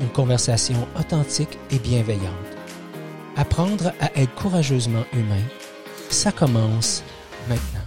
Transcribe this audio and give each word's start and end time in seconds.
une 0.00 0.08
conversation 0.08 0.86
authentique 0.98 1.58
et 1.70 1.78
bienveillante. 1.78 2.32
Apprendre 3.36 3.92
à 4.00 4.12
être 4.18 4.34
courageusement 4.34 5.04
humain, 5.12 5.42
ça 6.10 6.32
commence 6.32 7.02
maintenant. 7.48 7.80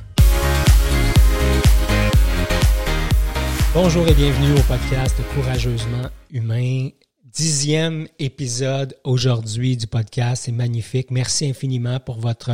Bonjour 3.73 4.07
et 4.07 4.13
bienvenue 4.13 4.59
au 4.59 4.63
podcast 4.63 5.15
Courageusement 5.35 6.09
humain. 6.31 6.89
Dixième 7.23 8.07
épisode 8.17 8.97
aujourd'hui 9.03 9.77
du 9.77 9.87
podcast. 9.87 10.43
C'est 10.45 10.51
magnifique. 10.51 11.11
Merci 11.11 11.47
infiniment 11.47 11.99
pour 11.99 12.19
votre 12.19 12.51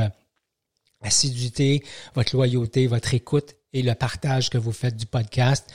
assiduité, 1.02 1.84
votre 2.14 2.36
loyauté, 2.36 2.88
votre 2.88 3.14
écoute 3.14 3.56
et 3.72 3.82
le 3.82 3.94
partage 3.94 4.50
que 4.50 4.58
vous 4.58 4.74
faites 4.74 4.98
du 4.98 5.06
podcast. 5.06 5.72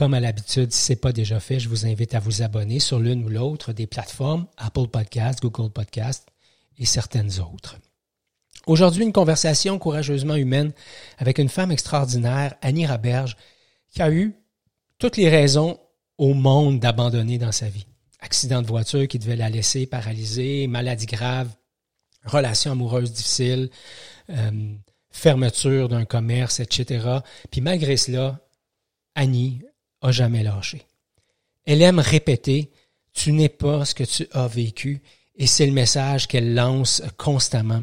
Comme 0.00 0.14
à 0.14 0.20
l'habitude, 0.20 0.72
si 0.72 0.80
ce 0.80 0.92
n'est 0.92 0.96
pas 0.96 1.12
déjà 1.12 1.40
fait, 1.40 1.60
je 1.60 1.68
vous 1.68 1.84
invite 1.84 2.14
à 2.14 2.20
vous 2.20 2.40
abonner 2.40 2.80
sur 2.80 2.98
l'une 2.98 3.22
ou 3.22 3.28
l'autre 3.28 3.74
des 3.74 3.86
plateformes 3.86 4.46
Apple 4.56 4.88
Podcast, 4.88 5.42
Google 5.42 5.70
Podcast 5.70 6.26
et 6.78 6.86
certaines 6.86 7.38
autres. 7.38 7.76
Aujourd'hui, 8.66 9.04
une 9.04 9.12
conversation 9.12 9.78
courageusement 9.78 10.36
humaine 10.36 10.72
avec 11.18 11.36
une 11.36 11.50
femme 11.50 11.70
extraordinaire, 11.70 12.54
Annie 12.62 12.86
Raberge, 12.86 13.36
qui 13.90 14.00
a 14.00 14.10
eu 14.10 14.34
toutes 14.98 15.18
les 15.18 15.28
raisons 15.28 15.78
au 16.16 16.32
monde 16.32 16.80
d'abandonner 16.80 17.36
dans 17.36 17.52
sa 17.52 17.68
vie. 17.68 17.84
Accident 18.20 18.62
de 18.62 18.68
voiture 18.68 19.06
qui 19.06 19.18
devait 19.18 19.36
la 19.36 19.50
laisser 19.50 19.84
paralysée, 19.84 20.66
maladie 20.66 21.04
grave, 21.04 21.50
relation 22.24 22.72
amoureuse 22.72 23.12
difficile, 23.12 23.68
euh, 24.30 24.72
fermeture 25.10 25.90
d'un 25.90 26.06
commerce, 26.06 26.58
etc. 26.58 27.18
Puis 27.50 27.60
malgré 27.60 27.98
cela, 27.98 28.40
Annie 29.14 29.60
a 30.00 30.12
jamais 30.12 30.42
lâché. 30.42 30.86
Elle 31.64 31.82
aime 31.82 31.98
répéter 31.98 32.70
Tu 33.12 33.32
n'es 33.32 33.48
pas 33.48 33.84
ce 33.84 33.94
que 33.94 34.04
tu 34.04 34.26
as 34.32 34.46
vécu 34.46 35.02
et 35.36 35.46
c'est 35.46 35.66
le 35.66 35.72
message 35.72 36.28
qu'elle 36.28 36.54
lance 36.54 37.02
constamment. 37.16 37.82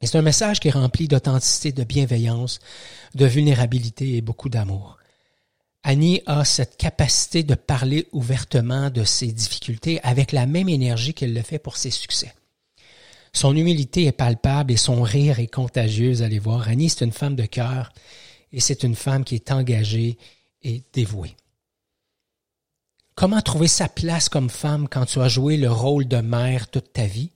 Et 0.00 0.06
c'est 0.06 0.18
un 0.18 0.22
message 0.22 0.60
qui 0.60 0.68
est 0.68 0.72
rempli 0.72 1.08
d'authenticité, 1.08 1.72
de 1.72 1.82
bienveillance, 1.82 2.60
de 3.14 3.26
vulnérabilité 3.26 4.16
et 4.16 4.20
beaucoup 4.20 4.48
d'amour. 4.48 4.98
Annie 5.82 6.22
a 6.26 6.44
cette 6.44 6.76
capacité 6.76 7.42
de 7.42 7.54
parler 7.54 8.06
ouvertement 8.12 8.90
de 8.90 9.04
ses 9.04 9.32
difficultés 9.32 10.00
avec 10.02 10.32
la 10.32 10.46
même 10.46 10.68
énergie 10.68 11.14
qu'elle 11.14 11.34
le 11.34 11.42
fait 11.42 11.58
pour 11.58 11.76
ses 11.76 11.90
succès. 11.90 12.32
Son 13.32 13.56
humilité 13.56 14.04
est 14.04 14.12
palpable 14.12 14.72
et 14.72 14.76
son 14.76 15.02
rire 15.02 15.38
est 15.38 15.52
contagieux, 15.52 16.22
allez 16.22 16.38
voir. 16.38 16.68
Annie, 16.68 16.90
c'est 16.90 17.04
une 17.04 17.12
femme 17.12 17.36
de 17.36 17.46
cœur 17.46 17.92
et 18.52 18.60
c'est 18.60 18.82
une 18.82 18.94
femme 18.94 19.24
qui 19.24 19.34
est 19.34 19.50
engagée 19.50 20.18
et 20.62 20.82
dévouée. 20.92 21.36
Comment 23.14 23.40
trouver 23.40 23.68
sa 23.68 23.88
place 23.88 24.28
comme 24.28 24.50
femme 24.50 24.88
quand 24.88 25.06
tu 25.06 25.20
as 25.20 25.28
joué 25.28 25.56
le 25.56 25.70
rôle 25.70 26.06
de 26.06 26.18
mère 26.18 26.68
toute 26.68 26.92
ta 26.92 27.04
vie? 27.06 27.32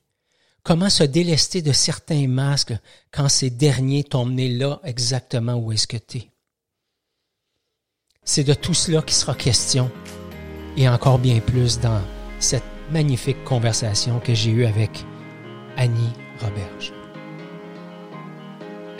Comment 0.62 0.90
se 0.90 1.02
délester 1.02 1.60
de 1.60 1.72
certains 1.72 2.28
masques 2.28 2.74
quand 3.10 3.28
ces 3.28 3.50
derniers 3.50 4.04
t'ont 4.04 4.24
mené 4.24 4.48
là 4.48 4.80
exactement 4.84 5.54
où 5.56 5.72
est-ce 5.72 5.88
que 5.88 5.96
tu 5.96 6.18
es? 6.18 6.30
C'est 8.22 8.44
de 8.44 8.54
tout 8.54 8.74
cela 8.74 9.02
qui 9.02 9.14
sera 9.14 9.34
question 9.34 9.90
et 10.76 10.88
encore 10.88 11.18
bien 11.18 11.40
plus 11.40 11.80
dans 11.80 12.00
cette 12.38 12.62
magnifique 12.92 13.42
conversation 13.42 14.20
que 14.20 14.34
j'ai 14.34 14.50
eue 14.50 14.66
avec 14.66 15.04
Annie 15.76 16.12
Roberge. 16.40 17.01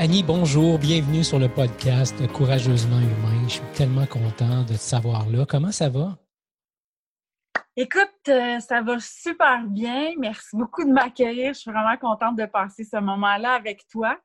Annie, 0.03 0.25
bonjour, 0.25 0.81
bienvenue 0.81 1.23
sur 1.23 1.39
le 1.39 1.49
podcast 1.49 2.27
Courageusement 2.33 2.99
Humain. 2.99 3.45
Je 3.45 3.53
suis 3.53 3.63
tellement 3.73 4.05
content 4.05 4.65
de 4.65 4.71
te 4.71 4.73
savoir 4.73 5.31
là. 5.31 5.47
Comment 5.47 5.71
ça 5.71 5.89
va? 5.89 6.19
Écoute, 7.77 8.11
euh, 8.27 8.59
ça 8.59 8.83
va 8.83 8.99
super 8.99 9.65
bien. 9.65 10.11
Merci 10.19 10.57
beaucoup 10.57 10.83
de 10.83 10.91
m'accueillir. 10.91 11.55
Je 11.55 11.61
suis 11.61 11.71
vraiment 11.71 11.97
contente 11.99 12.37
de 12.37 12.47
passer 12.47 12.83
ce 12.83 12.97
moment-là 12.97 13.53
avec 13.53 13.87
toi. 13.87 14.19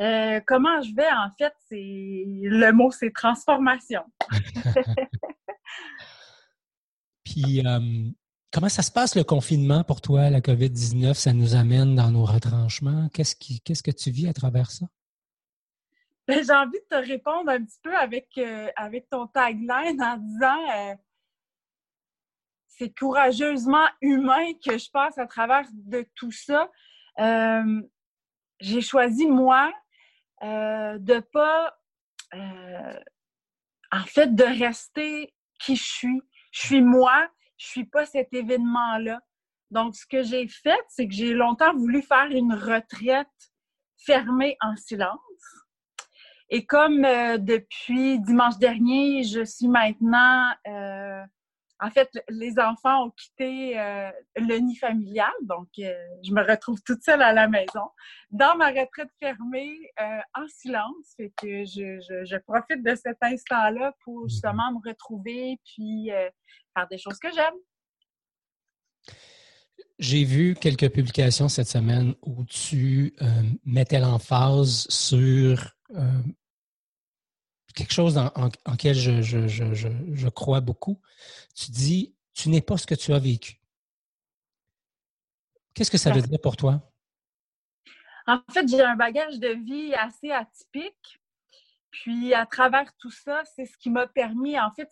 Euh, 0.00 0.40
comment 0.46 0.80
je 0.80 0.94
vais, 0.94 1.12
en 1.12 1.28
fait, 1.36 1.52
c'est 1.68 2.24
le 2.24 2.72
mot, 2.72 2.90
c'est 2.90 3.10
transformation. 3.10 4.04
Puis, 7.24 7.60
euh, 7.66 8.08
Comment 8.54 8.68
ça 8.68 8.82
se 8.82 8.92
passe 8.92 9.16
le 9.16 9.24
confinement 9.24 9.82
pour 9.82 10.00
toi, 10.00 10.30
la 10.30 10.40
COVID-19? 10.40 11.14
Ça 11.14 11.32
nous 11.32 11.56
amène 11.56 11.96
dans 11.96 12.12
nos 12.12 12.24
retranchements. 12.24 13.08
Qu'est-ce, 13.12 13.34
qui, 13.34 13.60
qu'est-ce 13.60 13.82
que 13.82 13.90
tu 13.90 14.12
vis 14.12 14.28
à 14.28 14.32
travers 14.32 14.70
ça? 14.70 14.86
Ben, 16.28 16.40
j'ai 16.40 16.52
envie 16.52 16.78
de 16.78 16.86
te 16.88 16.94
répondre 16.94 17.50
un 17.50 17.64
petit 17.64 17.80
peu 17.82 17.92
avec, 17.96 18.28
euh, 18.38 18.68
avec 18.76 19.10
ton 19.10 19.26
tagline 19.26 20.00
en 20.00 20.18
disant 20.18 20.70
euh, 20.72 20.94
c'est 22.68 22.96
courageusement 22.96 23.88
humain 24.00 24.52
que 24.64 24.78
je 24.78 24.88
passe 24.88 25.18
à 25.18 25.26
travers 25.26 25.66
de 25.72 26.06
tout 26.14 26.30
ça. 26.30 26.70
Euh, 27.18 27.82
j'ai 28.60 28.82
choisi, 28.82 29.26
moi, 29.26 29.72
de 30.40 31.18
pas, 31.18 31.76
en 32.32 34.04
fait, 34.06 34.32
de 34.32 34.44
rester 34.44 35.34
qui 35.58 35.74
je 35.74 35.84
suis. 35.84 36.22
Je 36.52 36.66
suis 36.66 36.82
moi, 36.82 37.28
je 37.56 37.66
suis 37.66 37.84
pas 37.84 38.06
cet 38.06 38.32
événement-là. 38.32 39.20
Donc, 39.70 39.96
ce 39.96 40.06
que 40.06 40.22
j'ai 40.22 40.46
fait, 40.48 40.80
c'est 40.88 41.08
que 41.08 41.14
j'ai 41.14 41.34
longtemps 41.34 41.74
voulu 41.74 42.02
faire 42.02 42.30
une 42.30 42.54
retraite 42.54 43.28
fermée 43.96 44.56
en 44.60 44.76
silence. 44.76 45.18
Et 46.50 46.66
comme 46.66 47.04
euh, 47.04 47.38
depuis 47.38 48.20
dimanche 48.20 48.58
dernier, 48.58 49.24
je 49.24 49.44
suis 49.44 49.68
maintenant 49.68 50.52
euh, 50.68 51.22
en 51.84 51.90
fait, 51.90 52.08
les 52.30 52.58
enfants 52.58 53.06
ont 53.06 53.10
quitté 53.10 53.78
euh, 53.78 54.10
le 54.36 54.56
nid 54.56 54.76
familial, 54.76 55.32
donc 55.42 55.68
euh, 55.78 55.92
je 56.22 56.32
me 56.32 56.42
retrouve 56.42 56.80
toute 56.82 57.02
seule 57.02 57.20
à 57.20 57.32
la 57.34 57.46
maison, 57.46 57.90
dans 58.30 58.56
ma 58.56 58.68
retraite 58.68 59.10
fermée, 59.20 59.76
euh, 60.00 60.18
en 60.34 60.48
silence. 60.48 61.14
Fait 61.18 61.30
que 61.36 61.64
je, 61.64 62.38
profite 62.38 62.82
de 62.82 62.94
cet 62.94 63.18
instant-là 63.20 63.92
pour 64.02 64.22
mhm. 64.22 64.28
justement 64.30 64.72
me 64.72 64.88
retrouver 64.88 65.60
puis 65.64 66.10
faire 66.74 66.88
des 66.90 66.98
choses 66.98 67.18
que 67.18 67.28
j'aime. 67.34 69.14
J'ai 69.98 70.24
vu 70.24 70.54
quelques 70.54 70.90
publications 70.90 71.48
cette 71.48 71.68
semaine 71.68 72.14
où 72.22 72.44
tu 72.44 73.14
mettais 73.64 74.00
l'emphase 74.00 74.86
sur 74.88 75.74
quelque 77.74 77.92
chose 77.92 78.16
en, 78.18 78.30
en, 78.34 78.76
quel 78.76 78.94
je, 78.94 79.20
je, 79.20 79.48
je, 79.48 79.88
je, 80.12 80.28
crois 80.28 80.60
beaucoup. 80.60 81.00
Tu 81.54 81.70
dis, 81.70 82.14
tu 82.32 82.48
n'es 82.48 82.60
pas 82.60 82.76
ce 82.76 82.86
que 82.86 82.94
tu 82.94 83.12
as 83.12 83.18
vécu. 83.18 83.60
Qu'est-ce 85.74 85.90
que 85.90 85.98
ça 85.98 86.12
veut 86.12 86.22
dire 86.22 86.40
pour 86.40 86.56
toi? 86.56 86.80
En 88.26 88.40
fait, 88.50 88.66
j'ai 88.68 88.80
un 88.80 88.96
bagage 88.96 89.38
de 89.38 89.48
vie 89.48 89.92
assez 89.94 90.30
atypique. 90.30 91.20
Puis, 91.90 92.34
à 92.34 92.46
travers 92.46 92.92
tout 92.96 93.10
ça, 93.10 93.42
c'est 93.54 93.66
ce 93.66 93.76
qui 93.76 93.90
m'a 93.90 94.06
permis, 94.06 94.58
en 94.58 94.72
fait, 94.72 94.88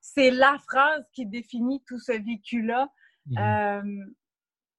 c'est 0.00 0.30
la 0.30 0.56
phrase 0.58 1.04
qui 1.12 1.26
définit 1.26 1.82
tout 1.86 1.98
ce 1.98 2.12
vécu-là. 2.12 2.88
Mmh 3.26 3.38
euh, 3.38 4.04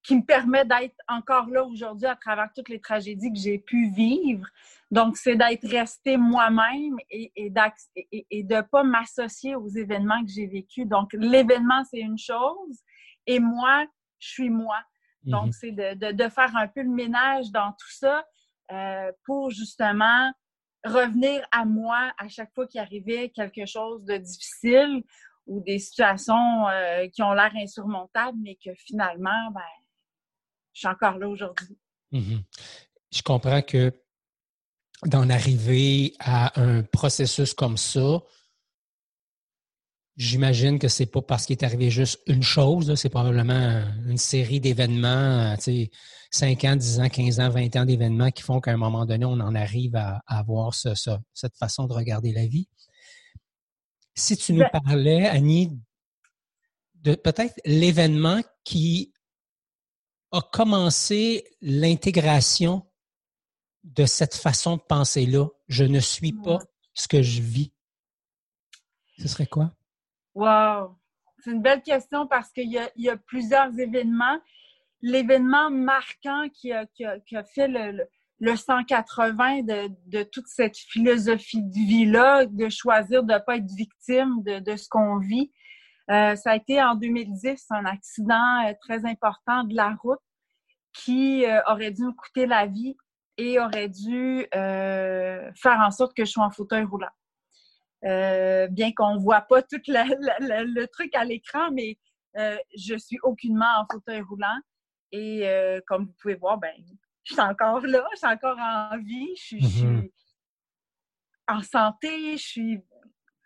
qui 0.02 0.16
me 0.16 0.22
permet 0.22 0.64
d'être 0.64 0.96
encore 1.08 1.46
là 1.48 1.64
aujourd'hui 1.64 2.06
à 2.06 2.16
travers 2.16 2.50
toutes 2.54 2.68
les 2.68 2.80
tragédies 2.80 3.32
que 3.32 3.38
j'ai 3.38 3.58
pu 3.58 3.90
vivre. 3.90 4.46
Donc, 4.90 5.16
c'est 5.16 5.36
d'être 5.36 5.66
resté 5.68 6.16
moi-même 6.16 6.96
et, 7.08 7.32
et, 7.36 7.52
et, 8.30 8.42
de 8.42 8.56
ne 8.56 8.60
pas 8.60 8.82
m'associer 8.82 9.54
aux 9.54 9.68
événements 9.68 10.22
que 10.22 10.30
j'ai 10.30 10.46
vécus. 10.46 10.86
Donc, 10.86 11.12
l'événement, 11.14 11.84
c'est 11.84 12.00
une 12.00 12.18
chose 12.18 12.82
et 13.26 13.38
moi, 13.38 13.86
je 14.18 14.28
suis 14.28 14.50
moi. 14.50 14.78
Donc, 15.24 15.46
mhm. 15.46 15.52
c'est 15.52 15.72
de, 15.72 16.12
de, 16.12 16.28
faire 16.28 16.54
un 16.56 16.66
peu 16.66 16.82
le 16.82 16.90
ménage 16.90 17.50
dans 17.52 17.70
tout 17.72 17.92
ça 17.92 18.24
euh, 18.72 19.12
pour 19.24 19.50
justement 19.50 20.32
revenir 20.84 21.46
à 21.52 21.64
moi 21.64 22.12
à 22.18 22.28
chaque 22.28 22.52
fois 22.54 22.66
qu'il 22.66 22.80
arrivait 22.80 23.30
quelque 23.30 23.64
chose 23.66 24.04
de 24.04 24.16
difficile 24.16 25.04
ou 25.46 25.60
des 25.60 25.78
situations 25.78 26.68
euh, 26.68 27.06
qui 27.08 27.22
ont 27.22 27.32
l'air 27.32 27.52
insurmontables, 27.56 28.38
mais 28.40 28.56
que 28.56 28.74
finalement, 28.74 29.50
ben, 29.52 29.60
je 30.72 30.80
suis 30.80 30.88
encore 30.88 31.18
là 31.18 31.28
aujourd'hui. 31.28 31.78
Mhm. 32.12 32.42
Je 33.12 33.22
comprends 33.22 33.62
que 33.62 33.92
d'en 35.04 35.28
arriver 35.28 36.14
à 36.20 36.60
un 36.60 36.82
processus 36.82 37.54
comme 37.54 37.76
ça, 37.76 38.20
j'imagine 40.16 40.78
que 40.78 40.88
c'est 40.88 41.06
pas 41.06 41.22
parce 41.22 41.46
qu'il 41.46 41.56
est 41.56 41.64
arrivé 41.64 41.90
juste 41.90 42.20
une 42.26 42.42
chose, 42.42 42.94
c'est 42.94 43.08
probablement 43.08 43.82
une 44.06 44.18
série 44.18 44.60
d'événements, 44.60 45.56
tu 45.56 45.62
sais, 45.62 45.90
5 46.30 46.64
ans, 46.64 46.76
10 46.76 47.00
ans, 47.00 47.08
15 47.08 47.40
ans, 47.40 47.50
20 47.50 47.76
ans 47.76 47.84
d'événements 47.84 48.30
qui 48.30 48.42
font 48.42 48.60
qu'à 48.60 48.72
un 48.72 48.78
moment 48.78 49.04
donné, 49.04 49.24
on 49.24 49.32
en 49.32 49.54
arrive 49.54 49.96
à, 49.96 50.22
avoir 50.26 50.74
cette 50.74 51.56
façon 51.56 51.86
de 51.86 51.92
regarder 51.92 52.32
la 52.32 52.46
vie. 52.46 52.68
Si 54.14 54.36
tu 54.36 54.54
nous 54.54 54.60
ben 54.60 54.80
parlais, 54.84 55.26
Annie, 55.26 55.78
de 56.94 57.14
peut-être 57.14 57.54
l'événement 57.64 58.40
qui 58.64 59.11
a 60.32 60.40
commencé 60.40 61.44
l'intégration 61.60 62.86
de 63.84 64.06
cette 64.06 64.34
façon 64.34 64.76
de 64.76 64.82
penser-là. 64.82 65.46
Je 65.68 65.84
ne 65.84 66.00
suis 66.00 66.32
pas 66.32 66.58
ce 66.94 67.08
que 67.08 67.22
je 67.22 67.42
vis. 67.42 67.72
Ce 69.18 69.28
serait 69.28 69.46
quoi? 69.46 69.72
Wow! 70.34 70.96
C'est 71.38 71.50
une 71.50 71.62
belle 71.62 71.82
question 71.82 72.26
parce 72.26 72.50
qu'il 72.52 72.70
y, 72.70 73.08
a 73.08 73.16
plusieurs 73.16 73.76
événements. 73.78 74.38
L'événement 75.00 75.70
marquant 75.70 76.48
qui 76.54 76.72
a, 76.72 76.86
fait 77.54 77.68
le, 77.68 78.56
180 78.56 79.62
de, 79.62 80.22
toute 80.22 80.46
cette 80.46 80.76
philosophie 80.76 81.62
de 81.62 81.74
vie-là, 81.74 82.46
de 82.46 82.68
choisir 82.68 83.24
de 83.24 83.32
ne 83.32 83.38
pas 83.38 83.56
être 83.56 83.70
victime 83.74 84.42
de, 84.44 84.76
ce 84.76 84.88
qu'on 84.88 85.18
vit, 85.18 85.52
euh, 86.10 86.34
ça 86.36 86.52
a 86.52 86.56
été 86.56 86.82
en 86.82 86.94
2010 86.94 87.66
un 87.70 87.84
accident 87.84 88.66
euh, 88.66 88.72
très 88.80 89.04
important 89.06 89.64
de 89.64 89.74
la 89.74 89.96
route 90.02 90.20
qui 90.92 91.46
euh, 91.46 91.60
aurait 91.68 91.90
dû 91.90 92.02
me 92.04 92.12
coûter 92.12 92.46
la 92.46 92.66
vie 92.66 92.96
et 93.38 93.58
aurait 93.58 93.88
dû 93.88 94.46
faire 94.52 95.78
en 95.80 95.90
sorte 95.90 96.14
que 96.14 96.24
je 96.24 96.30
sois 96.32 96.44
en 96.44 96.50
fauteuil 96.50 96.84
roulant. 96.84 97.08
bien 98.02 98.92
qu'on 98.92 99.14
ne 99.14 99.20
voit 99.20 99.40
pas 99.40 99.62
tout 99.62 99.80
le 99.86 100.84
truc 100.86 101.14
à 101.14 101.24
l'écran, 101.24 101.70
mais 101.72 101.98
je 102.34 102.94
suis 102.98 103.18
aucunement 103.22 103.80
en 103.80 103.86
fauteuil 103.90 104.20
roulant. 104.20 104.58
Et 105.12 105.48
comme 105.86 106.04
vous 106.04 106.14
pouvez 106.20 106.34
voir, 106.34 106.58
ben, 106.58 106.74
je 107.24 107.32
suis 107.32 107.42
encore 107.42 107.80
là, 107.80 108.04
je 108.12 108.18
suis 108.18 108.26
encore 108.26 108.58
en 108.58 108.98
vie, 108.98 109.34
je 109.34 109.42
suis, 109.42 109.60
mm-hmm. 109.60 110.10
en 111.48 111.62
santé, 111.62 112.36
je 112.36 112.42
suis 112.42 112.82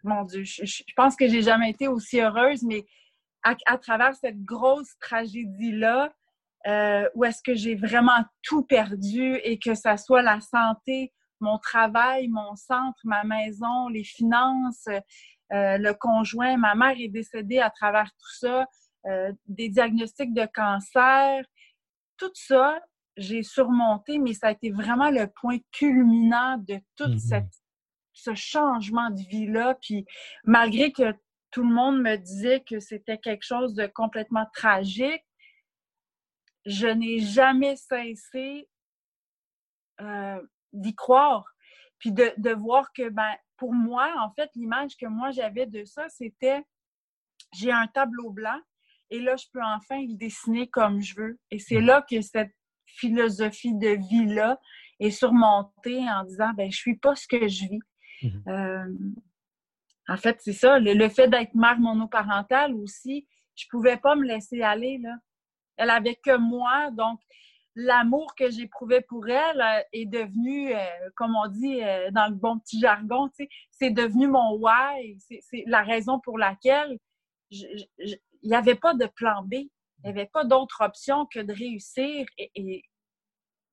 mon 0.06 0.24
Dieu, 0.24 0.44
je, 0.44 0.82
pense 0.94 1.16
que 1.16 1.28
j'ai 1.28 1.42
jamais 1.42 1.70
été 1.70 1.88
aussi 1.88 2.20
heureuse, 2.20 2.62
mais 2.62 2.84
à, 3.42 3.78
travers 3.78 4.14
cette 4.14 4.42
grosse 4.42 4.98
tragédie-là, 4.98 6.12
euh, 6.66 7.08
où 7.14 7.24
est-ce 7.24 7.42
que 7.42 7.54
j'ai 7.54 7.76
vraiment 7.76 8.24
tout 8.42 8.64
perdu 8.64 9.36
et 9.44 9.58
que 9.58 9.74
ça 9.74 9.96
soit 9.96 10.22
la 10.22 10.40
santé, 10.40 11.12
mon 11.38 11.58
travail, 11.58 12.26
mon 12.28 12.56
centre, 12.56 12.98
ma 13.04 13.22
maison, 13.22 13.88
les 13.88 14.02
finances, 14.02 14.88
euh, 14.88 15.78
le 15.78 15.92
conjoint, 15.92 16.56
ma 16.56 16.74
mère 16.74 16.96
est 16.98 17.08
décédée 17.08 17.60
à 17.60 17.70
travers 17.70 18.06
tout 18.06 18.34
ça, 18.40 18.66
euh, 19.06 19.32
des 19.46 19.68
diagnostics 19.68 20.34
de 20.34 20.46
cancer, 20.52 21.44
tout 22.16 22.32
ça, 22.34 22.80
j'ai 23.16 23.44
surmonté, 23.44 24.18
mais 24.18 24.34
ça 24.34 24.48
a 24.48 24.50
été 24.50 24.70
vraiment 24.70 25.10
le 25.10 25.28
point 25.40 25.58
culminant 25.70 26.58
de 26.58 26.80
toute 26.96 27.14
mm-hmm. 27.14 27.28
cette 27.28 27.52
ce 28.16 28.34
changement 28.34 29.10
de 29.10 29.20
vie-là. 29.28 29.76
Puis 29.80 30.04
malgré 30.44 30.90
que 30.90 31.12
tout 31.50 31.62
le 31.62 31.72
monde 31.72 32.00
me 32.00 32.16
disait 32.16 32.64
que 32.68 32.80
c'était 32.80 33.18
quelque 33.18 33.44
chose 33.44 33.74
de 33.74 33.86
complètement 33.86 34.46
tragique, 34.52 35.24
je 36.64 36.88
n'ai 36.88 37.20
jamais 37.20 37.76
cessé 37.76 38.68
euh, 40.00 40.42
d'y 40.72 40.94
croire. 40.94 41.44
Puis 41.98 42.12
de, 42.12 42.52
voir 42.54 42.92
que, 42.92 43.08
ben, 43.08 43.34
pour 43.56 43.72
moi, 43.72 44.12
en 44.18 44.30
fait, 44.34 44.50
l'image 44.54 44.96
que 44.96 45.06
moi 45.06 45.30
j'avais 45.30 45.66
de 45.66 45.84
ça, 45.84 46.08
c'était 46.08 46.62
j'ai 47.54 47.70
un 47.70 47.86
tableau 47.86 48.30
blanc 48.30 48.60
et 49.10 49.20
là, 49.20 49.36
je 49.36 49.46
peux 49.52 49.62
enfin 49.62 50.00
le 50.02 50.16
dessiner 50.16 50.68
comme 50.68 51.00
je 51.00 51.14
veux. 51.16 51.38
Et 51.50 51.58
c'est 51.58 51.80
mmh. 51.80 51.86
là 51.86 52.06
que 52.10 52.20
cette 52.20 52.52
philosophie 52.84 53.74
de 53.74 53.96
vie-là 54.08 54.58
est 55.00 55.10
surmontée 55.10 56.00
en 56.08 56.24
disant, 56.24 56.52
ben, 56.54 56.70
je 56.70 56.76
suis 56.76 56.96
pas 56.96 57.14
ce 57.14 57.26
que 57.28 57.48
je 57.48 57.66
vis. 57.66 57.80
Mhm. 58.22 58.42
Euh, 58.48 58.94
en 60.08 60.16
fait, 60.16 60.38
c'est 60.40 60.52
ça. 60.52 60.78
Le, 60.78 61.08
fait 61.08 61.28
d'être 61.28 61.54
mère 61.54 61.78
monoparentale 61.78 62.74
aussi, 62.74 63.26
je 63.54 63.66
pouvais 63.70 63.96
pas 63.96 64.14
me 64.14 64.24
laisser 64.24 64.62
aller. 64.62 64.98
Là. 64.98 65.16
Elle 65.76 65.90
avait 65.90 66.16
que 66.16 66.36
moi, 66.36 66.90
donc 66.92 67.20
l'amour 67.74 68.34
que 68.36 68.50
j'éprouvais 68.50 69.02
pour 69.02 69.28
elle 69.28 69.60
euh, 69.60 69.82
est 69.92 70.06
devenu, 70.06 70.74
euh, 70.74 70.78
comme 71.16 71.34
on 71.36 71.48
dit 71.48 71.80
dans 72.12 72.28
le 72.28 72.34
bon 72.34 72.58
petit 72.58 72.80
jargon, 72.80 73.30
c'est 73.70 73.90
devenu 73.90 74.28
mon 74.28 74.56
why. 74.56 75.18
C'est 75.18 75.64
la 75.66 75.82
raison 75.82 76.20
pour 76.20 76.38
laquelle 76.38 76.98
il 77.50 78.18
n'y 78.42 78.54
avait 78.54 78.76
pas 78.76 78.94
de 78.94 79.06
plan 79.06 79.42
B. 79.42 79.54
Il 80.04 80.04
n'y 80.04 80.10
avait 80.10 80.30
pas 80.32 80.44
d'autre 80.44 80.82
option 80.84 81.26
que 81.26 81.40
de 81.40 81.52
réussir 81.52 82.26
et, 82.38 82.82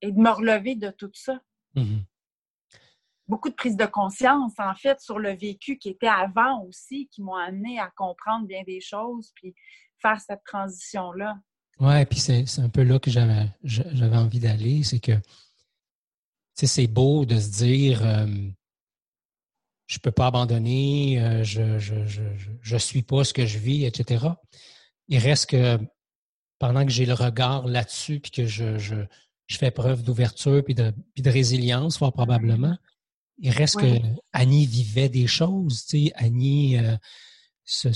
de 0.01 0.19
me 0.19 0.29
relever 0.29 0.75
de 0.75 0.89
tout 0.89 1.11
ça. 1.13 1.39
Mhm 1.75 2.05
beaucoup 3.33 3.49
de 3.49 3.55
prise 3.55 3.75
de 3.75 3.87
conscience, 3.87 4.53
en 4.59 4.75
fait, 4.75 5.01
sur 5.01 5.17
le 5.17 5.35
vécu 5.35 5.79
qui 5.79 5.89
était 5.89 6.05
avant 6.05 6.63
aussi, 6.65 7.07
qui 7.07 7.23
m'ont 7.23 7.35
amené 7.35 7.79
à 7.79 7.91
comprendre 7.95 8.45
bien 8.45 8.61
des 8.61 8.79
choses, 8.79 9.31
puis 9.33 9.55
faire 9.99 10.21
cette 10.21 10.43
transition-là. 10.45 11.39
Oui, 11.79 12.05
puis 12.05 12.19
c'est 12.19 12.59
un 12.59 12.69
peu 12.69 12.83
là 12.83 12.99
que 12.99 13.09
j'avais 13.09 14.17
envie 14.17 14.39
d'aller, 14.39 14.83
c'est 14.83 14.99
que 14.99 15.13
c'est 16.53 16.85
beau 16.85 17.25
de 17.25 17.39
se 17.39 17.49
dire 17.49 18.05
euh, 18.05 18.27
je 19.87 19.97
ne 19.97 20.01
peux 20.03 20.11
pas 20.11 20.27
abandonner, 20.27 21.19
euh, 21.19 21.43
je 21.43 22.73
ne 22.73 22.77
suis 22.77 23.01
pas 23.01 23.23
ce 23.23 23.33
que 23.33 23.47
je 23.47 23.57
vis, 23.57 23.85
etc. 23.85 24.27
Il 25.07 25.17
reste 25.17 25.49
que 25.49 25.79
pendant 26.59 26.85
que 26.85 26.91
j'ai 26.91 27.07
le 27.07 27.13
regard 27.13 27.65
là-dessus, 27.65 28.19
puis 28.19 28.29
que 28.29 28.45
je, 28.45 29.05
fais 29.49 29.71
preuve 29.71 30.03
d'ouverture 30.03 30.63
puis 30.63 30.75
de, 30.75 30.93
puis 31.15 31.23
de 31.23 31.31
résilience, 31.31 31.97
fort 31.97 32.13
probablement, 32.13 32.77
il 33.37 33.51
reste 33.51 33.79
que 33.79 33.99
Annie 34.31 34.65
vivait 34.65 35.09
des 35.09 35.27
choses, 35.27 35.85
tu 35.85 36.05
sais, 36.05 36.13
Annie 36.15 36.77
euh, 36.77 36.95
se, 37.65 37.89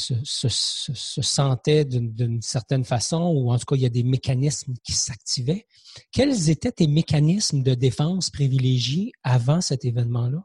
sentait 1.21 1.85
d'une 1.85 2.41
certaine 2.41 2.83
façon, 2.83 3.21
ou 3.21 3.51
en 3.51 3.57
tout 3.57 3.65
cas, 3.65 3.75
il 3.75 3.81
y 3.81 3.85
a 3.85 3.89
des 3.89 4.03
mécanismes 4.03 4.73
qui 4.83 4.93
s'activaient. 4.93 5.65
Quels 6.11 6.49
étaient 6.49 6.71
tes 6.71 6.87
mécanismes 6.87 7.63
de 7.63 7.73
défense 7.73 8.29
privilégiés 8.29 9.11
avant 9.23 9.61
cet 9.61 9.85
événement-là? 9.85 10.43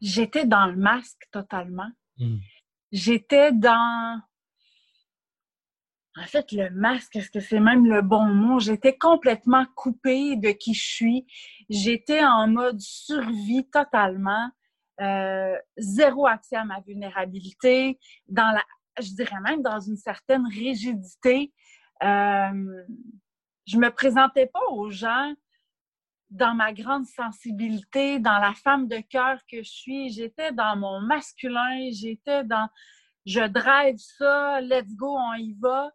J'étais 0.00 0.46
dans 0.46 0.66
le 0.66 0.76
masque 0.76 1.26
totalement. 1.32 1.90
Hmm. 2.18 2.38
J'étais 2.92 3.52
dans 3.52 4.20
en 6.18 6.24
fait, 6.24 6.50
le 6.52 6.70
masque, 6.70 7.16
est-ce 7.16 7.30
que 7.30 7.40
c'est 7.40 7.60
même 7.60 7.84
le 7.86 8.00
bon 8.00 8.24
mot? 8.24 8.58
J'étais 8.58 8.96
complètement 8.96 9.66
coupée 9.74 10.36
de 10.36 10.50
qui 10.50 10.72
je 10.72 10.84
suis. 10.84 11.26
J'étais 11.68 12.24
en 12.24 12.48
mode 12.48 12.80
survie 12.80 13.68
totalement. 13.70 14.50
Euh, 15.02 15.54
zéro 15.76 16.26
accès 16.26 16.56
à 16.56 16.64
ma 16.64 16.80
vulnérabilité, 16.80 17.98
dans 18.28 18.50
la, 18.50 18.64
je 18.98 19.10
dirais 19.10 19.40
même 19.42 19.60
dans 19.60 19.78
une 19.78 19.98
certaine 19.98 20.46
rigidité. 20.46 21.52
Euh, 22.02 22.84
je 23.66 23.76
me 23.76 23.90
présentais 23.90 24.46
pas 24.46 24.64
aux 24.70 24.88
gens 24.88 25.34
dans 26.30 26.54
ma 26.54 26.72
grande 26.72 27.06
sensibilité, 27.06 28.20
dans 28.20 28.38
la 28.38 28.54
femme 28.54 28.88
de 28.88 29.00
cœur 29.00 29.38
que 29.50 29.58
je 29.58 29.70
suis. 29.70 30.08
J'étais 30.08 30.50
dans 30.52 30.76
mon 30.76 31.02
masculin, 31.02 31.90
j'étais 31.92 32.42
dans 32.44 32.68
je 33.26 33.40
drive 33.40 33.98
ça, 33.98 34.60
let's 34.62 34.94
go, 34.94 35.14
on 35.18 35.34
y 35.34 35.52
va 35.54 35.90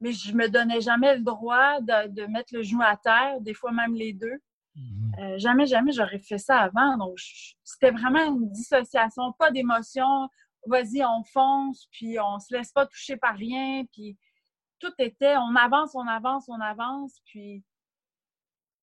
mais 0.00 0.12
je 0.12 0.34
me 0.34 0.48
donnais 0.48 0.80
jamais 0.80 1.16
le 1.16 1.22
droit 1.22 1.80
de, 1.80 2.26
mettre 2.26 2.54
le 2.54 2.62
genou 2.62 2.82
à 2.82 2.96
terre, 2.96 3.40
des 3.40 3.54
fois 3.54 3.72
même 3.72 3.94
les 3.94 4.12
deux. 4.12 4.38
Mhm. 4.76 5.12
Euh, 5.18 5.38
jamais, 5.38 5.66
jamais 5.66 5.92
j'aurais 5.92 6.18
fait 6.18 6.38
ça 6.38 6.60
avant. 6.60 6.96
Donc, 6.98 7.18
c'était 7.62 7.90
vraiment 7.90 8.24
une 8.24 8.50
dissociation, 8.50 9.32
pas 9.38 9.50
d'émotion. 9.50 10.28
Vas-y, 10.66 11.04
on 11.04 11.22
fonce, 11.24 11.86
puis 11.92 12.18
on 12.18 12.38
se 12.38 12.54
laisse 12.54 12.72
pas 12.72 12.86
toucher 12.86 13.16
par 13.16 13.36
rien, 13.36 13.84
puis 13.92 14.16
tout 14.78 14.92
était, 14.98 15.36
on 15.36 15.54
avance, 15.56 15.94
on 15.94 16.06
avance, 16.06 16.48
on 16.48 16.60
avance, 16.60 17.20
puis 17.26 17.62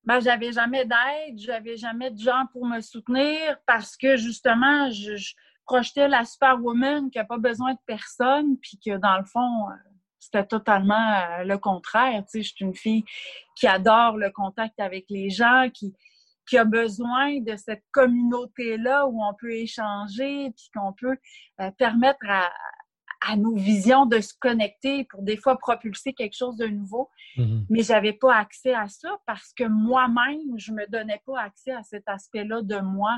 ben, 0.04 0.20
j'avais 0.20 0.52
jamais 0.52 0.86
d'aide, 0.86 1.38
j'avais 1.38 1.78
jamais 1.78 2.12
de 2.12 2.20
gens 2.20 2.46
pour 2.52 2.66
me 2.66 2.82
soutenir 2.82 3.58
parce 3.68 3.98
que 3.98 4.16
justement, 4.18 4.90
je, 4.90 5.16
je 5.16 5.36
projetais 5.66 6.08
la 6.08 6.26
superwoman 6.26 7.10
qui 7.12 7.18
n'a 7.18 7.26
pas 7.26 7.38
besoin 7.38 7.74
de 7.74 7.80
personne, 7.86 8.58
puis 8.58 8.80
que 8.84 8.98
dans 8.98 9.18
le 9.18 9.26
fond, 9.26 9.70
euh, 9.70 9.91
c'était 10.22 10.46
totalement 10.46 11.14
euh, 11.14 11.44
le 11.44 11.58
contraire. 11.58 12.24
Tu 12.26 12.30
sais, 12.30 12.44
je 12.44 12.54
suis 12.56 12.64
une 12.64 12.76
fille 12.76 13.04
qui 13.56 13.68
adore 13.68 14.18
le 14.18 14.30
contact 14.30 14.80
avec 14.80 15.06
les 15.10 15.32
gens, 15.32 15.68
qui, 15.74 15.94
qui 16.48 16.58
a 16.58 16.64
besoin 16.64 17.42
de 17.42 17.56
cette 17.56 17.84
communauté-là 17.92 19.08
où 19.08 19.22
on 19.22 19.34
peut 19.34 19.52
échanger, 19.52 20.52
puis 20.52 20.70
qu'on 20.76 20.94
peut 20.94 21.18
euh, 21.60 21.72
permettre 21.72 22.24
à, 22.30 22.52
à, 23.28 23.36
nos 23.36 23.56
visions 23.56 24.06
de 24.06 24.20
se 24.20 24.34
connecter 24.40 25.06
pour 25.06 25.24
des 25.24 25.38
fois 25.38 25.58
propulser 25.58 26.14
quelque 26.14 26.38
chose 26.38 26.56
de 26.58 26.68
nouveau. 26.68 27.10
Mm-hmm. 27.38 27.66
Mais 27.72 27.82
j'avais 27.82 28.14
pas 28.14 28.36
accès 28.36 28.76
à 28.76 28.88
ça 28.88 29.18
parce 29.26 29.54
que 29.54 29.64
moi-même, 29.64 30.58
je 30.58 30.72
me 30.72 30.86
donnais 30.88 31.22
pas 31.26 31.42
accès 31.42 31.72
à 31.72 31.82
cet 31.82 32.08
aspect-là 32.08 32.62
de 32.62 32.80
moi. 32.80 33.18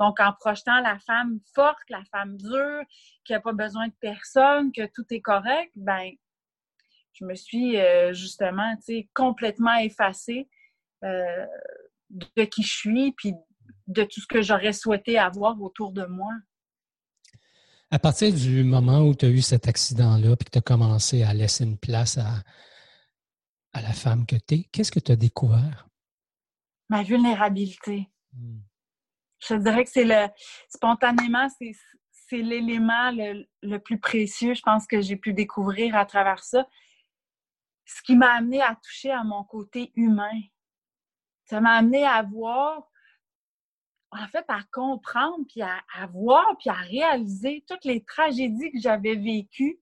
Donc, 0.00 0.18
en 0.20 0.32
projetant 0.32 0.80
la 0.80 0.98
femme 1.00 1.40
forte, 1.54 1.82
la 1.90 2.04
femme 2.10 2.36
dure, 2.36 2.82
qui 3.24 3.32
n'a 3.32 3.40
pas 3.40 3.52
besoin 3.52 3.88
de 3.88 3.94
personne, 4.00 4.72
que 4.72 4.86
tout 4.94 5.04
est 5.10 5.20
correct, 5.20 5.72
ben, 5.74 6.12
je 7.18 7.24
me 7.24 7.34
suis 7.34 7.78
euh, 7.78 8.12
justement, 8.12 8.76
tu 8.76 8.82
sais, 8.82 9.08
complètement 9.14 9.76
effacée 9.76 10.48
euh, 11.04 11.46
de 12.10 12.44
qui 12.44 12.62
je 12.62 12.74
suis, 12.74 13.12
puis 13.12 13.34
de 13.86 14.04
tout 14.04 14.20
ce 14.20 14.26
que 14.26 14.42
j'aurais 14.42 14.72
souhaité 14.72 15.18
avoir 15.18 15.60
autour 15.60 15.92
de 15.92 16.04
moi. 16.04 16.32
À 17.90 17.98
partir 17.98 18.32
du 18.32 18.64
moment 18.64 19.00
où 19.00 19.14
tu 19.14 19.26
as 19.26 19.30
eu 19.30 19.40
cet 19.40 19.66
accident-là, 19.66 20.36
puis 20.36 20.44
que 20.44 20.50
tu 20.50 20.58
as 20.58 20.62
commencé 20.62 21.22
à 21.22 21.32
laisser 21.32 21.64
une 21.64 21.78
place 21.78 22.18
à, 22.18 22.42
à 23.72 23.80
la 23.80 23.92
femme 23.92 24.26
que 24.26 24.36
tu 24.36 24.54
es, 24.54 24.62
qu'est-ce 24.64 24.92
que 24.92 25.00
tu 25.00 25.12
as 25.12 25.16
découvert? 25.16 25.88
Ma 26.90 27.02
vulnérabilité. 27.02 28.08
Hmm. 28.32 28.60
Je 29.46 29.54
dirais 29.54 29.84
que 29.84 29.90
c'est 29.90 30.04
le 30.04 30.26
spontanément, 30.68 31.48
c'est 32.28 32.42
l'élément 32.42 33.10
le, 33.10 33.46
le, 33.62 33.78
plus 33.78 33.98
précieux, 33.98 34.54
je 34.54 34.62
pense, 34.62 34.86
que 34.86 35.00
j'ai 35.00 35.16
pu 35.16 35.32
découvrir 35.32 35.96
à 35.96 36.04
travers 36.04 36.42
ça. 36.42 36.66
Ce 37.88 38.02
qui 38.02 38.16
m'a 38.16 38.34
amené 38.34 38.60
à 38.60 38.76
toucher 38.76 39.10
à 39.10 39.24
mon 39.24 39.44
côté 39.44 39.92
humain. 39.96 40.40
Ça 41.46 41.60
m'a 41.60 41.72
amené 41.72 42.04
à 42.04 42.22
voir 42.22 42.88
en 44.10 44.26
fait, 44.28 44.44
à 44.48 44.60
comprendre, 44.72 45.44
puis 45.48 45.62
à, 45.62 46.06
voir, 46.12 46.56
puis 46.58 46.70
à 46.70 46.74
réaliser 46.74 47.64
toutes 47.68 47.84
les 47.84 48.02
tragédies 48.04 48.72
que 48.72 48.80
j'avais 48.80 49.16
vécues 49.16 49.80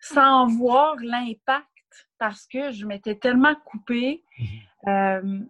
sans 0.00 0.46
voir 0.46 0.96
l'impact 0.96 1.66
parce 2.18 2.46
que 2.46 2.70
je 2.70 2.86
m'étais 2.86 3.16
tellement 3.16 3.54
coupée. 3.64 4.22
Mhm. 4.38 4.46
Euh, 4.88 5.40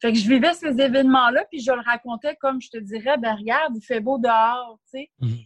fait 0.00 0.12
que 0.12 0.18
je 0.18 0.28
vivais 0.28 0.54
ces 0.54 0.80
événements-là, 0.80 1.44
puis 1.46 1.60
je 1.60 1.72
le 1.72 1.80
racontais 1.80 2.36
comme 2.36 2.60
je 2.60 2.70
te 2.70 2.78
dirais, 2.78 3.18
ben 3.18 3.34
regarde, 3.34 3.74
il 3.76 3.84
fait 3.84 4.00
beau 4.00 4.18
dehors, 4.18 4.78
tu 4.84 4.98
sais. 4.98 5.10
Mhm. 5.20 5.38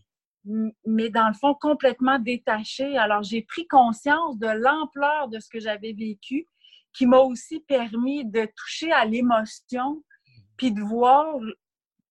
Mais 0.44 1.10
dans 1.10 1.28
le 1.28 1.34
fond, 1.34 1.54
complètement 1.54 2.18
détaché. 2.18 2.96
Alors, 2.96 3.22
j'ai 3.22 3.42
pris 3.42 3.66
conscience 3.66 4.38
de 4.38 4.46
l'ampleur 4.46 5.28
de 5.28 5.40
ce 5.40 5.48
que 5.48 5.60
j'avais 5.60 5.92
vécu, 5.92 6.46
qui 6.92 7.06
m'a 7.06 7.18
aussi 7.18 7.60
permis 7.60 8.24
de 8.24 8.48
toucher 8.56 8.90
à 8.92 9.04
l'émotion, 9.04 10.02
puis 10.56 10.72
de 10.72 10.80
voir, 10.80 11.36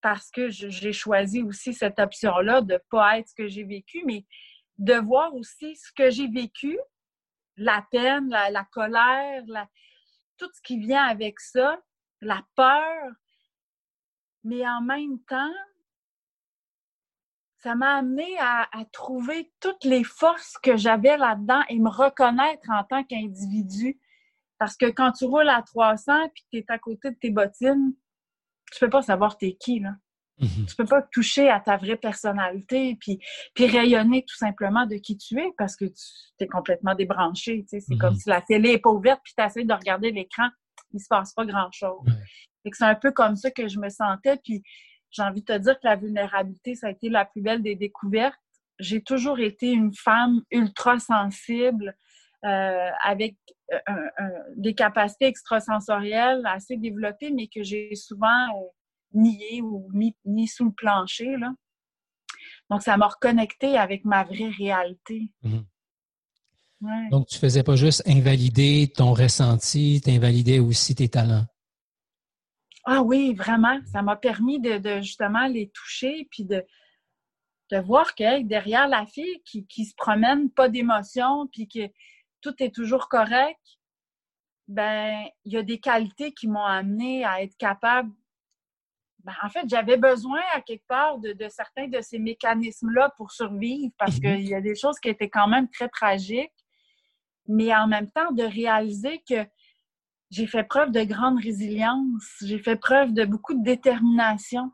parce 0.00 0.30
que 0.30 0.48
j'ai 0.48 0.92
choisi 0.92 1.42
aussi 1.42 1.74
cette 1.74 1.98
option-là 1.98 2.60
de 2.60 2.74
ne 2.74 2.78
pas 2.90 3.18
être 3.18 3.28
ce 3.28 3.34
que 3.34 3.48
j'ai 3.48 3.64
vécu, 3.64 4.02
mais 4.06 4.24
de 4.78 4.94
voir 4.94 5.34
aussi 5.34 5.76
ce 5.76 5.92
que 5.92 6.10
j'ai 6.10 6.28
vécu, 6.28 6.78
la 7.56 7.84
peine, 7.90 8.28
la, 8.28 8.64
colère, 8.72 9.42
tout 10.36 10.48
ce 10.54 10.62
qui 10.62 10.78
vient 10.78 11.04
avec 11.04 11.40
ça, 11.40 11.80
la 12.20 12.42
peur. 12.54 13.12
Mais 14.44 14.66
en 14.66 14.80
même 14.80 15.20
temps, 15.24 15.52
ça 17.58 17.74
m'a 17.74 17.96
amené 17.96 18.38
à, 18.38 18.68
à, 18.72 18.84
trouver 18.84 19.52
toutes 19.60 19.84
les 19.84 20.04
forces 20.04 20.56
que 20.62 20.76
j'avais 20.76 21.16
là-dedans 21.16 21.62
et 21.68 21.78
me 21.78 21.88
reconnaître 21.90 22.70
en 22.70 22.84
tant 22.84 23.02
qu'individu. 23.04 23.98
Parce 24.58 24.76
que 24.76 24.86
quand 24.86 25.12
tu 25.12 25.24
roules 25.24 25.48
à 25.48 25.62
300 25.62 26.24
et 26.24 26.28
que 26.28 26.34
tu 26.52 26.58
es 26.58 26.64
à 26.68 26.78
côté 26.78 27.10
de 27.10 27.16
tes 27.16 27.30
bottines, 27.30 27.94
tu 28.72 28.80
peux 28.80 28.90
pas 28.90 29.02
savoir 29.02 29.38
t'es 29.38 29.54
qui, 29.54 29.80
là. 29.80 29.94
Mm-hmm. 30.40 30.66
Tu 30.66 30.76
peux 30.76 30.84
pas 30.84 31.02
toucher 31.02 31.50
à 31.50 31.58
ta 31.58 31.76
vraie 31.76 31.96
personnalité 31.96 32.96
puis, 33.00 33.18
puis 33.54 33.66
rayonner 33.66 34.24
tout 34.24 34.36
simplement 34.36 34.86
de 34.86 34.94
qui 34.94 35.16
tu 35.18 35.36
es 35.40 35.50
parce 35.58 35.74
que 35.74 35.86
tu 35.86 35.94
es 36.38 36.46
complètement 36.46 36.94
débranché. 36.94 37.64
C'est 37.68 37.80
comme 37.98 38.14
mm-hmm. 38.14 38.20
si 38.20 38.28
la 38.28 38.40
télé 38.40 38.70
est 38.70 38.78
pas 38.78 38.90
ouverte 38.90 39.20
puis 39.24 39.34
tu 39.36 39.44
essaies 39.44 39.64
de 39.64 39.72
regarder 39.74 40.12
l'écran, 40.12 40.48
il 40.92 41.00
se 41.00 41.08
passe 41.08 41.32
pas 41.34 41.44
grand-chose. 41.44 42.06
C'est 42.72 42.84
un 42.84 42.94
peu 42.94 43.10
comme 43.12 43.34
ça 43.34 43.50
que 43.50 43.66
je 43.66 43.78
me 43.78 43.88
sentais. 43.88 44.36
Puis 44.44 44.62
j'ai 45.10 45.22
envie 45.22 45.40
de 45.40 45.46
te 45.46 45.58
dire 45.58 45.74
que 45.74 45.86
la 45.86 45.96
vulnérabilité, 45.96 46.74
ça 46.74 46.88
a 46.88 46.90
été 46.90 47.08
la 47.08 47.24
plus 47.24 47.42
belle 47.42 47.62
des 47.62 47.76
découvertes. 47.76 48.38
J'ai 48.78 49.02
toujours 49.02 49.40
été 49.40 49.72
une 49.72 49.92
femme 49.94 50.42
ultra 50.50 50.98
sensible, 50.98 51.96
euh, 52.44 52.90
avec 53.02 53.34
euh, 53.72 53.76
des 54.56 54.72
capacités 54.72 55.26
extrasensorielles 55.26 56.42
assez 56.46 56.76
développées, 56.76 57.32
mais 57.32 57.48
que 57.48 57.64
j'ai 57.64 57.92
souvent 57.96 58.28
euh, 58.28 58.68
niées 59.12 59.60
ou 59.60 59.90
mis, 59.92 60.46
sous 60.46 60.66
le 60.66 60.70
plancher. 60.70 61.36
Là. 61.36 61.52
Donc, 62.70 62.82
ça 62.82 62.96
m'a 62.96 63.08
reconnecté 63.08 63.76
avec 63.76 64.04
ma 64.04 64.22
vraie 64.22 64.50
réalité. 64.56 65.32
Mhm. 65.42 65.64
Donc, 67.10 67.26
tu 67.26 67.38
faisais 67.38 67.64
pas 67.64 67.74
juste 67.74 68.04
invalider 68.06 68.92
ton 68.94 69.14
ressenti, 69.14 70.00
tu 70.04 70.10
invalidais 70.10 70.60
aussi 70.60 70.94
tes 70.94 71.08
talents. 71.08 71.44
Ah 72.90 73.02
oui, 73.02 73.34
vraiment. 73.34 73.78
Ça 73.92 74.00
m'a 74.00 74.16
permis 74.16 74.60
de, 74.60 75.00
justement 75.00 75.46
les 75.46 75.68
toucher 75.68 76.26
puis 76.30 76.44
de, 76.44 76.64
de 77.70 77.76
voir 77.78 78.14
que 78.14 78.42
derrière 78.42 78.88
la 78.88 79.04
fille 79.04 79.42
qui, 79.44 79.66
qui 79.66 79.84
se 79.84 79.94
promène, 79.94 80.50
pas 80.50 80.70
d'émotion, 80.70 81.46
puis 81.48 81.68
que 81.68 81.86
tout 82.40 82.54
est 82.62 82.74
toujours 82.74 83.08
correct, 83.08 83.60
ben 84.68 85.22
il 85.44 85.52
y 85.52 85.58
a 85.58 85.62
des 85.62 85.78
qualités 85.78 86.32
qui 86.32 86.48
m'ont 86.48 86.64
amené 86.64 87.26
à 87.26 87.42
être 87.42 87.56
capable. 87.58 88.10
Ben, 89.24 89.34
en 89.42 89.50
fait, 89.50 89.68
j'avais 89.68 89.98
besoin 89.98 90.40
à 90.54 90.62
quelque 90.62 90.86
part 90.86 91.18
de, 91.18 91.34
certains 91.50 91.88
de 91.88 92.00
ces 92.00 92.18
mécanismes-là 92.18 93.12
pour 93.18 93.32
survivre 93.32 93.92
parce 93.98 94.16
mhm. 94.16 94.20
qu'il 94.20 94.48
y 94.48 94.54
a 94.54 94.62
des 94.62 94.74
choses 94.74 94.98
qui 94.98 95.10
étaient 95.10 95.28
quand 95.28 95.48
même 95.48 95.68
très 95.68 95.90
tragiques, 95.90 96.52
mais 97.46 97.74
en 97.74 97.86
même 97.86 98.10
temps 98.10 98.32
de 98.32 98.44
réaliser 98.44 99.22
que 99.28 99.46
j'ai 100.30 100.46
fait 100.46 100.64
preuve 100.64 100.90
de 100.90 101.02
grande 101.04 101.40
résilience, 101.40 102.36
j'ai 102.42 102.58
fait 102.58 102.76
preuve 102.76 103.12
de 103.14 103.24
beaucoup 103.24 103.54
de 103.54 103.62
détermination, 103.62 104.70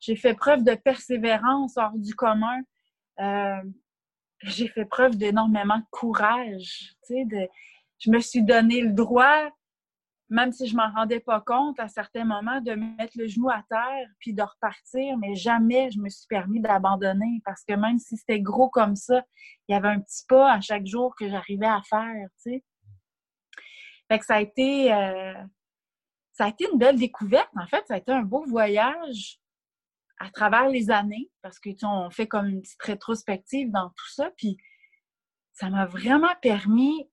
j'ai 0.00 0.16
fait 0.16 0.34
preuve 0.34 0.64
de 0.64 0.74
persévérance 0.74 1.76
hors 1.76 1.96
du 1.96 2.14
commun. 2.14 2.60
Euh, 3.20 3.62
j'ai 4.42 4.68
fait 4.68 4.86
preuve 4.86 5.16
d'énormément 5.16 5.76
de 5.76 5.84
courage. 5.90 6.94
De, 7.10 7.48
je 7.98 8.10
me 8.10 8.18
suis 8.20 8.42
donné 8.42 8.80
le 8.80 8.92
droit, 8.92 9.50
même 10.30 10.52
si 10.52 10.66
je 10.66 10.74
m'en 10.74 10.90
rendais 10.90 11.20
pas 11.20 11.42
compte 11.42 11.78
à 11.78 11.88
certains 11.88 12.24
moments, 12.24 12.62
de 12.62 12.72
mettre 12.72 13.12
le 13.16 13.26
genou 13.26 13.50
à 13.50 13.62
terre 13.68 14.08
puis 14.20 14.32
de 14.32 14.42
repartir, 14.42 15.18
mais 15.18 15.34
jamais 15.34 15.90
je 15.90 15.98
me 15.98 16.08
suis 16.08 16.26
permis 16.28 16.60
d'abandonner 16.60 17.42
parce 17.44 17.62
que 17.64 17.74
même 17.74 17.98
si 17.98 18.16
c'était 18.16 18.40
gros 18.40 18.70
comme 18.70 18.96
ça, 18.96 19.22
il 19.68 19.72
y 19.72 19.74
avait 19.74 19.88
un 19.88 20.00
petit 20.00 20.24
pas 20.26 20.52
à 20.52 20.60
chaque 20.60 20.86
jour 20.86 21.14
que 21.14 21.28
j'arrivais 21.28 21.66
à 21.66 21.82
faire. 21.88 22.28
Fait 24.10 24.18
que 24.18 24.24
ça 24.24 24.36
a 24.36 24.40
été. 24.40 24.92
Euh, 24.92 25.34
ça 26.32 26.46
a 26.46 26.48
été 26.48 26.66
une 26.72 26.78
belle 26.78 26.98
découverte. 26.98 27.50
En 27.54 27.66
fait, 27.66 27.86
ça 27.86 27.94
a 27.94 27.98
été 27.98 28.10
un 28.10 28.22
beau 28.22 28.44
voyage 28.44 29.38
à 30.18 30.30
travers 30.30 30.68
les 30.68 30.90
années, 30.90 31.30
parce 31.42 31.58
que 31.58 31.70
tu 31.70 31.84
on 31.86 32.10
fait 32.10 32.26
comme 32.26 32.46
une 32.46 32.60
petite 32.60 32.82
rétrospective 32.82 33.70
dans 33.70 33.88
tout 33.88 34.10
ça, 34.10 34.30
puis 34.36 34.58
ça 35.52 35.70
m'a 35.70 35.86
vraiment 35.86 36.34
permis 36.42 37.08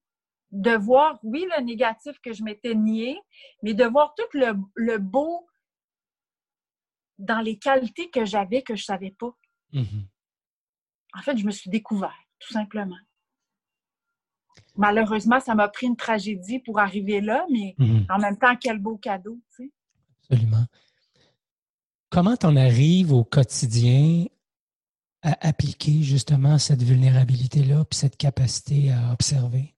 de 0.51 0.71
voir, 0.71 1.19
oui, 1.23 1.47
le 1.55 1.63
négatif 1.63 2.19
que 2.19 2.33
je 2.33 2.43
m'étais 2.43 2.75
nié, 2.75 3.19
mais 3.63 3.73
de 3.73 3.85
voir 3.85 4.13
tout 4.15 4.27
le, 4.33 4.97
beau 4.97 5.47
dans 7.17 7.41
les 7.41 7.57
qualités 7.57 8.09
que 8.09 8.25
j'avais 8.25 8.61
que 8.61 8.75
je 8.75 8.81
ne 8.81 8.85
savais 8.85 9.15
pas. 9.17 9.37
Mm-hmm. 9.73 10.07
En 11.13 11.21
fait, 11.21 11.37
je 11.37 11.45
me 11.45 11.51
suis 11.51 11.69
découvert, 11.69 12.17
tout 12.39 12.53
simplement. 12.53 12.97
Malheureusement, 14.75 15.39
ça 15.39 15.55
m'a 15.55 15.67
pris 15.67 15.87
une 15.87 15.95
tragédie 15.95 16.59
pour 16.59 16.79
arriver 16.79 17.21
là, 17.21 17.45
mais 17.51 17.75
mm-hmm. 17.79 18.11
en 18.11 18.19
même 18.19 18.37
temps, 18.37 18.55
quel 18.59 18.79
beau 18.79 18.97
cadeau, 18.97 19.39
tu 19.55 19.63
sais. 19.63 19.71
Absolument. 20.29 20.65
Comment 22.09 22.35
on 22.43 22.55
arrives 22.55 23.13
au 23.13 23.23
quotidien 23.23 24.25
à 25.21 25.47
appliquer 25.47 26.03
justement 26.03 26.57
cette 26.57 26.83
vulnérabilité-là, 26.83 27.85
puis 27.85 27.97
cette 27.97 28.17
capacité 28.17 28.91
à 28.91 29.11
observer? 29.11 29.76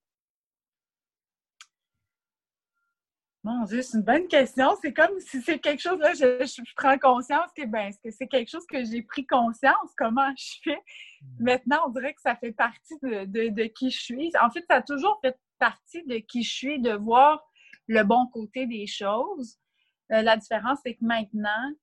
Mon 3.43 3.63
Dieu, 3.63 3.81
c'est 3.81 3.97
une 3.97 4.03
bonne 4.03 4.27
question. 4.27 4.75
C'est 4.81 4.91
comme 4.91 5.17
si 5.19 5.41
c'est 5.41 5.59
quelque 5.59 5.79
chose, 5.79 5.97
là, 5.99 6.13
je, 6.13 6.61
prends 6.75 6.97
conscience 6.97 7.49
que, 7.55 7.65
ben, 7.65 7.91
que 8.03 8.11
c'est 8.11 8.27
quelque 8.27 8.49
chose 8.49 8.65
que 8.65 8.83
j'ai 8.83 9.01
pris 9.01 9.25
conscience, 9.25 9.93
comment 9.97 10.29
je 10.37 10.55
fais? 10.63 10.81
Hmm. 11.21 11.43
Maintenant, 11.45 11.77
on 11.87 11.89
dirait 11.89 12.13
que 12.13 12.21
ça 12.21 12.35
fait 12.35 12.51
partie 12.51 12.95
de, 13.01 13.49
de, 13.49 13.63
qui 13.63 13.91
je 13.91 13.99
suis. 13.99 14.31
En 14.41 14.49
fait, 14.49 14.65
ça 14.69 14.77
a 14.77 14.81
toujours 14.81 15.19
fait 15.23 15.37
partie 15.57 16.03
de 16.03 16.17
qui 16.17 16.43
je 16.43 16.53
suis, 16.53 16.79
de 16.79 16.91
voir 16.91 17.41
le 17.87 18.03
bon 18.03 18.27
côté 18.27 18.67
des 18.67 18.87
choses. 18.87 19.57
Euh, 20.11 20.21
la 20.21 20.35
différence, 20.35 20.79
c'est 20.83 20.95
que 20.95 21.05
maintenant, 21.05 21.73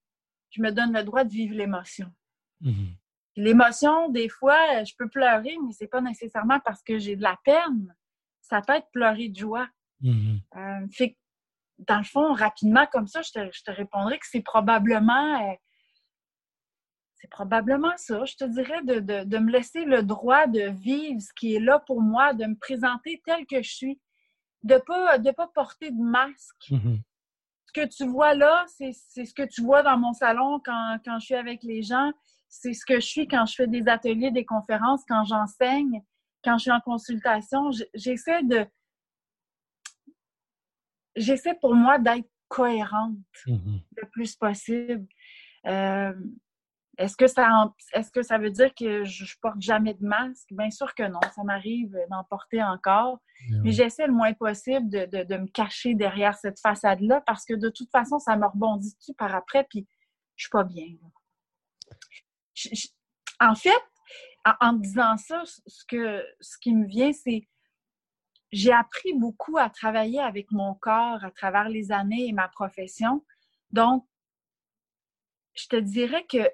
je 0.50 0.60
me 0.60 0.70
donne 0.70 0.92
le 0.92 1.04
droit 1.04 1.24
de 1.24 1.30
vivre 1.30 1.54
l'émotion. 1.54 2.12
Mhm. 2.60 2.96
L'émotion, 3.36 4.08
des 4.10 4.28
fois, 4.28 4.84
je 4.84 4.94
peux 4.96 5.08
pleurer, 5.08 5.56
mais 5.64 5.72
c'est 5.72 5.88
pas 5.88 6.00
nécessairement 6.00 6.60
parce 6.60 6.82
que 6.82 6.98
j'ai 6.98 7.16
de 7.16 7.22
la 7.22 7.38
peine. 7.44 7.94
Ça 8.40 8.60
peut 8.60 8.74
être 8.74 8.90
pleurer 8.92 9.28
de 9.28 9.36
joie. 9.36 9.68
Mhm. 10.00 10.40
Euh, 10.56 10.86
fait 10.92 11.16
dans 11.78 11.98
le 11.98 12.04
fond, 12.04 12.32
rapidement 12.32 12.86
comme 12.86 13.06
ça, 13.06 13.22
je 13.22 13.32
te, 13.32 13.70
répondrai 13.70 14.18
que 14.18 14.26
c'est 14.28 14.42
probablement 14.42 15.50
euh, 15.50 15.54
c'est 17.14 17.30
probablement 17.30 17.96
ça. 17.96 18.24
Je 18.24 18.36
te 18.36 18.44
dirais 18.44 18.82
de, 18.82 19.38
me 19.38 19.50
laisser 19.50 19.84
le 19.84 20.02
droit 20.02 20.46
de 20.46 20.70
vivre 20.70 21.20
ce 21.20 21.32
qui 21.34 21.54
est 21.54 21.60
là 21.60 21.78
pour 21.80 22.02
moi, 22.02 22.34
de 22.34 22.44
me 22.44 22.56
présenter 22.56 23.22
tel 23.24 23.46
que 23.46 23.62
je 23.62 23.70
suis, 23.70 24.00
de 24.62 24.74
ne 24.74 24.78
pas, 24.80 25.18
de 25.18 25.30
pas 25.30 25.48
porter 25.48 25.90
de 25.90 26.02
masque. 26.02 26.70
Mhm 26.70 27.00
que 27.76 27.86
tu 27.86 28.06
vois 28.06 28.34
là, 28.34 28.64
c'est 28.68 28.92
ce 28.92 29.34
que 29.34 29.46
tu 29.46 29.62
vois 29.62 29.82
dans 29.82 29.98
mon 29.98 30.14
salon 30.14 30.60
quand, 30.64 30.98
quand 31.04 31.18
je 31.18 31.26
suis 31.26 31.34
avec 31.34 31.62
les 31.62 31.82
gens. 31.82 32.10
C'est 32.48 32.72
ce 32.72 32.86
que 32.86 32.94
je 32.94 33.06
suis 33.06 33.28
quand 33.28 33.44
je 33.44 33.54
fais 33.54 33.66
des 33.66 33.86
ateliers, 33.86 34.30
des 34.30 34.46
conférences, 34.46 35.02
quand 35.06 35.24
j'enseigne, 35.24 36.02
quand 36.42 36.56
je 36.56 36.62
suis 36.62 36.70
en 36.70 36.80
consultation. 36.80 37.70
J'essaie 37.94 38.42
de. 38.44 38.66
J'essaie 41.16 41.54
pour 41.60 41.74
moi 41.74 41.98
d'être 41.98 42.28
cohérente 42.48 43.16
mm-hmm. 43.46 43.82
le 43.96 44.08
plus 44.10 44.36
possible. 44.36 45.06
Euh, 45.66 46.14
est-ce 46.98 47.16
que 47.16 47.26
ça 47.26 47.72
est-ce 47.92 48.10
que 48.10 48.22
ça 48.22 48.38
veut 48.38 48.50
dire 48.50 48.74
que 48.74 49.04
je, 49.04 49.34
porte 49.42 49.60
jamais 49.60 49.94
de 49.94 50.04
masque? 50.04 50.48
Bien 50.50 50.70
sûr 50.70 50.94
que 50.94 51.02
non. 51.02 51.20
Ça 51.34 51.42
m'arrive 51.44 51.94
d'en 52.10 52.24
porter 52.24 52.62
encore. 52.62 53.20
Mais 53.62 53.70
j'essaie 53.70 54.06
le 54.06 54.14
moins 54.14 54.32
possible 54.32 54.88
de, 54.88 55.36
me 55.36 55.46
cacher 55.48 55.94
derrière 55.94 56.34
cette 56.34 56.58
façade-là 56.58 57.22
parce 57.26 57.44
que 57.44 57.54
de 57.54 57.68
toute 57.68 57.90
façon, 57.90 58.18
ça 58.18 58.36
me 58.36 58.46
rebondit 58.46 58.94
dessus 58.98 59.14
par 59.14 59.34
après, 59.34 59.66
puis 59.68 59.86
je 60.36 60.44
suis 60.44 60.50
pas 60.50 60.64
bien. 60.64 60.86
en 63.40 63.54
fait, 63.54 63.82
en, 64.60 64.72
disant 64.74 65.16
ça, 65.18 65.42
ce, 65.44 65.84
que, 65.86 66.24
ce 66.40 66.56
qui 66.58 66.74
me 66.74 66.86
vient, 66.86 67.12
c'est 67.12 67.46
j'ai 68.56 68.72
appris 68.72 69.12
beaucoup 69.12 69.58
à 69.58 69.68
travailler 69.68 70.20
avec 70.20 70.50
mon 70.50 70.74
corps 70.74 71.22
à 71.22 71.30
travers 71.30 71.68
les 71.68 71.92
années 71.92 72.26
et 72.26 72.32
ma 72.32 72.48
profession. 72.48 73.22
Donc, 73.70 74.06
je 75.54 75.68
te 75.68 75.76
dirais 75.76 76.24
que 76.26 76.50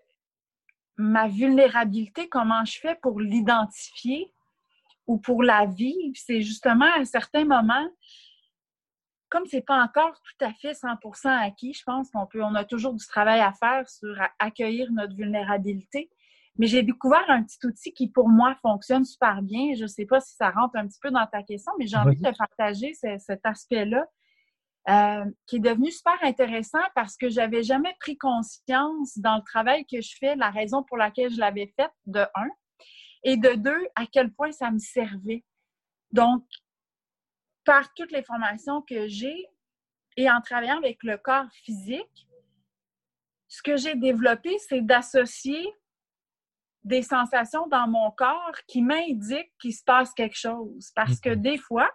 ma 0.97 1.29
vulnérabilité, 1.29 2.29
comment 2.29 2.65
je 2.65 2.79
fais 2.81 2.97
pour 2.97 3.21
l'identifier 3.21 4.33
ou 5.07 5.19
pour 5.19 5.45
la 5.45 5.67
vivre, 5.67 6.17
c'est 6.17 6.43
justement 6.43 6.91
à 6.97 7.05
certains 7.05 7.45
moments, 7.45 7.89
comme 9.29 9.47
c'est 9.47 9.65
pas 9.65 9.81
encore 9.81 10.21
tout 10.23 10.45
à 10.45 10.53
fait 10.53 10.73
100% 10.73 11.29
acquis, 11.29 11.73
je 11.73 11.85
pense 11.85 12.11
qu'on 12.11 12.27
peut, 12.27 12.43
on 12.43 12.57
a 12.57 12.65
toujours 12.65 12.95
du 12.95 13.07
travail 13.07 13.41
à 13.41 13.53
faire 13.53 13.89
sur 13.89 14.13
accueillir 14.41 14.91
notre 14.91 15.15
vulnérabilité. 15.15 16.11
Mais 16.59 16.67
j'ai 16.67 16.83
découvert 16.83 17.25
un 17.29 17.43
petit 17.43 17.65
outil 17.67 17.93
qui, 17.93 18.09
pour 18.09 18.29
moi, 18.29 18.57
fonctionne 18.63 19.05
super 19.05 19.43
bien. 19.43 19.75
Je 19.75 19.83
ne 19.83 19.89
sais 19.89 20.05
pas 20.05 20.21
si 20.21 20.35
ça 20.35 20.51
rentre 20.51 20.77
un 20.77 20.87
petit 20.87 21.01
peu 21.01 21.11
dans 21.11 21.27
ta 21.27 21.43
question, 21.43 21.73
mais 21.79 21.87
j'ai 21.87 21.97
envie 21.97 22.17
de 22.17 22.37
partager 22.37 22.93
cet 22.95 23.41
aspect-là. 23.45 24.07
Euh, 24.89 25.25
qui 25.47 25.57
est 25.57 25.61
devenu 25.61 25.93
super 25.93 26.19
intéressant 26.23 26.83
parce 26.97 27.17
que 27.17 27.29
j'avais 27.29 27.63
jamais 27.63 27.95
pris 28.01 28.19
conscience 28.19 29.17
dans 29.17 29.37
le 29.37 29.43
travail 29.45 29.87
que 29.87 30.01
je 30.01 30.17
fais, 30.19 30.35
la 30.35 30.51
raison 30.51 30.83
pour 30.83 30.97
laquelle 30.97 31.31
je 31.31 31.39
l'avais 31.39 31.73
faite, 31.77 31.93
de 32.07 32.27
un, 32.35 32.49
et 33.23 33.37
de 33.37 33.55
deux, 33.55 33.87
à 33.95 34.07
quel 34.07 34.33
point 34.33 34.51
ça 34.51 34.73
me 34.73 34.81
servait. 34.81 35.45
Donc, 36.11 36.45
par 37.65 37.95
toutes 37.95 38.11
les 38.11 38.25
formations 38.25 38.83
que 38.83 39.07
j'ai 39.07 39.47
et 40.17 40.29
en 40.29 40.41
travaillant 40.41 40.79
avec 40.79 40.99
le 41.05 41.17
corps 41.17 41.51
physique, 41.63 42.27
ce 43.47 43.63
que 43.63 43.77
j'ai 43.77 43.95
développé, 43.95 44.59
c'est 44.69 44.81
d'associer 44.81 45.73
des 46.85 47.03
sensations 47.03 47.67
dans 47.69 47.87
mon 47.87 48.11
corps 48.11 48.57
qui 48.67 48.83
m'indiquent 48.83 49.53
qu'il 49.61 49.75
se 49.75 49.85
passe 49.85 50.13
quelque 50.13 50.37
chose. 50.37 50.91
Parce 50.95 51.21
que 51.21 51.31
mm-hmm. 51.31 51.43
des 51.43 51.59
fois, 51.59 51.91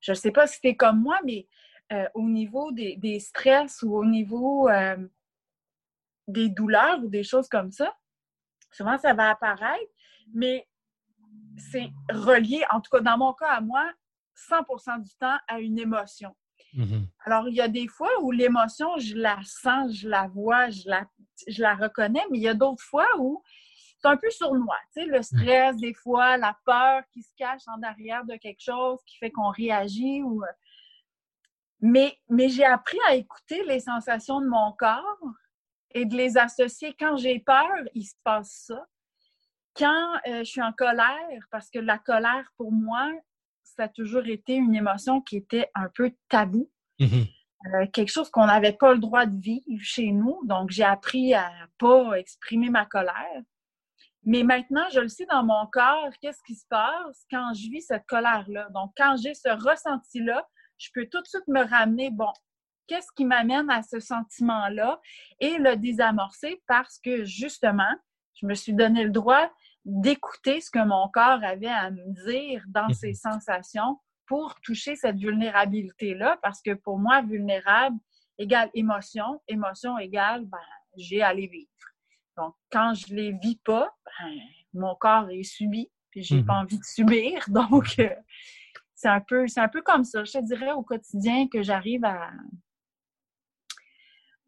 je 0.00 0.12
ne 0.12 0.16
sais 0.16 0.32
pas 0.32 0.46
si 0.46 0.60
tu 0.60 0.68
es 0.68 0.76
comme 0.76 1.00
moi, 1.00 1.18
mais 1.24 1.46
euh, 1.92 2.08
au 2.14 2.28
niveau 2.28 2.72
des, 2.72 3.20
stress 3.20 3.82
ou 3.82 3.96
au 3.96 4.04
niveau 4.04 4.68
euh, 4.68 4.96
des 6.26 6.48
douleurs 6.48 6.98
ou 7.04 7.08
des 7.08 7.22
choses 7.22 7.48
comme 7.48 7.70
ça, 7.70 7.94
souvent 8.72 8.98
ça 8.98 9.14
va 9.14 9.30
apparaître, 9.30 9.92
mais 10.34 10.68
c'est 11.56 11.90
relié, 12.10 12.64
en 12.70 12.80
tout 12.80 12.90
cas 12.90 13.00
dans 13.00 13.16
mon 13.16 13.32
cas 13.32 13.50
à 13.50 13.60
moi, 13.60 13.92
100% 14.36 15.02
du 15.02 15.14
temps 15.16 15.38
à 15.48 15.60
une 15.60 15.78
émotion. 15.78 16.34
Mm-hmm. 16.76 17.06
Alors, 17.24 17.48
il 17.48 17.54
y 17.54 17.60
a 17.60 17.68
des 17.68 17.88
fois 17.88 18.10
où 18.22 18.30
l'émotion, 18.30 18.98
je 18.98 19.16
la 19.16 19.38
sens, 19.44 19.92
je 19.94 20.08
la 20.08 20.28
vois, 20.28 20.68
je 20.70 20.88
la, 20.88 21.06
je 21.48 21.62
la 21.62 21.74
reconnais, 21.74 22.22
mais 22.30 22.38
il 22.38 22.42
y 22.42 22.48
a 22.48 22.54
d'autres 22.54 22.82
fois 22.82 23.08
où 23.18 23.42
c'est 23.98 24.08
un 24.08 24.16
peu 24.16 24.30
sournois. 24.30 24.78
Tu 24.94 25.02
sais, 25.02 25.06
le 25.06 25.22
stress, 25.22 25.76
des 25.76 25.94
fois, 25.94 26.36
la 26.36 26.56
peur 26.64 27.02
qui 27.12 27.22
se 27.22 27.32
cache 27.36 27.62
en 27.66 27.82
arrière 27.82 28.24
de 28.24 28.36
quelque 28.36 28.62
chose 28.62 29.00
qui 29.06 29.16
fait 29.18 29.30
qu'on 29.30 29.50
réagit. 29.50 30.22
Ou... 30.22 30.42
Euh, 30.42 30.46
mais, 31.80 32.18
mais 32.28 32.48
j'ai 32.48 32.64
appris 32.64 32.98
à 33.08 33.14
écouter 33.14 33.64
les 33.64 33.80
sensations 33.80 34.40
de 34.40 34.46
mon 34.46 34.72
corps 34.72 35.18
et 35.92 36.04
de 36.04 36.14
les 36.14 36.36
associer. 36.36 36.94
Quand 36.98 37.16
j'ai 37.16 37.38
peur, 37.38 37.72
il 37.94 38.04
se 38.04 38.14
passe 38.22 38.66
ça. 38.66 38.86
Quand 39.74 40.14
euh, 40.26 40.38
je 40.38 40.44
suis 40.44 40.62
en 40.62 40.72
colère, 40.72 41.46
parce 41.50 41.70
que 41.70 41.78
la 41.78 41.98
colère, 41.98 42.50
pour 42.56 42.72
moi, 42.72 43.10
ça 43.76 43.84
a 43.84 43.88
toujours 43.88 44.26
été 44.26 44.54
une 44.54 44.74
émotion 44.74 45.20
qui 45.20 45.36
était 45.36 45.70
un 45.74 45.88
peu 45.94 46.12
tabou. 46.28 46.70
Mm-hmm. 46.98 47.28
Euh, 47.74 47.86
quelque 47.92 48.10
chose 48.10 48.30
qu'on 48.30 48.46
n'avait 48.46 48.72
pas 48.72 48.92
le 48.92 48.98
droit 48.98 49.26
de 49.26 49.40
vivre 49.40 49.82
chez 49.82 50.12
nous. 50.12 50.40
Donc, 50.44 50.70
j'ai 50.70 50.84
appris 50.84 51.34
à 51.34 51.50
pas 51.78 52.14
exprimer 52.14 52.70
ma 52.70 52.86
colère. 52.86 53.42
Mais 54.24 54.42
maintenant, 54.42 54.84
je 54.92 55.00
le 55.00 55.08
sais 55.08 55.26
dans 55.26 55.44
mon 55.44 55.66
corps, 55.72 56.10
qu'est-ce 56.20 56.42
qui 56.46 56.54
se 56.54 56.66
passe 56.68 57.26
quand 57.30 57.52
je 57.54 57.70
vis 57.70 57.82
cette 57.82 58.06
colère-là? 58.06 58.68
Donc, 58.74 58.92
quand 58.96 59.16
j'ai 59.16 59.34
ce 59.34 59.48
ressenti-là, 59.48 60.46
je 60.78 60.88
peux 60.94 61.06
tout 61.06 61.20
de 61.20 61.26
suite 61.26 61.46
me 61.48 61.64
ramener, 61.64 62.10
bon, 62.10 62.32
qu'est-ce 62.86 63.12
qui 63.16 63.24
m'amène 63.24 63.70
à 63.70 63.82
ce 63.82 64.00
sentiment-là 64.00 65.00
et 65.40 65.58
le 65.58 65.76
désamorcer 65.76 66.62
parce 66.66 66.98
que 66.98 67.24
justement, 67.24 67.94
je 68.34 68.46
me 68.46 68.54
suis 68.54 68.74
donné 68.74 69.04
le 69.04 69.10
droit 69.10 69.50
d'écouter 69.86 70.60
ce 70.60 70.68
que 70.68 70.84
mon 70.84 71.08
corps 71.08 71.42
avait 71.44 71.68
à 71.68 71.90
me 71.92 72.28
dire 72.28 72.62
dans 72.66 72.88
ses 72.92 73.10
mhm. 73.10 73.14
sensations 73.14 74.00
pour 74.26 74.60
toucher 74.60 74.96
cette 74.96 75.16
vulnérabilité-là 75.16 76.38
parce 76.42 76.60
que 76.60 76.74
pour 76.74 76.98
moi, 76.98 77.22
vulnérable 77.22 77.96
égale 78.36 78.68
émotion, 78.74 79.40
émotion 79.46 79.96
égale, 79.96 80.44
ben, 80.44 80.58
j'ai 80.96 81.22
à 81.22 81.32
les 81.32 81.46
vivre. 81.46 81.70
Donc, 82.36 82.54
quand 82.70 82.94
je 82.94 83.14
les 83.14 83.32
vis 83.32 83.60
pas, 83.64 83.94
ben, 84.04 84.34
mon 84.74 84.96
corps 84.96 85.30
est 85.30 85.44
subi, 85.44 85.88
puis 86.10 86.22
j'ai 86.22 86.42
pas 86.42 86.54
mhm. 86.54 86.62
envie 86.62 86.78
de 86.78 86.84
subir. 86.84 87.44
Donc, 87.48 87.94
euh, 88.00 88.10
c'est 88.94 89.08
un 89.08 89.20
peu, 89.20 89.46
c'est 89.46 89.60
un 89.60 89.68
peu 89.68 89.82
comme 89.82 90.04
ça. 90.04 90.24
Je 90.24 90.32
te 90.32 90.44
dirais 90.44 90.72
au 90.72 90.82
quotidien 90.82 91.46
que 91.48 91.62
j'arrive 91.62 92.04
à, 92.04 92.32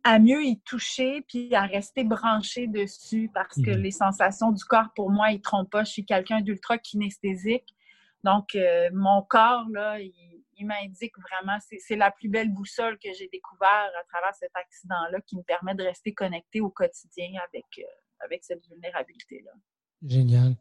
à 0.08 0.18
mieux 0.18 0.42
y 0.42 0.58
toucher 0.60 1.22
puis 1.28 1.54
à 1.54 1.66
rester 1.66 2.02
branché 2.02 2.66
dessus 2.66 3.30
parce 3.34 3.56
que 3.56 3.70
mhm. 3.70 3.82
les 3.82 3.90
sensations 3.90 4.52
du 4.52 4.64
corps, 4.64 4.88
pour 4.96 5.10
moi, 5.10 5.32
ils 5.32 5.42
trompent 5.42 5.70
pas. 5.70 5.84
Je 5.84 5.92
suis 5.92 6.06
quelqu'un 6.06 6.40
d'ultra 6.40 6.78
kinesthésique. 6.78 7.76
Donc, 8.24 8.54
euh, 8.54 8.88
mon 8.94 9.20
corps, 9.20 9.66
là, 9.70 10.00
il, 10.00 10.14
il 10.56 10.66
m'indique 10.66 11.12
vraiment, 11.18 11.58
c'est 11.60 11.96
la 11.96 12.10
plus 12.10 12.30
belle 12.30 12.50
boussole 12.52 12.98
que 12.98 13.12
j'ai 13.12 13.28
découvert 13.28 13.90
à 14.00 14.04
travers 14.08 14.34
cet 14.34 14.50
accident-là 14.54 15.20
qui 15.26 15.36
me 15.36 15.42
permet 15.42 15.74
de 15.74 15.84
rester 15.84 16.14
connecté 16.14 16.62
au 16.62 16.70
quotidien 16.70 17.28
avec, 17.46 17.66
euh, 17.78 17.82
avec 18.24 18.44
cette 18.44 18.66
vulnérabilité-là. 18.66 19.52
Génial. 20.02 20.54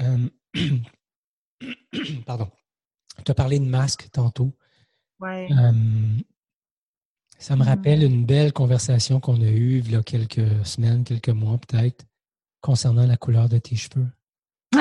Euh, 0.00 0.28
pardon. 2.26 2.50
Tu 3.22 3.30
as 3.30 3.34
parlé 3.34 3.58
de 3.58 3.66
masque 3.66 4.10
tantôt. 4.10 4.52
Oui. 5.20 5.46
Euh, 7.36 7.42
ça 7.42 7.56
me 7.56 7.64
rappelle 7.64 8.02
une 8.02 8.24
belle 8.24 8.52
conversation 8.52 9.20
qu'on 9.20 9.40
a 9.40 9.46
eue 9.46 9.78
il 9.84 9.92
y 9.92 9.96
a 9.96 10.02
quelques 10.02 10.66
semaines, 10.66 11.04
quelques 11.04 11.28
mois 11.28 11.58
peut-être, 11.58 12.04
concernant 12.60 13.06
la 13.06 13.16
couleur 13.16 13.48
de 13.48 13.58
tes 13.58 13.76
cheveux. 13.76 14.08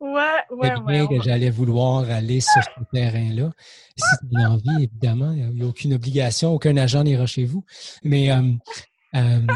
Ouais, 0.00 0.42
ouais, 0.50 0.74
ouais. 0.76 1.06
que 1.06 1.22
j'allais 1.22 1.50
vouloir 1.50 2.08
aller 2.08 2.40
sur 2.40 2.62
ce 2.62 2.84
terrain-là. 2.90 3.50
Si 3.96 4.28
tu 4.28 4.42
as 4.42 4.50
envie, 4.50 4.84
évidemment, 4.84 5.30
il 5.32 5.50
n'y 5.50 5.62
a 5.62 5.66
aucune 5.66 5.92
obligation, 5.92 6.54
aucun 6.54 6.76
agent 6.78 7.04
n'ira 7.04 7.26
chez 7.26 7.44
vous. 7.44 7.64
Mais. 8.02 8.30
Euh, 8.30 8.42
euh, 9.14 9.46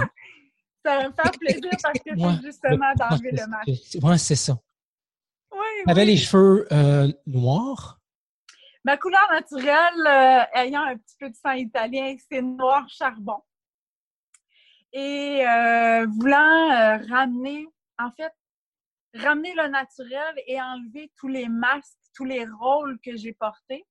ça 0.85 0.99
va 0.99 1.09
me 1.09 1.15
faire 1.15 1.31
plaisir 1.41 1.71
parce 1.83 1.99
que 1.99 2.11
c'est 2.15 2.47
justement 2.47 2.93
d'enlever 2.99 3.31
le 3.33 3.47
masque. 3.47 3.99
Oui, 4.03 4.19
c'est 4.19 4.37
ça. 4.37 4.59
Oui. 5.51 5.59
Tu 5.87 5.91
avais 5.91 6.05
les 6.05 6.19
cheveux 6.19 6.67
euh, 6.73 7.11
noirs? 7.27 8.01
Ma 8.85 8.97
couleur 8.97 9.27
naturelle, 9.31 10.49
ayant 10.55 10.83
un 10.83 10.97
petit 10.97 11.17
peu 11.19 11.31
de 11.31 11.35
sang 11.35 11.53
italien, 11.53 12.15
c'est 12.31 12.43
noir 12.43 12.87
charbon. 12.89 13.43
Et 14.93 15.45
voulant 16.07 16.99
ramener, 17.09 17.67
en 17.99 18.11
fait, 18.13 18.33
ramener 19.15 19.55
le 19.55 19.69
naturel 19.69 20.35
et 20.47 20.61
enlever 20.61 21.11
tous 21.17 21.29
les 21.29 21.49
masques, 21.49 21.99
tous 22.15 22.25
les 22.25 22.47
rôles 22.47 22.99
que 23.01 23.17
j'ai 23.17 23.33
portés. 23.33 23.87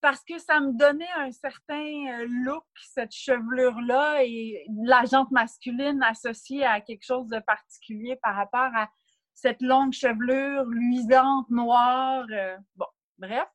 Parce 0.00 0.22
que 0.22 0.38
ça 0.38 0.60
me 0.60 0.72
donnait 0.72 1.10
un 1.16 1.32
certain 1.32 1.74
euh, 1.74 2.26
look, 2.44 2.64
cette 2.94 3.12
chevelure-là, 3.12 4.22
et 4.24 4.64
la 4.84 5.04
jante 5.04 5.32
masculine 5.32 6.00
associée 6.04 6.64
à 6.64 6.80
quelque 6.80 7.04
chose 7.04 7.26
de 7.26 7.40
particulier 7.40 8.16
par 8.22 8.36
rapport 8.36 8.70
à 8.76 8.88
cette 9.34 9.60
longue 9.60 9.92
chevelure 9.92 10.64
luisante, 10.66 11.50
noire. 11.50 12.24
Euh, 12.30 12.56
bon, 12.76 12.86
bref. 13.18 13.48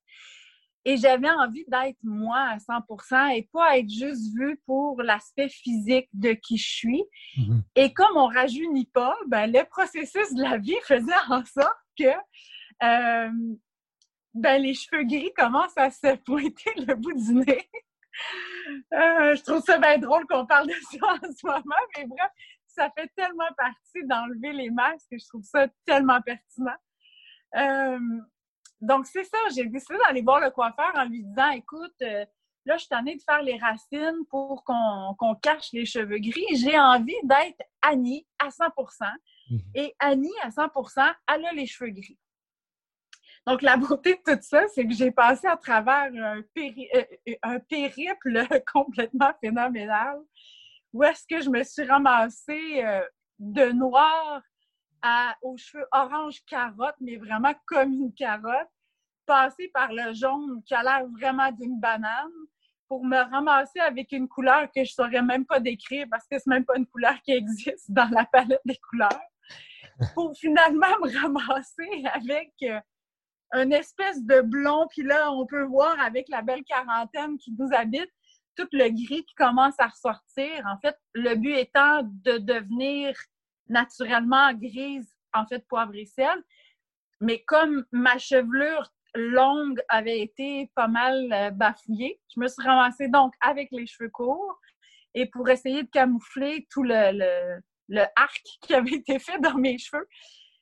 Et 0.85 0.97
j'avais 0.97 1.29
envie 1.29 1.65
d'être 1.67 1.97
moi 2.03 2.39
à 2.39 2.57
100% 2.57 3.37
et 3.37 3.49
pas 3.53 3.77
être 3.77 3.89
juste 3.89 4.35
vue 4.35 4.59
pour 4.65 5.01
l'aspect 5.01 5.49
physique 5.49 6.09
de 6.13 6.33
qui 6.33 6.57
je 6.57 6.69
suis. 6.69 7.03
Mm-hmm. 7.37 7.61
Et 7.75 7.93
comme 7.93 8.17
on 8.17 8.27
rajeunit 8.27 8.87
pas, 8.87 9.15
ben, 9.27 9.51
le 9.51 9.63
processus 9.65 10.33
de 10.33 10.41
la 10.41 10.57
vie 10.57 10.75
faisait 10.83 11.13
en 11.29 11.43
sorte 11.45 11.77
que 11.97 12.11
euh, 12.83 13.31
ben, 14.33 14.61
les 14.61 14.73
cheveux 14.73 15.03
gris 15.03 15.31
commencent 15.35 15.77
à 15.77 15.89
se 15.89 16.15
pointer 16.17 16.71
le 16.75 16.95
bout 16.95 17.13
du 17.13 17.35
nez. 17.35 17.69
Euh, 18.93 19.35
je 19.35 19.43
trouve 19.43 19.61
ça 19.61 19.77
bien 19.77 19.97
drôle 19.97 20.25
qu'on 20.27 20.45
parle 20.45 20.67
de 20.67 20.73
ça 20.73 20.97
en 21.01 21.31
ce 21.35 21.45
moment, 21.45 21.83
mais 21.97 22.05
bref, 22.05 22.29
ça 22.67 22.89
fait 22.97 23.09
tellement 23.15 23.51
partie 23.57 24.05
d'enlever 24.05 24.53
les 24.53 24.69
masques 24.69 25.07
que 25.11 25.17
je 25.17 25.25
trouve 25.27 25.43
ça 25.43 25.67
tellement 25.85 26.21
pertinent. 26.21 26.75
Euh, 27.55 27.99
donc, 28.83 29.07
c'est 29.07 29.23
ça, 29.23 29.37
j'ai 29.55 29.65
décidé 29.65 29.97
d'aller 30.05 30.21
voir 30.21 30.41
le 30.41 30.51
coiffeur 30.51 30.91
en 30.95 31.05
lui 31.05 31.23
disant 31.23 31.51
Écoute, 31.51 31.95
euh, 32.01 32.25
là, 32.65 32.75
je 32.75 32.79
suis 32.79 32.89
tannée 32.89 33.15
de 33.15 33.21
faire 33.21 33.41
les 33.41 33.57
racines 33.57 34.25
pour 34.29 34.65
qu'on 34.65 35.35
cache 35.41 35.71
les 35.71 35.85
cheveux 35.85 36.19
gris. 36.19 36.45
J'ai 36.55 36.77
envie 36.77 37.15
d'être 37.23 37.61
Annie 37.81 38.27
à 38.39 38.51
100 38.51 38.65
mhm. 39.49 39.59
Et 39.73 39.95
Annie, 39.99 40.33
à 40.41 40.51
100 40.51 40.67
elle 41.33 41.45
a 41.45 41.53
les 41.53 41.65
cheveux 41.65 41.91
gris. 41.91 42.19
Donc, 43.47 43.61
la 43.61 43.77
beauté 43.77 44.15
de 44.15 44.33
tout 44.33 44.41
ça, 44.41 44.67
c'est 44.67 44.85
que 44.85 44.93
j'ai 44.93 45.11
passé 45.11 45.47
à 45.47 45.55
travers 45.55 46.11
un, 46.13 46.41
euh, 46.57 47.59
périple 47.69 48.47
complètement 48.73 49.31
phénoménal 49.39 50.19
où 50.91 51.03
est-ce 51.05 51.25
que 51.25 51.41
je 51.41 51.49
me 51.49 51.63
suis 51.63 51.83
ramassée 51.83 52.83
de 53.39 53.71
noir 53.71 54.41
aux 55.41 55.57
cheveux 55.57 55.85
orange 55.91 56.43
carotte, 56.45 56.95
mais 57.01 57.17
vraiment 57.17 57.53
comme 57.65 57.93
une 57.93 58.13
carotte, 58.13 58.69
passer 59.25 59.69
par 59.73 59.91
le 59.91 60.13
jaune 60.13 60.61
qui 60.65 60.73
a 60.73 60.83
l'air 60.83 61.05
vraiment 61.07 61.51
d'une 61.51 61.79
banane 61.79 62.31
pour 62.87 63.05
me 63.05 63.17
ramasser 63.17 63.79
avec 63.79 64.11
une 64.11 64.27
couleur 64.27 64.65
que 64.67 64.83
je 64.83 64.91
ne 64.91 65.05
saurais 65.05 65.21
même 65.21 65.45
pas 65.45 65.59
décrire 65.59 66.05
parce 66.11 66.27
que 66.27 66.37
c'est 66.37 66.47
même 66.47 66.65
pas 66.65 66.77
une 66.77 66.87
couleur 66.87 67.15
qui 67.23 67.31
existe 67.31 67.89
dans 67.89 68.09
la 68.09 68.25
palette 68.25 68.61
des 68.65 68.77
couleurs. 68.89 69.21
Pour 70.13 70.35
finalement 70.35 70.87
me 71.01 71.21
ramasser 71.21 72.03
avec 72.13 72.51
euh, 72.63 72.79
une 73.53 73.73
espèce 73.73 74.23
de 74.23 74.41
blond, 74.41 74.87
puis 74.89 75.03
là, 75.03 75.31
on 75.31 75.45
peut 75.45 75.63
voir 75.63 75.99
avec 75.99 76.27
la 76.29 76.41
belle 76.41 76.63
quarantaine 76.63 77.37
qui 77.37 77.53
nous 77.57 77.69
habite, 77.71 78.09
tout 78.55 78.67
le 78.71 78.89
gris 78.89 79.23
qui 79.25 79.35
commence 79.35 79.79
à 79.79 79.87
ressortir. 79.87 80.65
En 80.65 80.77
fait, 80.79 80.97
le 81.13 81.35
but 81.35 81.55
étant 81.55 82.01
de 82.03 82.37
devenir 82.37 83.15
naturellement 83.67 84.53
grise, 84.53 85.09
en 85.33 85.45
fait, 85.45 85.65
poivre 85.67 85.95
et 85.95 86.05
sel. 86.05 86.43
Mais 87.21 87.43
comme 87.43 87.85
ma 87.91 88.17
chevelure 88.17 88.91
longue 89.15 89.79
avait 89.89 90.21
été 90.21 90.71
pas 90.75 90.87
mal 90.87 91.31
euh, 91.31 91.49
bafouillée, 91.51 92.19
je 92.33 92.39
me 92.39 92.47
suis 92.47 92.63
ramassée 92.63 93.07
donc 93.07 93.33
avec 93.41 93.69
les 93.71 93.85
cheveux 93.85 94.09
courts 94.09 94.59
et 95.13 95.27
pour 95.27 95.47
essayer 95.49 95.83
de 95.83 95.89
camoufler 95.89 96.67
tout 96.71 96.83
le, 96.83 97.59
le, 97.89 98.01
arc 98.15 98.41
qui 98.61 98.73
avait 98.73 98.95
été 98.95 99.19
fait 99.19 99.39
dans 99.39 99.55
mes 99.55 99.77
cheveux, 99.77 100.07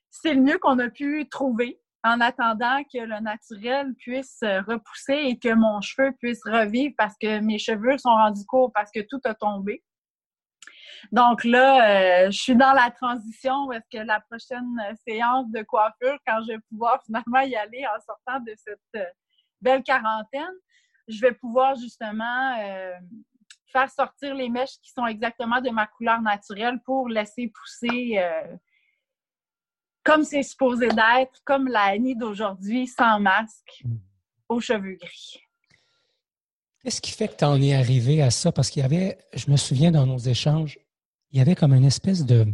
c'est 0.10 0.34
le 0.34 0.42
mieux 0.42 0.58
qu'on 0.60 0.80
a 0.80 0.90
pu 0.90 1.28
trouver 1.30 1.80
en 2.04 2.20
attendant 2.20 2.84
que 2.92 2.98
le 2.98 3.20
naturel 3.22 3.94
puisse 3.96 4.40
euh, 4.44 4.62
repousser 4.62 5.14
et 5.14 5.40
que 5.40 5.54
mon 5.54 5.82
cheveu 5.82 6.12
puisse 6.20 6.44
revivre 6.46 6.96
parce 6.98 7.16
que 7.22 7.40
mes 7.40 7.60
cheveux 7.60 7.98
sont 7.98 8.10
rendus 8.10 8.46
courts 8.46 8.72
parce 8.74 8.92
que 8.92 9.02
tout 9.02 9.22
a 9.24 9.36
tombé. 9.36 9.84
Donc 11.12 11.44
là, 11.44 12.26
euh, 12.26 12.32
je 12.32 12.38
suis 12.38 12.56
dans 12.56 12.74
la 12.74 12.92
transition. 12.92 13.72
Est-ce 13.72 13.98
que 13.98 14.04
la 14.04 14.20
prochaine 14.20 14.78
séance 15.08 15.50
de 15.52 15.62
coiffure, 15.64 16.18
quand 16.26 16.42
je 16.44 16.54
vais 16.54 16.60
pouvoir 16.70 17.02
finalement 17.06 17.42
y 17.42 17.56
aller 17.56 17.86
en 17.86 18.00
sortant 18.02 18.40
de 18.44 18.54
cette 18.58 18.80
euh, 18.96 19.06
belle 19.62 19.84
quarantaine, 19.84 20.54
je 21.08 21.20
vais 21.20 21.34
pouvoir 21.34 21.76
justement 21.76 22.56
euh, 22.60 22.94
faire 23.72 23.90
sortir 23.90 24.36
les 24.36 24.50
mèches 24.50 24.80
qui 24.82 24.92
sont 24.92 25.06
exactement 25.06 25.62
de 25.62 25.70
ma 25.70 25.88
couleur 25.88 26.22
naturelle 26.22 26.80
pour 26.86 27.10
laisser 27.10 27.48
pousser 27.48 28.20
comme 30.04 30.24
c'est 30.24 30.44
supposé 30.44 30.88
d'être, 30.88 31.42
comme 31.46 31.68
la 31.68 31.84
Annie 31.84 32.16
d'aujourd'hui, 32.16 32.88
sans 32.88 33.20
masque, 33.20 33.84
aux 34.50 34.60
cheveux 34.60 34.96
gris. 34.96 35.42
Qu'est-ce 36.84 37.02
qui 37.02 37.12
fait 37.12 37.28
que 37.28 37.36
tu 37.36 37.46
en 37.46 37.62
es 37.62 37.76
arrivé 37.76 38.22
à 38.24 38.32
ça? 38.32 38.52
Parce 38.52 38.70
qu'il 38.70 38.82
y 38.82 38.86
avait, 38.86 39.20
je 39.34 39.52
me 39.52 39.58
souviens 39.58 39.92
dans 39.92 40.08
nos 40.08 40.18
échanges, 40.18 40.80
il 41.32 41.38
y 41.38 41.42
avait 41.42 41.56
comme 41.56 41.74
une 41.74 41.86
espèce 41.86 42.26
de, 42.26 42.46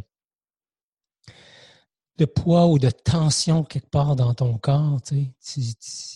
de 2.17 2.25
poids 2.25 2.67
ou 2.67 2.79
de 2.79 2.89
tension 2.89 3.63
quelque 3.63 3.89
part 3.89 4.15
dans 4.15 4.33
ton 4.33 4.57
corps. 4.57 5.01
Tu 5.01 5.33
sais. 5.39 5.73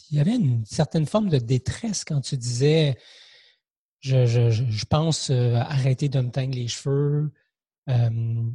il 0.09 0.17
y 0.17 0.19
avait 0.19 0.35
une 0.35 0.65
certaine 0.65 1.05
forme 1.05 1.29
de 1.29 1.37
détresse 1.37 2.03
quand 2.03 2.21
tu 2.21 2.37
disais 2.37 2.97
je, 4.01 4.25
je, 4.25 4.85
pense 4.85 5.29
euh, 5.29 5.55
arrêter 5.55 6.09
de 6.09 6.19
me 6.19 6.31
teindre 6.31 6.55
les 6.55 6.67
cheveux. 6.67 7.31
Euh, 7.87 8.49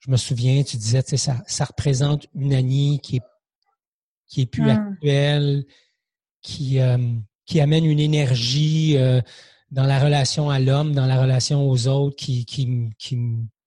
je 0.00 0.10
me 0.10 0.16
souviens, 0.16 0.62
tu 0.62 0.76
disais, 0.76 1.02
tu 1.02 1.10
sais, 1.10 1.16
ça, 1.16 1.42
ça 1.46 1.64
représente 1.64 2.26
une 2.34 2.54
Annie 2.54 3.00
qui 3.00 3.16
est, 3.16 3.22
qui 4.26 4.42
est 4.42 4.46
plus 4.46 4.62
mmh. 4.62 4.68
actuelle, 4.68 5.64
qui, 6.42 6.80
euh, 6.80 6.98
qui 7.46 7.60
amène 7.60 7.84
une 7.84 8.00
énergie 8.00 8.96
dans 9.70 9.84
la 9.84 9.98
relation 9.98 10.50
à 10.50 10.58
l'homme, 10.58 10.94
dans 10.94 11.06
la 11.06 11.20
relation 11.20 11.68
aux 11.68 11.86
autres, 11.86 12.16
qui, 12.16 12.44
qui, 12.44 12.90
qui, 12.98 13.18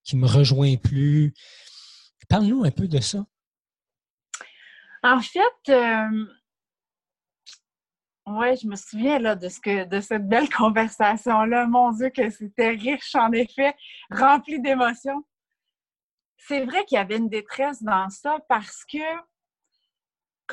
qui 0.03 0.17
me 0.17 0.27
rejoint 0.27 0.75
plus. 0.75 1.33
Parle-nous 2.29 2.63
un 2.63 2.71
peu 2.71 2.87
de 2.87 2.99
ça. 2.99 3.25
En 5.03 5.21
fait, 5.21 5.69
euh, 5.69 6.25
ouais, 8.25 8.55
je 8.55 8.67
me 8.67 8.75
souviens 8.75 9.19
là, 9.19 9.35
de, 9.35 9.49
ce 9.49 9.59
que, 9.59 9.85
de 9.85 9.99
cette 9.99 10.27
belle 10.27 10.49
conversation-là. 10.57 11.67
Mon 11.67 11.91
Dieu, 11.91 12.09
que 12.09 12.29
c'était 12.29 12.71
riche, 12.71 13.15
en 13.15 13.31
effet, 13.31 13.75
rempli 14.09 14.61
d'émotions. 14.61 15.23
C'est 16.37 16.65
vrai 16.65 16.83
qu'il 16.85 16.97
y 16.97 16.99
avait 16.99 17.17
une 17.17 17.29
détresse 17.29 17.83
dans 17.83 18.09
ça 18.09 18.39
parce 18.49 18.83
que 18.85 18.97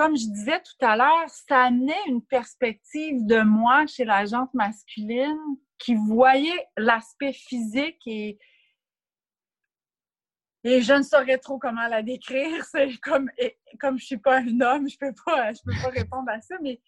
comme 0.00 0.16
je 0.16 0.32
disais 0.32 0.62
tout 0.62 0.86
à 0.86 0.96
l'heure, 0.96 1.28
ça 1.28 1.64
amenait 1.64 2.06
une 2.06 2.24
perspective 2.24 3.26
de 3.26 3.42
moi 3.42 3.86
chez 3.86 4.06
la 4.06 4.24
jante 4.24 4.54
masculine 4.54 5.36
qui 5.76 5.94
voyait 5.94 6.66
l'aspect 6.78 7.34
physique 7.34 8.00
et, 8.06 8.38
je 10.64 10.96
ne 10.96 11.02
saurais 11.02 11.36
trop 11.36 11.58
comment 11.58 11.86
la 11.86 12.02
décrire. 12.02 12.64
C'est 12.72 12.96
comme, 13.02 13.30
comme 13.78 13.98
je 13.98 14.04
ne 14.04 14.06
suis 14.06 14.16
pas 14.16 14.38
un 14.38 14.60
homme, 14.62 14.88
je 14.88 14.96
ne 15.02 15.10
peux, 15.10 15.14
pas, 15.26 15.52
je 15.52 15.60
peux 15.62 15.82
pas 15.82 15.90
répondre 15.90 16.30
à 16.30 16.40
ça, 16.40 16.56
mais 16.62 16.80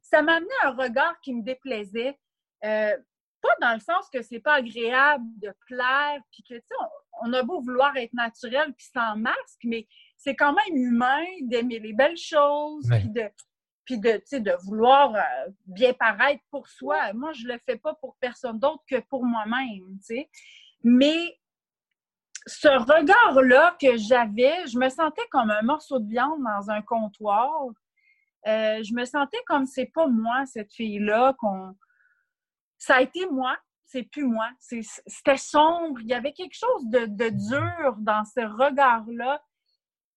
ça 0.00 0.22
m'amenait 0.22 0.62
un 0.62 0.76
regard 0.76 1.20
qui 1.22 1.34
me 1.34 1.42
déplaisait. 1.42 2.16
Euh, 2.64 2.96
pas 3.44 3.66
dans 3.66 3.74
le 3.74 3.80
sens 3.80 4.08
que 4.10 4.22
c'est 4.22 4.40
pas 4.40 4.54
agréable 4.54 5.24
de 5.36 5.52
plaire, 5.66 6.20
puis 6.32 6.42
que, 6.42 6.54
tu 6.54 6.60
sais, 6.60 6.74
on, 6.80 7.28
on, 7.28 7.32
a 7.34 7.42
beau 7.42 7.60
vouloir 7.60 7.94
être 7.96 8.14
naturel 8.14 8.72
puis 8.72 8.86
sans 8.92 9.16
masque, 9.16 9.60
mais 9.64 9.86
c'est 10.16 10.34
quand 10.34 10.54
même 10.54 10.76
humain 10.76 11.24
d'aimer 11.42 11.78
les 11.78 11.92
belles 11.92 12.16
choses, 12.16 12.88
puis 12.88 13.10
de, 13.10 13.30
puis 13.84 13.98
de, 13.98 14.22
de 14.38 14.64
vouloir 14.64 15.14
euh, 15.14 15.50
bien 15.66 15.92
paraître 15.92 16.42
pour 16.50 16.68
soi. 16.68 17.12
Moi, 17.12 17.32
je 17.32 17.46
le 17.46 17.58
fais 17.66 17.76
pas 17.76 17.94
pour 17.94 18.16
personne 18.18 18.58
d'autre 18.58 18.82
que 18.88 19.00
pour 19.00 19.24
moi-même, 19.24 19.98
tu 19.98 20.16
sais. 20.16 20.30
Mais 20.82 21.38
ce 22.46 22.68
regard-là 22.68 23.76
que 23.80 23.96
j'avais, 23.96 24.66
je 24.66 24.78
me 24.78 24.88
sentais 24.88 25.26
comme 25.30 25.50
un 25.50 25.62
morceau 25.62 25.98
de 25.98 26.08
viande 26.08 26.42
dans 26.42 26.70
un 26.70 26.82
comptoir. 26.82 27.50
Euh, 28.46 28.82
je 28.82 28.94
me 28.94 29.04
sentais 29.04 29.42
comme 29.46 29.66
c'est 29.66 29.90
pas 29.94 30.06
moi, 30.06 30.44
cette 30.46 30.72
fille-là, 30.72 31.34
qu'on. 31.38 31.74
Ça 32.84 32.96
a 32.96 33.00
été 33.00 33.26
moi, 33.30 33.56
c'est 33.86 34.02
plus 34.02 34.26
moi. 34.26 34.46
C'était 34.58 35.38
sombre. 35.38 36.02
Il 36.02 36.08
y 36.08 36.12
avait 36.12 36.34
quelque 36.34 36.54
chose 36.54 36.86
de, 36.90 37.30
dur 37.30 37.96
dans 37.96 38.26
ce 38.26 38.40
regard-là 38.40 39.42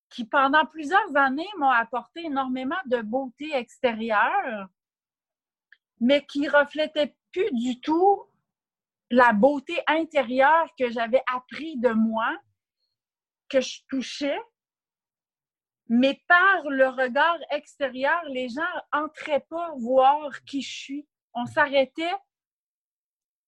qui, 0.09 0.25
pendant 0.25 0.65
plusieurs 0.65 1.15
années, 1.15 1.47
m'ont 1.59 1.69
apporté 1.69 2.25
énormément 2.25 2.75
de 2.87 3.01
beauté 3.01 3.55
extérieure, 3.55 4.67
mais 6.01 6.25
qui 6.25 6.49
reflétait 6.49 7.15
plus 7.31 7.49
du 7.53 7.79
tout 7.79 8.25
la 9.11 9.31
beauté 9.31 9.79
intérieure 9.87 10.67
que 10.77 10.89
j'avais 10.89 11.23
appris 11.33 11.77
de 11.77 11.91
moi, 11.91 12.37
que 13.47 13.61
je 13.61 13.79
touchais. 13.87 14.41
Mais 15.87 16.21
par 16.27 16.69
le 16.69 16.89
regard 16.89 17.39
extérieur, 17.51 18.21
les 18.25 18.49
gens 18.49 18.61
entraient 18.91 19.45
pas 19.49 19.71
voir 19.77 20.43
qui 20.43 20.61
je 20.61 20.73
suis. 20.73 21.07
On 21.33 21.45
s'arrêtait. 21.45 22.11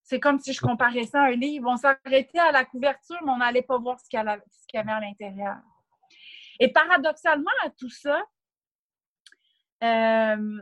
C'est 0.10 0.20
comme 0.20 0.40
si 0.40 0.54
je 0.54 0.60
comparais 0.60 1.04
ça 1.04 1.22
à 1.22 1.28
un 1.28 1.36
livre. 1.36 1.70
On 1.70 1.78
s'arrêtait 1.78 2.40
à 2.40 2.52
la 2.52 2.66
couverture, 2.66 3.20
mais 3.24 3.32
on 3.32 3.38
n'allait 3.38 3.62
pas 3.62 3.78
voir 3.78 4.00
ce 4.00 4.10
qu'il 4.10 4.18
y 4.18 4.78
avait 4.78 4.92
à 4.92 5.00
l'intérieur. 5.00 5.58
Et 6.60 6.74
paradoxalement 6.74 7.52
à 7.64 7.70
tout 7.70 7.92
ça, 7.92 8.20
euh, 9.84 10.62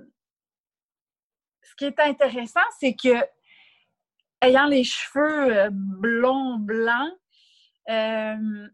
ce 1.63 1.75
qui 1.77 1.85
est 1.85 1.97
intéressant, 2.01 2.59
c'est 2.77 2.93
que 2.93 3.23
ayant 4.41 4.65
les 4.65 4.83
cheveux 4.83 5.57
euh, 5.57 5.69
blonds, 5.71 6.57
blancs, 6.59 7.13
euh, 7.89 8.67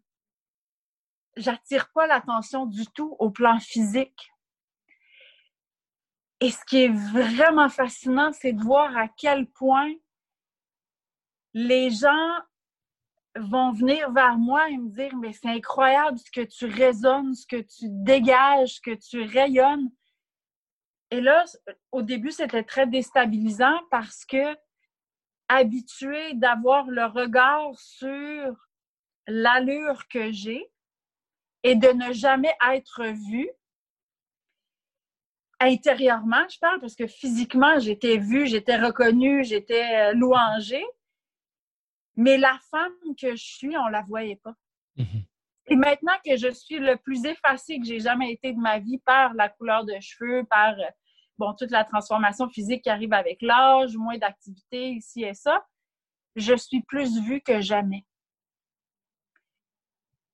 j'attire 1.37 1.91
pas 1.93 2.07
l'attention 2.07 2.65
du 2.65 2.87
tout 2.87 3.15
au 3.19 3.29
plan 3.29 3.59
physique. 3.59 4.31
Et 6.39 6.49
ce 6.49 6.65
qui 6.65 6.85
est 6.85 6.93
vraiment 6.93 7.69
fascinant, 7.69 8.31
c'est 8.33 8.53
de 8.53 8.63
voir 8.63 8.97
à 8.97 9.07
quel 9.07 9.45
point 9.45 9.93
les 11.53 11.89
gens 11.89 12.39
vont 13.35 13.71
venir 13.71 14.11
vers 14.11 14.37
moi 14.37 14.69
et 14.69 14.77
me 14.77 14.89
dire 14.89 15.15
Mais 15.17 15.33
c'est 15.33 15.49
incroyable 15.49 16.17
ce 16.17 16.31
que 16.31 16.45
tu 16.45 16.65
résonnes, 16.65 17.33
ce 17.33 17.47
que 17.47 17.61
tu 17.61 17.85
dégages, 17.89 18.75
ce 18.75 18.81
que 18.81 18.95
tu 18.95 19.23
rayonnes. 19.23 19.91
Et 21.11 21.21
là, 21.21 21.45
au 21.91 22.01
début, 22.01 22.31
c'était 22.31 22.63
très 22.63 22.87
déstabilisant 22.87 23.79
parce 23.91 24.25
que 24.25 24.55
habitué 25.47 26.33
d'avoir 26.33 26.87
le 26.87 27.05
regard 27.05 27.77
sur 27.77 28.55
l'allure 29.27 30.07
que 30.07 30.31
j'ai 30.31 30.71
et 31.63 31.75
de 31.75 31.87
ne 31.89 32.11
jamais 32.13 32.53
être 32.71 33.03
vue, 33.29 33.49
intérieurement, 35.59 36.47
je 36.49 36.59
parle, 36.59 36.79
parce 36.79 36.95
que 36.95 37.07
physiquement, 37.07 37.79
j'étais 37.79 38.17
vue, 38.17 38.47
j'étais 38.47 38.77
reconnue, 38.77 39.43
j'étais 39.43 39.95
euh, 39.95 40.13
louangée. 40.13 40.83
Mais 42.15 42.37
la 42.37 42.59
femme 42.69 42.93
que 43.19 43.35
je 43.35 43.43
suis, 43.43 43.77
on 43.77 43.87
la 43.87 44.01
voyait 44.01 44.35
pas. 44.35 44.55
Mm-hmm. 44.97 45.25
Et 45.67 45.75
maintenant 45.75 46.13
que 46.25 46.35
je 46.35 46.51
suis 46.51 46.77
le 46.77 46.97
plus 46.97 47.25
effacée 47.25 47.79
que 47.79 47.85
j'ai 47.85 47.99
jamais 47.99 48.31
été 48.31 48.53
de 48.53 48.59
ma 48.59 48.79
vie 48.79 48.99
par 48.99 49.33
la 49.33 49.49
couleur 49.49 49.85
de 49.85 49.93
cheveux, 50.01 50.43
par 50.45 50.73
euh, 50.73 50.89
bon, 51.37 51.53
toute 51.53 51.71
la 51.71 51.85
transformation 51.85 52.49
physique 52.49 52.83
qui 52.83 52.89
arrive 52.89 53.13
avec 53.13 53.41
l'âge, 53.41 53.95
moins 53.95 54.17
d'activité 54.17 54.91
ici 54.91 55.23
et 55.23 55.33
ça, 55.33 55.65
je 56.35 56.55
suis 56.55 56.81
plus 56.83 57.21
vue 57.21 57.41
que 57.41 57.61
jamais. 57.61 58.05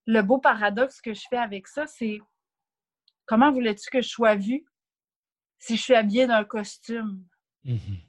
Le 0.07 0.21
beau 0.21 0.39
paradoxe 0.39 0.99
que 1.01 1.13
je 1.13 1.21
fais 1.29 1.37
avec 1.37 1.67
ça, 1.67 1.85
c'est 1.85 2.19
comment 3.27 3.51
voulais-tu 3.51 3.89
que 3.91 4.01
je 4.01 4.09
sois 4.09 4.35
vue 4.35 4.65
si 5.59 5.77
je 5.77 5.81
suis 5.81 5.95
habillée 5.95 6.25
d'un 6.25 6.43
costume? 6.43 7.23
Mm-hmm. 7.65 8.01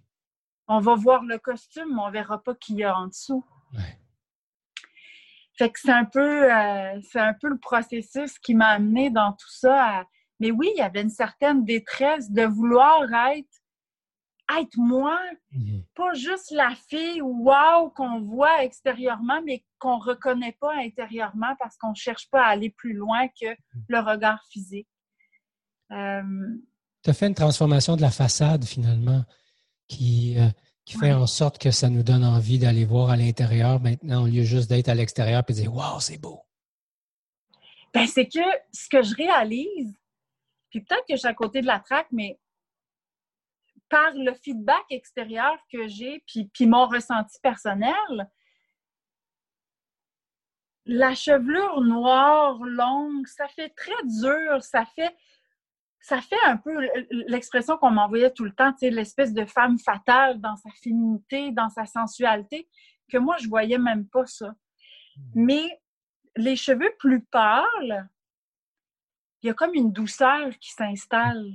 On 0.68 0.80
va 0.80 0.94
voir 0.94 1.24
le 1.24 1.38
costume, 1.38 1.94
mais 1.94 2.00
on 2.00 2.06
ne 2.06 2.12
verra 2.12 2.42
pas 2.42 2.54
qui 2.54 2.74
y 2.74 2.84
a 2.84 2.96
en 2.96 3.08
dessous. 3.08 3.44
Fait 5.58 5.70
que 5.70 5.78
c'est 5.78 5.92
un 5.92 6.06
peu 6.06 6.52
euh, 6.52 7.00
c'est 7.10 7.20
un 7.20 7.34
peu 7.34 7.48
le 7.48 7.58
processus 7.58 8.38
qui 8.38 8.54
m'a 8.54 8.68
amené 8.68 9.10
dans 9.10 9.32
tout 9.32 9.50
ça. 9.50 10.04
Mais 10.38 10.50
oui, 10.50 10.70
il 10.74 10.78
y 10.78 10.82
avait 10.82 11.02
une 11.02 11.10
certaine 11.10 11.64
détresse 11.64 12.30
de 12.30 12.44
vouloir 12.44 13.02
être 13.34 13.60
être 14.58 14.76
moi, 14.76 15.18
mm-hmm. 15.52 15.84
pas 15.94 16.14
juste 16.14 16.50
la 16.50 16.74
fille 16.88 17.20
wow 17.22 17.90
qu'on 17.94 18.20
voit 18.20 18.64
extérieurement, 18.64 19.40
mais 19.44 19.64
qu'on 19.78 19.98
reconnaît 19.98 20.56
pas 20.60 20.74
intérieurement 20.76 21.54
parce 21.58 21.76
qu'on 21.76 21.94
cherche 21.94 22.28
pas 22.30 22.44
à 22.44 22.48
aller 22.50 22.70
plus 22.70 22.92
loin 22.92 23.28
que 23.28 23.46
le 23.88 23.98
regard 24.00 24.42
physique. 24.50 24.88
Euh, 25.92 26.22
tu 27.02 27.10
as 27.10 27.14
fait 27.14 27.26
une 27.26 27.34
transformation 27.34 27.96
de 27.96 28.02
la 28.02 28.10
façade 28.10 28.64
finalement 28.64 29.24
qui, 29.88 30.38
euh, 30.38 30.48
qui 30.90 30.98
fait 30.98 31.12
en 31.12 31.28
sorte 31.28 31.58
que 31.58 31.70
ça 31.70 31.88
nous 31.88 32.02
donne 32.02 32.24
envie 32.24 32.58
d'aller 32.58 32.84
voir 32.84 33.10
à 33.10 33.16
l'intérieur 33.16 33.80
maintenant 33.80 34.24
au 34.24 34.26
lieu 34.26 34.42
juste 34.42 34.68
d'être 34.68 34.88
à 34.88 34.94
l'extérieur 34.94 35.44
et 35.48 35.52
de 35.52 35.58
dire 35.58 35.72
Waouh, 35.72 36.00
c'est 36.00 36.18
beau. 36.18 36.42
Ben, 37.94 38.08
c'est 38.08 38.26
que 38.26 38.40
ce 38.72 38.88
que 38.88 39.00
je 39.00 39.14
réalise, 39.14 39.94
puis 40.68 40.80
peut-être 40.80 41.04
que 41.06 41.14
je 41.14 41.18
suis 41.18 41.28
à 41.28 41.34
côté 41.34 41.60
de 41.60 41.66
la 41.66 41.78
traque, 41.78 42.08
mais 42.10 42.40
par 43.88 44.12
le 44.14 44.34
feedback 44.34 44.84
extérieur 44.90 45.56
que 45.72 45.86
j'ai, 45.86 46.24
puis, 46.26 46.50
puis 46.52 46.66
mon 46.66 46.86
ressenti 46.88 47.38
personnel, 47.40 48.28
la 50.86 51.14
chevelure 51.14 51.80
noire, 51.82 52.58
longue, 52.64 53.28
ça 53.28 53.46
fait 53.46 53.70
très 53.70 54.02
dur, 54.04 54.62
ça 54.62 54.84
fait 54.86 55.14
ça 56.00 56.20
fait 56.20 56.40
un 56.46 56.56
peu 56.56 56.74
l'expression 57.10 57.76
qu'on 57.76 57.90
m'envoyait 57.90 58.32
tout 58.32 58.44
le 58.44 58.52
temps, 58.52 58.74
l'espèce 58.80 59.34
de 59.34 59.44
femme 59.44 59.78
fatale 59.78 60.40
dans 60.40 60.56
sa 60.56 60.70
féminité, 60.82 61.52
dans 61.52 61.68
sa 61.68 61.84
sensualité, 61.84 62.68
que 63.10 63.18
moi, 63.18 63.36
je 63.38 63.48
voyais 63.48 63.78
même 63.78 64.08
pas 64.08 64.26
ça. 64.26 64.48
Mmh. 64.48 65.22
Mais 65.34 65.80
les 66.36 66.56
cheveux 66.56 66.92
plus 66.98 67.22
pâles, 67.24 68.08
il 69.42 69.48
y 69.48 69.50
a 69.50 69.54
comme 69.54 69.74
une 69.74 69.92
douceur 69.92 70.50
qui 70.58 70.70
s'installe. 70.70 71.54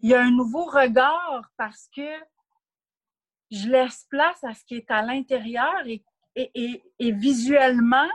Il 0.00 0.10
y 0.10 0.14
a 0.14 0.22
un 0.22 0.30
nouveau 0.30 0.64
regard 0.64 1.50
parce 1.56 1.88
que 1.94 2.08
je 3.50 3.68
laisse 3.68 4.06
place 4.10 4.42
à 4.44 4.54
ce 4.54 4.64
qui 4.64 4.76
est 4.76 4.90
à 4.90 5.02
l'intérieur 5.02 5.86
et, 5.86 6.02
et, 6.34 6.82
et, 6.98 7.12
visuellement, 7.12 8.08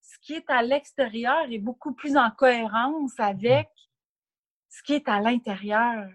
ce 0.00 0.18
qui 0.20 0.34
est 0.34 0.48
à 0.48 0.62
l'extérieur 0.62 1.50
est 1.50 1.58
beaucoup 1.58 1.92
plus 1.92 2.16
en 2.16 2.30
cohérence 2.30 3.18
avec 3.18 3.68
ce 4.70 4.82
qui 4.82 4.94
est 4.94 5.08
à 5.08 5.20
l'intérieur. 5.20 6.08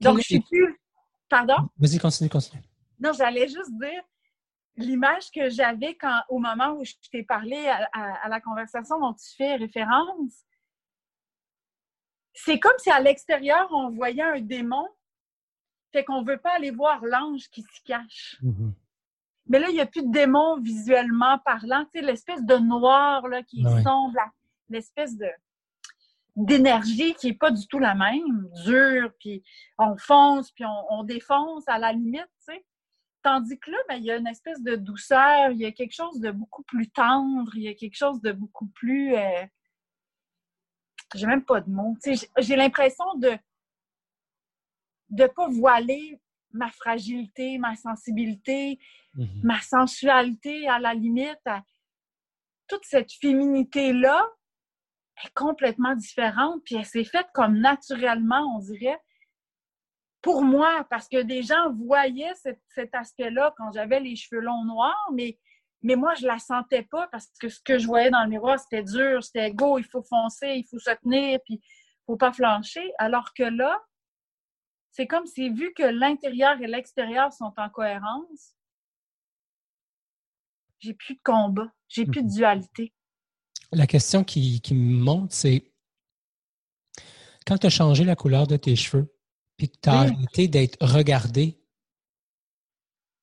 Donc, 0.00 0.18
je 0.18 0.22
suis 0.22 0.40
plus. 0.40 0.80
Pardon? 1.28 1.68
Vas-y, 1.78 1.98
continue, 1.98 2.30
continue. 2.30 2.62
Non, 2.98 3.12
j'allais 3.12 3.48
juste 3.48 3.72
dire 3.78 4.02
l'image 4.76 5.30
que 5.30 5.50
j'avais 5.50 5.94
quand 5.94 6.22
au 6.28 6.38
moment 6.38 6.72
où 6.72 6.84
je 6.84 6.94
t'ai 7.10 7.22
parlé 7.22 7.68
à, 7.92 8.28
la 8.28 8.40
conversation 8.40 8.98
dont 8.98 9.12
tu 9.12 9.36
fais 9.36 9.56
référence. 9.56 10.44
C'est 12.32 12.58
comme 12.58 12.78
si 12.78 12.90
à 12.90 13.00
l'extérieur, 13.00 13.68
on 13.72 13.90
voyait 13.90 14.22
un 14.22 14.40
démon, 14.40 14.88
fait 15.92 16.04
qu'on 16.04 16.22
ne 16.22 16.26
veut 16.26 16.38
pas 16.38 16.54
aller 16.56 16.70
voir 16.70 17.04
l'ange 17.04 17.48
qui 17.50 17.62
s'y 17.62 17.82
cache. 17.84 18.38
Mm-hmm. 18.42 18.72
Mais 19.48 19.58
là, 19.58 19.68
il 19.68 19.74
n'y 19.74 19.80
a 19.80 19.86
plus 19.86 20.02
de 20.02 20.12
démon 20.12 20.60
visuellement 20.60 21.38
parlant, 21.40 21.84
tu 21.86 21.98
sais, 21.98 22.06
l'espèce 22.06 22.44
de 22.44 22.56
noir 22.56 23.26
là, 23.28 23.42
qui 23.42 23.62
sombre, 23.62 24.16
l'espèce 24.68 25.16
de 25.16 25.28
d'énergie 26.36 27.14
qui 27.14 27.28
n'est 27.28 27.34
pas 27.34 27.50
du 27.50 27.66
tout 27.66 27.78
la 27.78 27.94
même, 27.94 28.48
dure, 28.64 29.12
puis 29.18 29.42
on 29.78 29.96
fonce, 29.96 30.50
puis 30.52 30.64
on, 30.90 31.04
défonce 31.04 31.66
à 31.68 31.78
la 31.78 31.92
limite, 31.92 32.28
tu 32.46 32.54
sais. 32.54 32.64
Tandis 33.22 33.58
que 33.58 33.70
là, 33.70 33.76
ben, 33.88 33.96
il 33.96 34.04
y 34.04 34.10
a 34.10 34.16
une 34.16 34.26
espèce 34.26 34.62
de 34.62 34.76
douceur, 34.76 35.50
il 35.50 35.58
y 35.58 35.66
a 35.66 35.72
quelque 35.72 35.94
chose 35.94 36.20
de 36.20 36.30
beaucoup 36.30 36.62
plus 36.62 36.90
tendre, 36.90 37.54
il 37.54 37.62
y 37.62 37.68
a 37.68 37.74
quelque 37.74 37.96
chose 37.96 38.20
de 38.22 38.32
beaucoup 38.32 38.68
plus... 38.68 39.14
Euh... 39.14 39.46
J'ai 41.14 41.26
même 41.26 41.44
pas 41.44 41.60
de 41.60 41.68
mots. 41.68 41.96
J'ai 42.38 42.56
l'impression 42.56 43.04
de 43.16 43.36
ne 45.10 45.26
pas 45.26 45.48
voiler 45.48 46.20
ma 46.52 46.70
fragilité, 46.70 47.58
ma 47.58 47.76
sensibilité, 47.76 48.78
mm-hmm. 49.16 49.42
ma 49.42 49.60
sensualité 49.60 50.68
à 50.68 50.78
la 50.78 50.94
limite, 50.94 51.48
toute 52.68 52.84
cette 52.84 53.12
féminité-là 53.12 54.24
est 55.24 55.34
complètement 55.34 55.94
différente, 55.94 56.62
puis 56.64 56.76
elle 56.76 56.84
s'est 56.84 57.04
faite 57.04 57.28
comme 57.34 57.58
naturellement, 57.58 58.56
on 58.56 58.58
dirait, 58.58 58.98
pour 60.22 60.42
moi, 60.42 60.86
parce 60.90 61.08
que 61.08 61.22
des 61.22 61.42
gens 61.42 61.72
voyaient 61.72 62.34
cet, 62.34 62.94
aspect-là 62.94 63.54
quand 63.56 63.72
j'avais 63.72 64.00
les 64.00 64.16
cheveux 64.16 64.40
longs 64.40 64.64
noirs, 64.64 65.10
mais, 65.14 65.38
mais 65.82 65.96
moi, 65.96 66.14
je 66.14 66.26
la 66.26 66.38
sentais 66.38 66.82
pas 66.82 67.08
parce 67.08 67.28
que 67.40 67.48
ce 67.48 67.60
que 67.60 67.78
je 67.78 67.86
voyais 67.86 68.10
dans 68.10 68.22
le 68.22 68.28
miroir, 68.28 68.58
c'était 68.58 68.82
dur, 68.82 69.22
c'était 69.22 69.52
go, 69.52 69.78
il 69.78 69.84
faut 69.84 70.02
foncer, 70.02 70.54
il 70.56 70.66
faut 70.68 70.78
se 70.78 70.90
tenir, 71.02 71.38
puis 71.44 71.54
il 71.54 72.04
faut 72.06 72.16
pas 72.16 72.32
flancher. 72.32 72.92
Alors 72.98 73.32
que 73.32 73.44
là, 73.44 73.80
c'est 74.90 75.06
comme 75.06 75.26
si, 75.26 75.50
vu 75.50 75.72
que 75.74 75.84
l'intérieur 75.84 76.60
et 76.60 76.66
l'extérieur 76.66 77.32
sont 77.32 77.52
en 77.56 77.70
cohérence, 77.70 78.56
j'ai 80.80 80.94
plus 80.94 81.14
de 81.14 81.20
combat, 81.22 81.70
j'ai 81.88 82.04
plus 82.04 82.22
de 82.22 82.26
mhm. 82.28 82.34
dualité 82.34 82.92
la 83.72 83.86
question 83.86 84.24
qui, 84.24 84.62
me 84.70 84.98
monte, 85.02 85.32
c'est 85.32 85.64
quand 87.46 87.58
tu 87.58 87.66
as 87.66 87.70
changé 87.70 88.04
la 88.04 88.16
couleur 88.16 88.46
de 88.46 88.56
tes 88.56 88.76
cheveux, 88.76 89.14
puis 89.56 89.68
que 89.68 89.76
tu 89.82 89.88
as 89.88 90.00
arrêté 90.00 90.48
d'être 90.48 90.76
regardé 90.80 91.58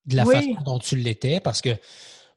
de 0.06 0.16
la 0.16 0.24
façon 0.24 0.56
dont 0.64 0.78
tu 0.78 0.96
l'étais, 0.96 1.40
parce 1.40 1.60
que, 1.60 1.76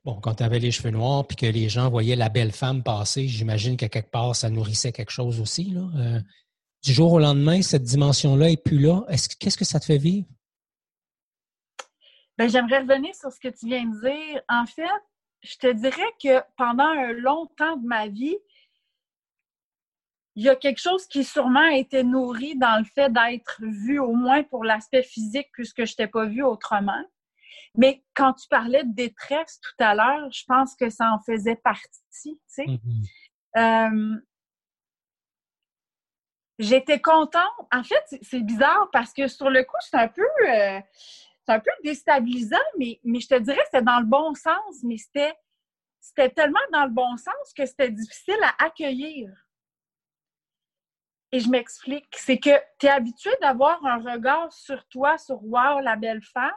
bon, 0.03 0.19
quand 0.19 0.35
tu 0.35 0.43
avais 0.43 0.59
les 0.59 0.71
cheveux 0.71 0.91
noirs, 0.91 1.25
puis 1.25 1.37
que 1.37 1.45
les 1.45 1.69
gens 1.69 1.89
voyaient 1.89 2.15
la 2.15 2.29
belle 2.29 2.51
femme 2.51 2.83
passer, 2.83 3.27
j'imagine 3.27 3.77
qu'à 3.77 3.89
quelque 3.89 4.11
part, 4.11 4.35
ça 4.35 4.49
nourrissait 4.49 4.91
quelque 4.91 5.11
chose 5.11 5.39
aussi. 5.39 5.71
Là. 5.71 5.89
Euh, 5.95 6.21
du 6.83 6.93
jour 6.93 7.13
au 7.13 7.19
lendemain, 7.19 7.61
cette 7.61 7.83
dimension-là 7.83 8.49
n'est 8.49 8.57
plus 8.57 8.79
là. 8.79 9.05
Qu'est-ce 9.39 9.57
que 9.57 9.65
ça 9.65 9.79
te 9.79 9.85
fait 9.85 9.97
vivre? 9.99 10.27
Ben, 12.37 12.49
j'aimerais 12.49 12.79
revenir 12.79 13.13
sur 13.13 13.31
ce 13.31 13.39
que 13.39 13.49
tu 13.49 13.67
viens 13.67 13.85
de 13.85 14.01
dire. 14.01 14.41
En 14.49 14.65
fait, 14.65 14.83
je 15.41 15.57
te 15.57 15.67
dirais 15.71 16.13
que 16.21 16.41
pendant 16.57 16.85
un 16.87 17.13
long 17.13 17.47
temps 17.57 17.77
de 17.77 17.87
ma 17.87 18.07
vie, 18.07 18.37
il 20.35 20.43
y 20.43 20.49
a 20.49 20.55
quelque 20.55 20.79
chose 20.79 21.07
qui 21.07 21.23
sûrement 21.23 21.67
a 21.71 21.75
été 21.75 22.03
nourri 22.03 22.57
dans 22.57 22.79
le 22.79 22.85
fait 22.85 23.11
d'être 23.11 23.61
vue, 23.61 23.99
au 23.99 24.13
moins 24.13 24.43
pour 24.43 24.63
l'aspect 24.63 25.03
physique, 25.03 25.49
puisque 25.51 25.85
je 25.85 25.95
t'ai 25.95 26.07
pas 26.07 26.25
vue 26.25 26.43
autrement. 26.43 27.03
Mais 27.75 28.03
quand 28.15 28.33
tu 28.33 28.47
parlais 28.47 28.83
de 28.83 28.93
détresse 28.93 29.59
tout 29.61 29.83
à 29.83 29.95
l'heure, 29.95 30.31
je 30.31 30.43
pense 30.47 30.75
que 30.75 30.89
ça 30.89 31.11
en 31.11 31.19
faisait 31.19 31.55
partie, 31.57 31.89
tu 32.13 32.39
sais. 32.47 32.65
Mm-hmm. 32.65 33.05
Euh, 33.57 34.21
j'étais 36.59 37.01
contente. 37.01 37.43
En 37.71 37.83
fait, 37.83 38.19
c'est 38.21 38.41
bizarre 38.41 38.89
parce 38.91 39.13
que 39.13 39.27
sur 39.27 39.49
le 39.49 39.63
coup, 39.63 39.77
c'est 39.81 39.97
un 39.97 40.07
peu... 40.07 40.25
Euh, 40.47 40.79
c'est 41.51 41.57
un 41.57 41.59
peu 41.59 41.71
déstabilisant, 41.83 42.57
mais, 42.77 42.99
mais 43.03 43.19
je 43.19 43.27
te 43.27 43.35
dirais 43.39 43.57
que 43.57 43.65
c'était 43.65 43.81
dans 43.83 43.99
le 43.99 44.05
bon 44.05 44.33
sens, 44.35 44.83
mais 44.83 44.97
c'était, 44.97 45.33
c'était 45.99 46.29
tellement 46.29 46.59
dans 46.71 46.85
le 46.85 46.91
bon 46.91 47.17
sens 47.17 47.53
que 47.55 47.65
c'était 47.65 47.91
difficile 47.91 48.39
à 48.43 48.65
accueillir. 48.65 49.29
Et 51.33 51.39
je 51.39 51.49
m'explique, 51.49 52.13
c'est 52.17 52.37
que 52.37 52.57
tu 52.79 52.85
es 52.85 52.89
habitué 52.89 53.31
d'avoir 53.41 53.85
un 53.85 53.97
regard 53.97 54.51
sur 54.51 54.85
toi, 54.87 55.17
sur 55.17 55.43
Wow, 55.43 55.79
la 55.79 55.95
belle 55.95 56.21
femme, 56.21 56.51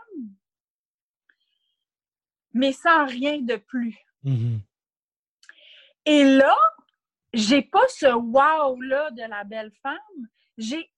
mais 2.52 2.72
sans 2.72 3.06
rien 3.06 3.40
de 3.40 3.56
plus. 3.56 3.96
Mm-hmm. 4.24 4.60
Et 6.06 6.24
là, 6.24 6.56
j'ai 7.32 7.62
pas 7.62 7.86
ce 7.88 8.06
wow-là 8.06 9.10
de 9.12 9.22
la 9.22 9.44
belle 9.44 9.72
femme, 9.82 10.28
j'ai 10.56 10.88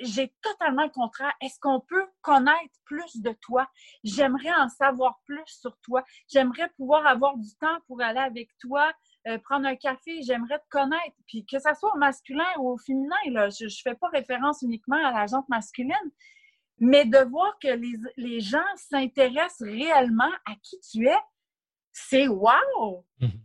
j'ai 0.00 0.32
totalement 0.42 0.84
le 0.84 0.90
contraire. 0.90 1.32
Est-ce 1.40 1.58
qu'on 1.60 1.80
peut 1.80 2.06
connaître 2.22 2.74
plus 2.84 3.20
de 3.20 3.32
toi? 3.40 3.68
J'aimerais 4.04 4.54
en 4.54 4.68
savoir 4.68 5.20
plus 5.24 5.42
sur 5.46 5.76
toi. 5.78 6.04
J'aimerais 6.28 6.68
pouvoir 6.76 7.06
avoir 7.06 7.36
du 7.36 7.54
temps 7.60 7.78
pour 7.86 8.00
aller 8.00 8.20
avec 8.20 8.50
toi, 8.58 8.92
euh, 9.26 9.38
prendre 9.38 9.66
un 9.66 9.76
café. 9.76 10.22
J'aimerais 10.22 10.58
te 10.58 10.68
connaître. 10.70 11.16
Puis 11.26 11.44
que 11.46 11.58
ça 11.58 11.74
soit 11.74 11.94
au 11.94 11.98
masculin 11.98 12.46
ou 12.58 12.70
au 12.70 12.78
féminin, 12.78 13.16
là, 13.30 13.48
je 13.48 13.64
ne 13.64 13.70
fais 13.70 13.94
pas 13.94 14.08
référence 14.08 14.62
uniquement 14.62 15.04
à 15.04 15.12
la 15.12 15.26
jante 15.26 15.48
masculine, 15.48 15.94
mais 16.78 17.04
de 17.04 17.18
voir 17.28 17.58
que 17.58 17.68
les, 17.68 17.96
les 18.16 18.40
gens 18.40 18.58
s'intéressent 18.76 19.68
réellement 19.68 20.32
à 20.46 20.54
qui 20.62 20.78
tu 20.80 21.06
es, 21.06 21.18
c'est 21.92 22.28
wow! 22.28 23.04
Mm-hmm. 23.20 23.40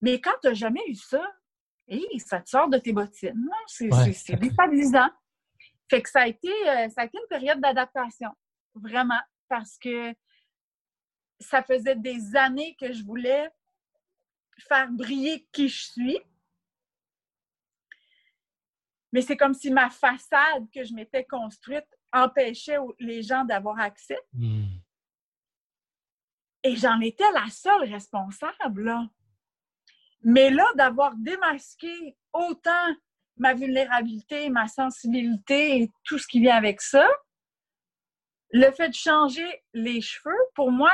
Mais 0.00 0.20
quand 0.20 0.34
tu 0.42 0.48
n'as 0.48 0.54
jamais 0.54 0.82
eu 0.88 0.94
ça, 0.94 1.22
ça 2.18 2.40
te 2.40 2.48
sort 2.48 2.68
de 2.68 2.78
tes 2.78 2.92
bottines. 2.92 3.48
C'est 3.66 4.36
déstabilisant. 4.36 5.10
Fait 5.90 6.02
que 6.02 6.08
ça 6.08 6.22
a 6.22 6.26
été, 6.26 6.48
euh, 6.48 6.88
ça 6.88 7.02
a 7.02 7.04
été 7.04 7.18
une 7.18 7.28
période 7.28 7.60
d'adaptation, 7.60 8.30
vraiment, 8.74 9.20
parce 9.48 9.78
que 9.78 10.14
ça 11.40 11.62
faisait 11.62 11.96
des 11.96 12.36
années 12.36 12.76
que 12.80 12.92
je 12.92 13.04
voulais 13.04 13.50
faire 14.68 14.90
briller 14.90 15.46
qui 15.52 15.68
je 15.68 15.84
suis. 15.84 16.18
Mais 19.12 19.22
c'est 19.22 19.36
comme 19.36 19.54
si 19.54 19.70
ma 19.70 19.90
façade 19.90 20.68
que 20.72 20.84
je 20.84 20.92
m'étais 20.94 21.24
construite 21.24 21.86
empêchait 22.12 22.78
les 22.98 23.22
gens 23.22 23.44
d'avoir 23.44 23.78
accès. 23.78 24.18
Hmm. 24.32 24.66
Et 26.62 26.76
j'en 26.76 27.00
étais 27.00 27.30
la 27.32 27.48
seule 27.50 27.92
responsable. 27.92 28.84
Là. 28.84 29.06
Mais 30.22 30.50
là, 30.50 30.66
d'avoir 30.76 31.14
démasqué 31.16 32.16
autant 32.32 32.96
ma 33.36 33.54
vulnérabilité, 33.54 34.48
ma 34.50 34.68
sensibilité 34.68 35.82
et 35.82 35.92
tout 36.04 36.18
ce 36.18 36.26
qui 36.26 36.40
vient 36.40 36.56
avec 36.56 36.80
ça, 36.80 37.06
le 38.50 38.70
fait 38.70 38.88
de 38.88 38.94
changer 38.94 39.62
les 39.72 40.00
cheveux, 40.00 40.38
pour 40.54 40.70
moi, 40.70 40.92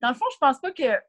dans 0.00 0.08
le 0.10 0.14
fond, 0.14 0.26
je 0.32 0.38
pense 0.38 0.60
pas 0.60 0.70
que 0.70 1.00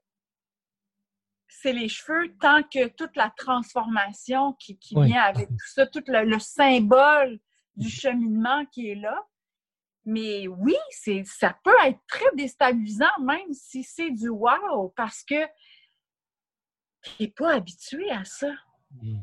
c'est 1.47 1.73
les 1.73 1.89
cheveux 1.89 2.35
tant 2.39 2.63
que 2.63 2.87
toute 2.87 3.15
la 3.15 3.29
transformation 3.29 4.53
qui, 4.53 4.77
vient 4.91 5.21
avec 5.21 5.47
tout 5.47 5.67
ça, 5.73 5.85
tout 5.85 6.03
le, 6.07 6.39
symbole 6.39 7.39
du 7.75 7.89
cheminement 7.89 8.65
qui 8.67 8.89
est 8.89 8.95
là. 8.95 9.21
Mais 10.05 10.47
oui, 10.47 10.75
c'est, 10.91 11.23
ça 11.25 11.57
peut 11.63 11.75
être 11.83 11.99
très 12.07 12.25
déstabilisant, 12.35 13.19
même 13.21 13.53
si 13.53 13.83
c'est 13.83 14.11
du 14.11 14.29
wow, 14.29 14.89
parce 14.95 15.23
que 15.23 15.47
n'es 17.19 17.27
pas 17.27 17.53
habitué 17.53 18.09
à 18.11 18.23
ça. 18.23 18.51
Hmm. 18.91 19.21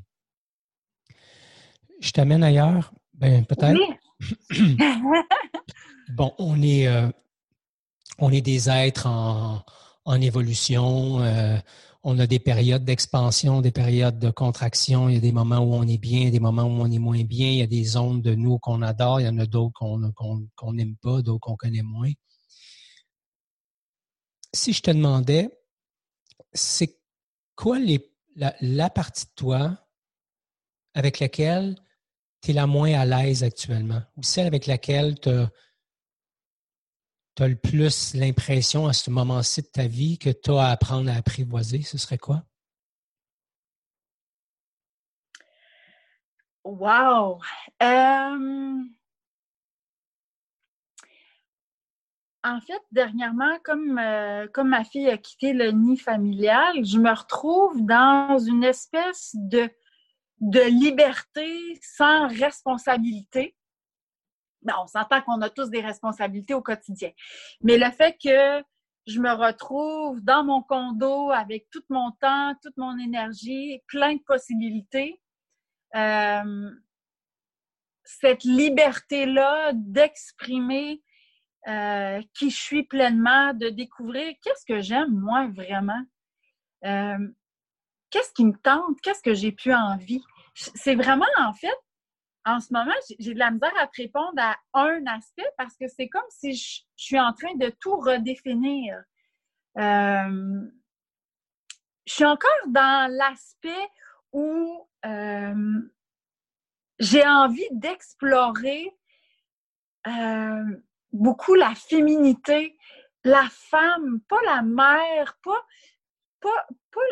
Je 2.03 2.11
t'amène 2.11 2.43
ailleurs? 2.43 2.93
Ben, 3.15 3.47
peut-être. 3.47 3.79
bon, 6.17 6.35
on 6.38 6.61
est, 6.61 6.88
euh, 6.88 7.09
on 8.19 8.33
est 8.33 8.41
des 8.41 8.69
êtres 8.69 9.07
en, 9.07 10.21
évolution. 10.21 11.21
Euh, 11.21 11.57
on 12.03 12.19
a 12.19 12.27
des 12.27 12.41
périodes 12.41 12.85
d'expansion, 12.85 13.61
des 13.61 13.71
périodes 13.71 14.19
de 14.19 14.31
contraction. 14.31 15.09
Il 15.09 15.15
y 15.15 15.19
a 15.19 15.21
des 15.21 15.31
moments 15.31 15.61
où 15.61 15.75
on 15.75 15.87
est 15.87 15.99
bien, 15.99 16.31
des 16.31 16.41
moments 16.41 16.65
où 16.65 16.83
on 16.83 16.91
est 16.91 16.99
moins 16.99 17.23
bien. 17.23 17.49
Il 17.49 17.59
y 17.59 17.62
a 17.62 17.69
des 17.69 17.85
zones 17.85 18.21
de 18.21 18.35
nous 18.35 18.59
qu'on 18.59 18.83
adore. 18.83 19.21
Il 19.21 19.27
y 19.27 19.29
en 19.29 19.38
a 19.38 19.47
d'autres 19.47 19.73
qu'on 19.73 20.73
n'aime 20.73 20.97
pas, 20.97 21.23
d'autres 21.23 21.38
qu'on 21.38 21.57
connaît 21.57 21.83
moins. 21.83 22.11
Si 24.53 24.73
je 24.73 24.83
te 24.83 24.91
demandais, 24.91 25.57
c'est 26.53 26.99
quoi 27.55 27.79
les, 27.79 28.12
la, 28.35 28.57
la, 28.61 28.91
partie 28.91 29.25
de 29.25 29.31
toi 29.37 29.79
avec 30.95 31.21
laquelle 31.21 31.77
tu 32.43 32.51
es 32.51 32.55
la 32.55 32.67
moins 32.67 32.93
à 32.95 33.05
l'aise 33.05 33.45
actuellement 33.45 34.03
ou 34.17 34.23
celle 34.23 34.47
avec 34.47 34.67
laquelle 34.67 35.19
tu 35.21 35.31
as, 35.31 35.49
le 37.49 37.57
plus 37.57 38.15
l'impression 38.15 38.87
à 38.87 38.93
ce 38.93 39.11
moment-ci 39.11 39.63
de 39.63 39.69
ta 39.69 39.87
vie 39.87 40.19
que 40.19 40.31
tu 40.31 40.51
as 40.51 40.67
à 40.67 40.71
apprendre 40.71 41.11
à 41.11 41.15
apprivoiser, 41.15 41.83
ce 41.83 41.99
serait 41.99 42.19
quoi? 42.19 42.43
Wow! 46.65 47.41
En 52.45 52.61
fait, 52.61 52.81
dernièrement, 52.91 53.57
comme, 53.63 53.99
euh, 53.99 54.49
comme 54.53 54.71
ma 54.71 54.83
fille 54.83 55.09
a 55.09 55.17
quitté 55.17 55.53
le 55.53 55.71
nid 55.71 55.97
familial, 55.97 56.85
je 56.85 56.99
me 56.99 57.11
retrouve 57.11 57.87
dans 57.87 58.37
une 58.39 58.65
espèce 58.65 59.31
de 59.35 59.71
de 60.43 60.61
liberté 60.61 61.79
sans 61.81 62.27
responsabilité. 62.27 63.57
Ben, 64.63 64.75
on 64.83 64.89
s'entend 64.89 65.23
qu'on 65.23 65.41
a 65.41 65.49
tous 65.49 65.71
des 65.71 65.81
responsabilités 65.81 66.53
au 66.53 66.63
quotidien. 66.63 67.11
Mais 67.63 67.79
le 67.79 67.91
fait 67.93 68.17
que 68.23 68.63
je 69.07 69.21
me 69.21 69.33
retrouve 69.33 70.21
dans 70.21 70.45
mon 70.45 70.61
condo 70.63 71.31
avec 71.31 71.71
tout 71.71 71.85
mon 71.89 72.11
temps, 72.21 72.55
toute 72.61 72.77
mon 72.77 72.99
énergie, 72.99 73.81
plein 73.87 74.15
de 74.15 74.23
possibilités, 74.27 75.21
euh, 75.95 76.71
cette 78.05 78.43
liberté-là 78.43 79.73
d'exprimer 79.75 81.03
euh, 81.69 82.21
qui 82.35 82.51
je 82.51 82.57
suis 82.57 82.83
pleinement, 82.83 83.55
de 83.55 83.69
découvrir 83.69 84.35
qu'est-ce 84.43 84.65
que 84.67 84.81
j'aime 84.81 85.13
moi 85.13 85.47
vraiment, 85.55 86.03
euh, 86.85 87.29
qu'est-ce 88.11 88.33
qui 88.33 88.45
me 88.45 88.57
tente, 88.57 89.01
qu'est-ce 89.03 89.23
que 89.23 89.35
j'ai 89.35 89.53
plus 89.53 89.75
envie 89.75 90.23
c'est 90.55 90.95
vraiment, 90.95 91.27
en 91.38 91.53
fait, 91.53 91.77
en 92.45 92.61
ce 92.61 92.73
moment, 92.73 92.95
j'ai 93.19 93.35
de 93.35 93.38
la 93.38 93.51
misère 93.51 93.73
à 93.79 93.88
répondre 93.97 94.41
à 94.41 94.57
un 94.75 95.07
aspect 95.07 95.49
parce 95.57 95.77
que 95.77 95.87
c'est 95.88 96.09
comme 96.09 96.23
si 96.29 96.55
je, 96.55 96.81
suis 96.97 97.19
en 97.19 97.33
train 97.33 97.55
de 97.55 97.73
tout 97.81 97.97
redéfinir. 97.97 98.97
Euh, 99.79 100.61
je 102.07 102.12
suis 102.12 102.25
encore 102.25 102.51
dans 102.67 103.11
l'aspect 103.12 103.88
où 104.33 104.88
euh, 105.07 105.81
j'ai 106.99 107.27
envie 107.27 107.69
d'explorer 107.71 108.91
euh, 110.09 110.83
beaucoup 111.12 111.55
la 111.55 111.75
féminité, 111.75 112.77
la 113.25 113.49
femme, 113.51 114.21
pas 114.29 114.43
la 114.45 114.62
mère, 114.62 115.38
pas 115.43 115.65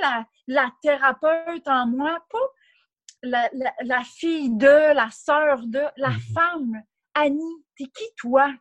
la, 0.01 0.27
la 0.49 0.71
thérapeute 0.83 1.69
en 1.69 1.87
moi, 1.87 2.19
pas 2.31 2.39
la, 3.23 4.03
fille 4.05 4.51
de, 4.51 4.95
la 4.95 5.11
sœur 5.11 5.67
de, 5.67 5.83
la 5.97 6.11
mhm. 6.11 6.21
femme. 6.35 6.83
Annie, 7.15 7.65
t'es 7.77 7.85
qui 7.85 8.05
toi? 8.17 8.53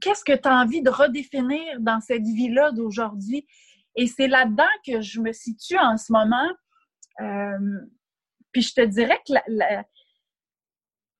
Qu'est-ce 0.00 0.24
que 0.24 0.36
tu 0.36 0.48
as 0.48 0.56
envie 0.56 0.82
de 0.82 0.90
redéfinir 0.90 1.80
dans 1.80 2.00
cette 2.00 2.24
vie-là 2.24 2.72
d'aujourd'hui? 2.72 3.46
Et 3.96 4.06
c'est 4.06 4.28
là-dedans 4.28 4.64
que 4.86 5.00
je 5.00 5.20
me 5.20 5.32
situe 5.32 5.78
en 5.78 5.96
ce 5.96 6.12
moment. 6.12 6.50
Euh, 7.20 7.80
puis 8.50 8.62
je 8.62 8.74
te 8.74 8.80
dirais 8.80 9.20
que 9.26 9.34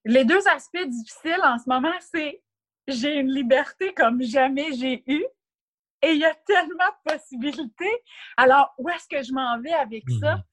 les 0.05 0.25
deux 0.25 0.49
aspects 0.49 0.87
difficiles 0.87 1.43
en 1.43 1.59
ce 1.59 1.69
moment, 1.69 1.95
c'est 2.01 2.43
j'ai 2.87 3.15
une 3.17 3.31
liberté 3.31 3.95
comme 3.95 4.23
jamais 4.23 4.73
j'ai 4.73 5.03
eu 5.07 5.25
et 6.03 6.13
il 6.13 6.19
y 6.19 6.25
a 6.25 6.35
tellement 6.47 6.91
de 7.07 7.13
possibilités. 7.13 8.03
Alors, 8.37 8.75
où 8.79 8.89
est-ce 8.91 9.09
que 9.09 9.23
je 9.23 9.33
m'en 9.33 9.59
vais 9.61 9.73
avec 9.73 10.05
ça? 10.21 10.45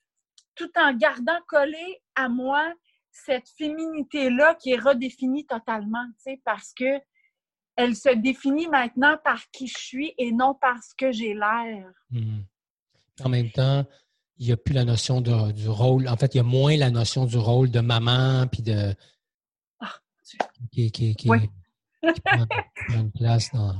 Tout 0.61 0.79
en 0.79 0.93
gardant 0.93 1.39
collé 1.47 2.01
à 2.13 2.29
moi 2.29 2.71
cette 3.09 3.49
féminité-là 3.57 4.53
qui 4.53 4.73
est 4.73 4.79
redéfinie 4.79 5.47
totalement, 5.47 6.05
tu 6.17 6.33
sais, 6.33 6.41
parce 6.45 6.71
que 6.75 6.99
elle 7.75 7.95
se 7.95 8.09
définit 8.09 8.67
maintenant 8.67 9.17
par 9.23 9.49
qui 9.49 9.65
je 9.65 9.77
suis 9.77 10.13
et 10.19 10.31
non 10.31 10.53
par 10.53 10.77
ce 10.83 10.93
que 10.95 11.11
j'ai 11.11 11.33
l'air. 11.33 11.91
Mhm. 12.11 12.45
En 13.23 13.29
même 13.29 13.49
temps, 13.49 13.85
il 14.37 14.45
n'y 14.45 14.51
a 14.51 14.57
plus 14.57 14.75
la 14.75 14.85
notion 14.85 15.19
du 15.19 15.67
rôle. 15.67 16.07
En 16.07 16.15
fait, 16.15 16.35
il 16.35 16.37
y 16.37 16.41
a 16.41 16.43
moins 16.43 16.77
la 16.77 16.91
notion 16.91 17.25
du 17.25 17.37
rôle 17.37 17.71
de 17.71 17.79
maman 17.79 18.45
puis 18.45 18.61
de. 18.61 18.93
Ah, 19.79 19.95
qui, 20.71 20.91
qui, 20.91 21.15
qui, 21.15 21.27
oui. 21.27 21.49
prend, 22.23 22.45
une 22.89 23.11
place 23.11 23.51
dans, 23.51 23.75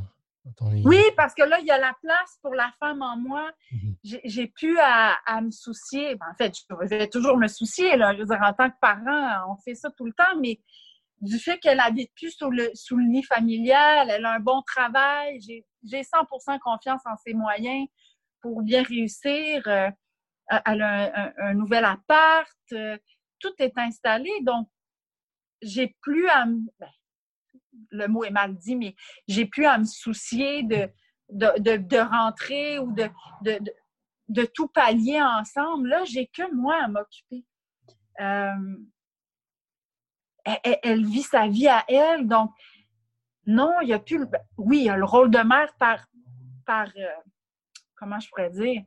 oui, 0.84 1.02
parce 1.16 1.34
que 1.36 1.44
là, 1.44 1.60
il 1.60 1.68
y 1.68 1.72
a 1.72 1.78
la 1.78 1.96
place 2.02 2.40
pour 2.42 2.56
la 2.56 2.72
femme 2.80 3.02
en 3.02 3.16
moi. 3.16 3.52
Mhm. 3.72 3.96
J'ai 4.04 4.48
pu 4.48 4.78
à, 4.80 5.42
me 5.42 5.52
soucier. 5.52 6.16
Ben, 6.16 6.26
en 6.32 6.36
fait, 6.36 6.54
je 6.58 6.88
vais 6.88 7.08
toujours 7.08 7.38
me 7.38 7.48
soucier. 7.48 7.96
Là. 7.96 8.14
Je 8.14 8.20
veux 8.20 8.26
dire, 8.26 8.42
en 8.42 8.54
tant 8.54 8.70
que 8.70 8.76
parent, 8.82 9.52
on 9.52 9.58
fait 9.58 9.76
ça 9.76 9.92
tout 9.92 10.06
le 10.06 10.14
temps, 10.14 10.40
mais 10.40 10.60
du 11.22 11.38
fait 11.38 11.60
qu'elle 11.60 11.80
habite 11.80 12.12
plus 12.16 12.32
sous 12.32 12.50
le, 12.50 12.72
sous 12.74 12.98
le 12.98 13.06
nid 13.06 13.24
familial, 13.24 14.10
elle 14.10 14.26
a 14.26 14.34
un 14.34 14.40
bon 14.40 14.64
travail, 14.64 15.40
j'ai 15.40 16.02
100% 16.02 16.60
confiance 16.60 17.02
en 17.06 17.16
ses 17.18 17.36
moyens 17.36 17.88
pour 18.42 18.64
bien 18.64 18.82
réussir. 18.82 19.62
Euh, 19.68 19.90
elle 20.66 20.82
a 20.82 21.32
un, 21.38 21.54
nouvel 21.54 21.86
appart, 21.86 22.50
euh, 22.74 22.98
tout 23.40 23.54
est 23.60 23.78
installé, 23.78 24.32
donc 24.42 24.68
j'ai 25.62 25.96
plus 26.02 26.28
à 26.28 26.46
me... 26.48 26.60
Ben, 26.80 26.90
le 27.90 28.08
mot 28.08 28.24
est 28.24 28.32
mal 28.32 28.56
dit, 28.56 28.76
mais 28.76 28.96
j'ai 29.28 29.46
pu 29.46 29.66
à 29.66 29.78
me 29.78 29.86
soucier 29.86 30.64
de, 30.64 30.90
de, 31.30 31.98
rentrer 32.00 32.80
ou 32.80 32.92
de, 32.92 33.10
de, 34.30 34.46
tout 34.46 34.68
pallier 34.68 35.22
ensemble. 35.22 35.90
Là, 35.90 36.04
j'ai 36.06 36.28
que 36.28 36.54
moi 36.54 36.76
à 36.84 36.88
m'occuper. 36.88 37.46
Euh, 38.20 38.78
elle, 40.64 41.06
vit 41.06 41.24
sa 41.24 41.48
vie 41.48 41.68
à 41.68 41.84
elle. 41.88 42.28
Donc, 42.28 42.52
non, 43.46 43.74
il 43.82 43.88
n'y 43.88 43.94
a 43.94 44.00
plus. 44.00 44.26
Oui, 44.58 44.80
il 44.80 44.86
y 44.86 44.90
a 44.90 44.98
le 44.98 45.06
rôle 45.06 45.32
de 45.32 45.40
mère 45.40 45.74
par. 45.78 46.08
par 46.66 46.88
euh, 46.98 47.08
comment 47.96 48.20
je 48.20 48.30
pourrais 48.30 48.50
dire? 48.50 48.84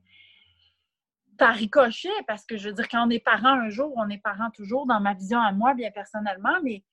Par 1.39 1.55
ricochet, 1.55 2.09
parce 2.29 2.45
que 2.47 2.57
je 2.57 2.69
veux 2.69 2.75
dire, 2.75 2.89
quand 2.89 3.07
on 3.07 3.11
est 3.11 3.25
parent 3.25 3.59
un 3.61 3.69
jour, 3.69 3.93
on 3.97 4.09
est 4.09 4.19
parent 4.19 4.51
toujours, 4.51 4.87
dans 4.87 5.01
ma 5.01 5.15
vision 5.15 5.41
à 5.41 5.51
moi, 5.53 5.75
bien 5.75 5.91
personnellement, 5.91 6.61
mais 6.63 6.85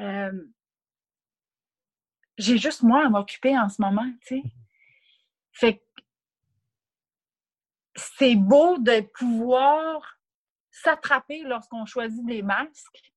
euh, 0.00 0.32
j'ai 2.38 2.58
juste 2.58 2.82
moi 2.82 3.06
à 3.06 3.08
m'occuper 3.08 3.58
en 3.58 3.68
ce 3.68 3.80
moment, 3.80 4.10
tu 4.22 4.40
sais. 4.40 4.42
Fait 5.52 5.76
que 5.78 5.82
c'est 7.94 8.36
beau 8.36 8.78
de 8.78 9.00
pouvoir 9.00 10.18
s'attraper 10.70 11.42
lorsqu'on 11.44 11.86
choisit 11.86 12.24
des 12.26 12.42
masques 12.42 13.12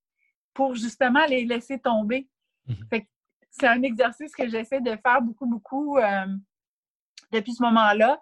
pour 0.53 0.75
justement 0.75 1.25
les 1.25 1.45
laisser 1.45 1.79
tomber. 1.79 2.27
Mhm. 2.65 3.01
c'est 3.49 3.67
un 3.67 3.81
exercice 3.81 4.33
que 4.35 4.47
j'essaie 4.47 4.79
de 4.79 4.95
faire 5.03 5.21
beaucoup, 5.21 5.47
beaucoup 5.47 5.97
euh, 5.97 6.25
depuis 7.31 7.53
ce 7.53 7.63
moment-là. 7.63 8.21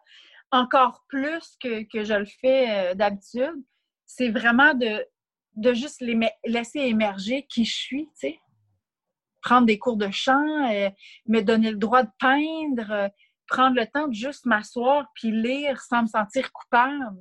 Encore 0.51 1.03
plus 1.09 1.57
que, 1.59 1.85
je 1.93 2.13
le 2.13 2.25
fais 2.25 2.91
euh, 2.91 2.93
d'habitude, 2.93 3.61
c'est 4.05 4.29
vraiment 4.29 4.73
de, 4.73 5.05
de 5.55 5.73
juste 5.73 5.99
les 6.01 6.17
laisser 6.45 6.79
émerger 6.79 7.45
qui 7.47 7.65
je 7.65 7.75
suis, 7.75 8.05
tu 8.05 8.29
sais. 8.29 8.39
Prendre 9.47 9.65
des 9.65 9.79
cours 9.79 9.95
de 9.95 10.09
chant, 10.11 10.69
euh, 10.71 10.89
me 11.25 11.39
donner 11.39 11.71
le 11.71 11.77
droit 11.77 12.03
de 12.03 12.09
peindre, 12.19 13.09
prendre 13.47 13.77
le 13.77 13.87
temps 13.87 14.09
de 14.09 14.13
juste 14.13 14.45
m'asseoir 14.45 15.07
puis 15.15 15.31
lire 15.31 15.79
sans 15.79 16.01
me 16.01 16.07
sentir 16.07 16.51
coupable. 16.51 17.15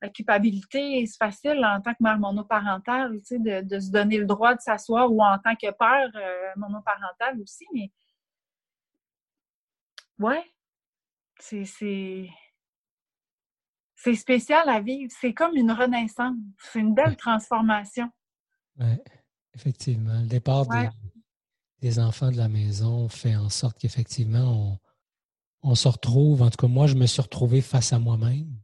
La 0.00 0.08
culpabilité, 0.08 1.04
c'est 1.04 1.18
facile 1.18 1.64
en 1.64 1.80
tant 1.80 1.94
que 1.94 2.02
mère 2.02 2.20
monoparentale, 2.20 3.18
tu 3.18 3.24
sais, 3.24 3.38
de, 3.40 3.80
se 3.80 3.90
donner 3.90 4.18
le 4.18 4.26
droit 4.26 4.54
de 4.54 4.60
s'asseoir 4.60 5.10
ou 5.12 5.20
en 5.20 5.36
tant 5.38 5.56
que 5.56 5.70
père 5.72 6.10
euh, 6.14 6.52
monoparental 6.56 7.40
aussi, 7.40 7.66
mais 7.74 7.90
ouais, 10.20 10.44
c'est 11.40 11.64
c'est 13.96 14.14
spécial 14.14 14.68
à 14.68 14.80
vivre. 14.80 15.10
C'est 15.18 15.34
comme 15.34 15.56
une 15.56 15.72
renaissance. 15.72 16.36
C'est 16.58 16.78
une 16.78 16.94
belle 16.94 17.16
transformation. 17.16 18.08
Oui, 18.78 18.98
effectivement. 19.54 20.20
Le 20.20 20.28
départ 20.28 20.66
des, 21.86 21.98
enfants 21.98 22.30
de 22.30 22.36
la 22.36 22.48
maison 22.48 23.08
fait 23.08 23.36
en 23.36 23.48
sorte 23.48 23.78
qu'effectivement, 23.78 24.78
on, 25.62 25.70
on 25.70 25.74
se 25.74 25.88
retrouve, 25.88 26.42
en 26.42 26.50
tout 26.50 26.58
cas, 26.58 26.68
moi, 26.68 26.86
je 26.86 26.94
me 26.94 27.06
suis 27.06 27.22
retrouvé 27.22 27.60
face 27.60 27.92
à 27.92 27.98
moi-même. 27.98 28.56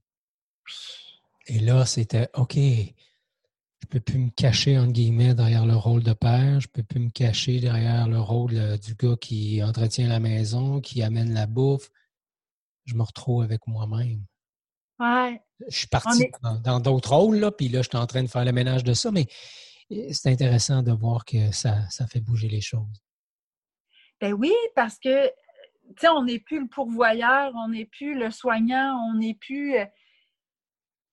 Et 1.47 1.59
là, 1.59 1.85
c'était 1.87 2.29
OK. 2.35 2.57
Je 2.57 3.87
peux 3.89 4.01
plus 4.01 4.19
me 4.19 4.31
cacher, 4.31 4.79
entre 4.79 4.93
guillemets, 4.93 5.35
derrière 5.35 5.67
le 5.67 5.75
rôle 5.75 6.03
de 6.03 6.13
père. 6.13 6.61
Je 6.61 6.69
peux 6.69 6.85
plus 6.85 7.01
me 7.01 7.11
cacher 7.11 7.59
derrière 7.59 8.07
le 8.07 8.21
rôle 8.21 8.55
euh, 8.55 8.77
du 8.77 8.95
gars 8.95 9.17
qui 9.21 9.63
entretient 9.63 10.09
la 10.09 10.21
maison, 10.21 10.81
qui 10.81 11.03
amène 11.03 11.35
la 11.35 11.47
bouffe. 11.47 11.91
Je 12.85 12.95
me 12.95 13.03
retrouve 13.03 13.43
avec 13.43 13.67
moi-même. 13.67 14.25
Ouais. 15.01 15.43
Je 15.69 15.79
suis 15.79 15.89
parti 15.89 16.31
dans 16.63 16.81
d'autres 16.81 17.13
rôles, 17.13 17.39
là, 17.39 17.51
puis 17.51 17.69
là, 17.69 17.83
je 17.83 17.89
suis 17.89 17.99
en 17.99 18.07
train 18.07 18.23
de 18.23 18.29
faire 18.29 18.45
le 18.45 18.53
ménage 18.53 18.85
de 18.85 18.95
ça, 18.95 19.11
mais 19.11 19.27
euh, 19.91 20.09
c'est 20.13 20.31
intéressant 20.31 20.83
de 20.83 20.93
voir 20.93 21.25
que 21.25 21.51
ça, 21.53 21.89
ça 21.91 22.07
fait 22.07 22.21
bouger 22.21 22.49
les 22.49 22.61
choses. 22.61 23.03
Ben 24.23 24.35
oui, 24.35 24.53
parce 24.77 25.01
que 25.01 25.33
sais, 25.99 26.09
on 26.09 26.23
n'est 26.23 26.39
plus 26.39 26.61
le 26.61 26.69
pourvoyeur, 26.69 27.53
on 27.57 27.71
n'est 27.71 27.87
plus 27.87 28.15
le 28.15 28.31
soignant, 28.31 28.97
on 29.11 29.15
n'est 29.15 29.35
plus 29.35 29.77
euh, 29.77 29.85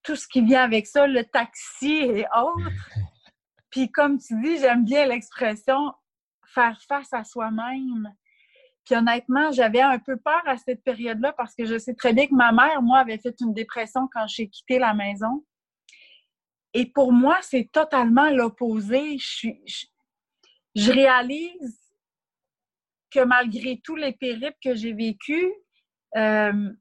tout 0.03 0.15
ce 0.15 0.27
qui 0.27 0.41
vient 0.41 0.61
avec 0.61 0.85
ça, 0.85 1.07
le 1.07 1.23
taxi 1.23 1.95
et 1.95 2.25
autres. 2.37 2.69
Puis 3.71 3.91
comme 3.91 4.19
tu 4.19 4.39
dis, 4.41 4.59
j'aime 4.59 4.85
bien 4.85 5.07
l'expression 5.07 5.91
faire 6.53 6.79
face 6.87 7.11
à 7.11 7.23
soi-même. 7.23 8.13
Puis 8.85 8.95
honnêtement, 8.95 9.51
j'avais 9.51 9.81
un 9.81 9.97
peu 9.97 10.17
peur 10.17 10.41
à 10.45 10.57
cette 10.57 10.83
période-là 10.83 11.33
parce 11.33 11.55
que 11.55 11.65
je 11.65 11.79
sais 11.79 11.95
très 11.95 12.13
bien 12.13 12.27
que 12.27 12.35
ma 12.35 12.51
mère, 12.51 12.83
moi, 12.83 12.99
avait 12.99 13.17
fait 13.17 13.35
une 13.41 13.55
dépression 13.55 14.07
quand 14.13 14.27
j'ai 14.27 14.49
quitté 14.49 14.77
la 14.77 14.93
maison. 14.93 15.43
Et 16.75 16.85
pour 16.85 17.11
moi, 17.11 17.39
c'est 17.41 17.71
totalement 17.71 18.29
l'opposé. 18.29 19.17
Je, 19.17 19.49
je 20.75 20.91
réalise 20.91 21.88
que 23.11 23.23
malgré 23.23 23.79
tous 23.83 23.95
les 23.95 24.13
périples 24.13 24.57
que 24.63 24.75
j'ai 24.75 24.93
vécus, 24.93 25.47
euh, 26.15 26.71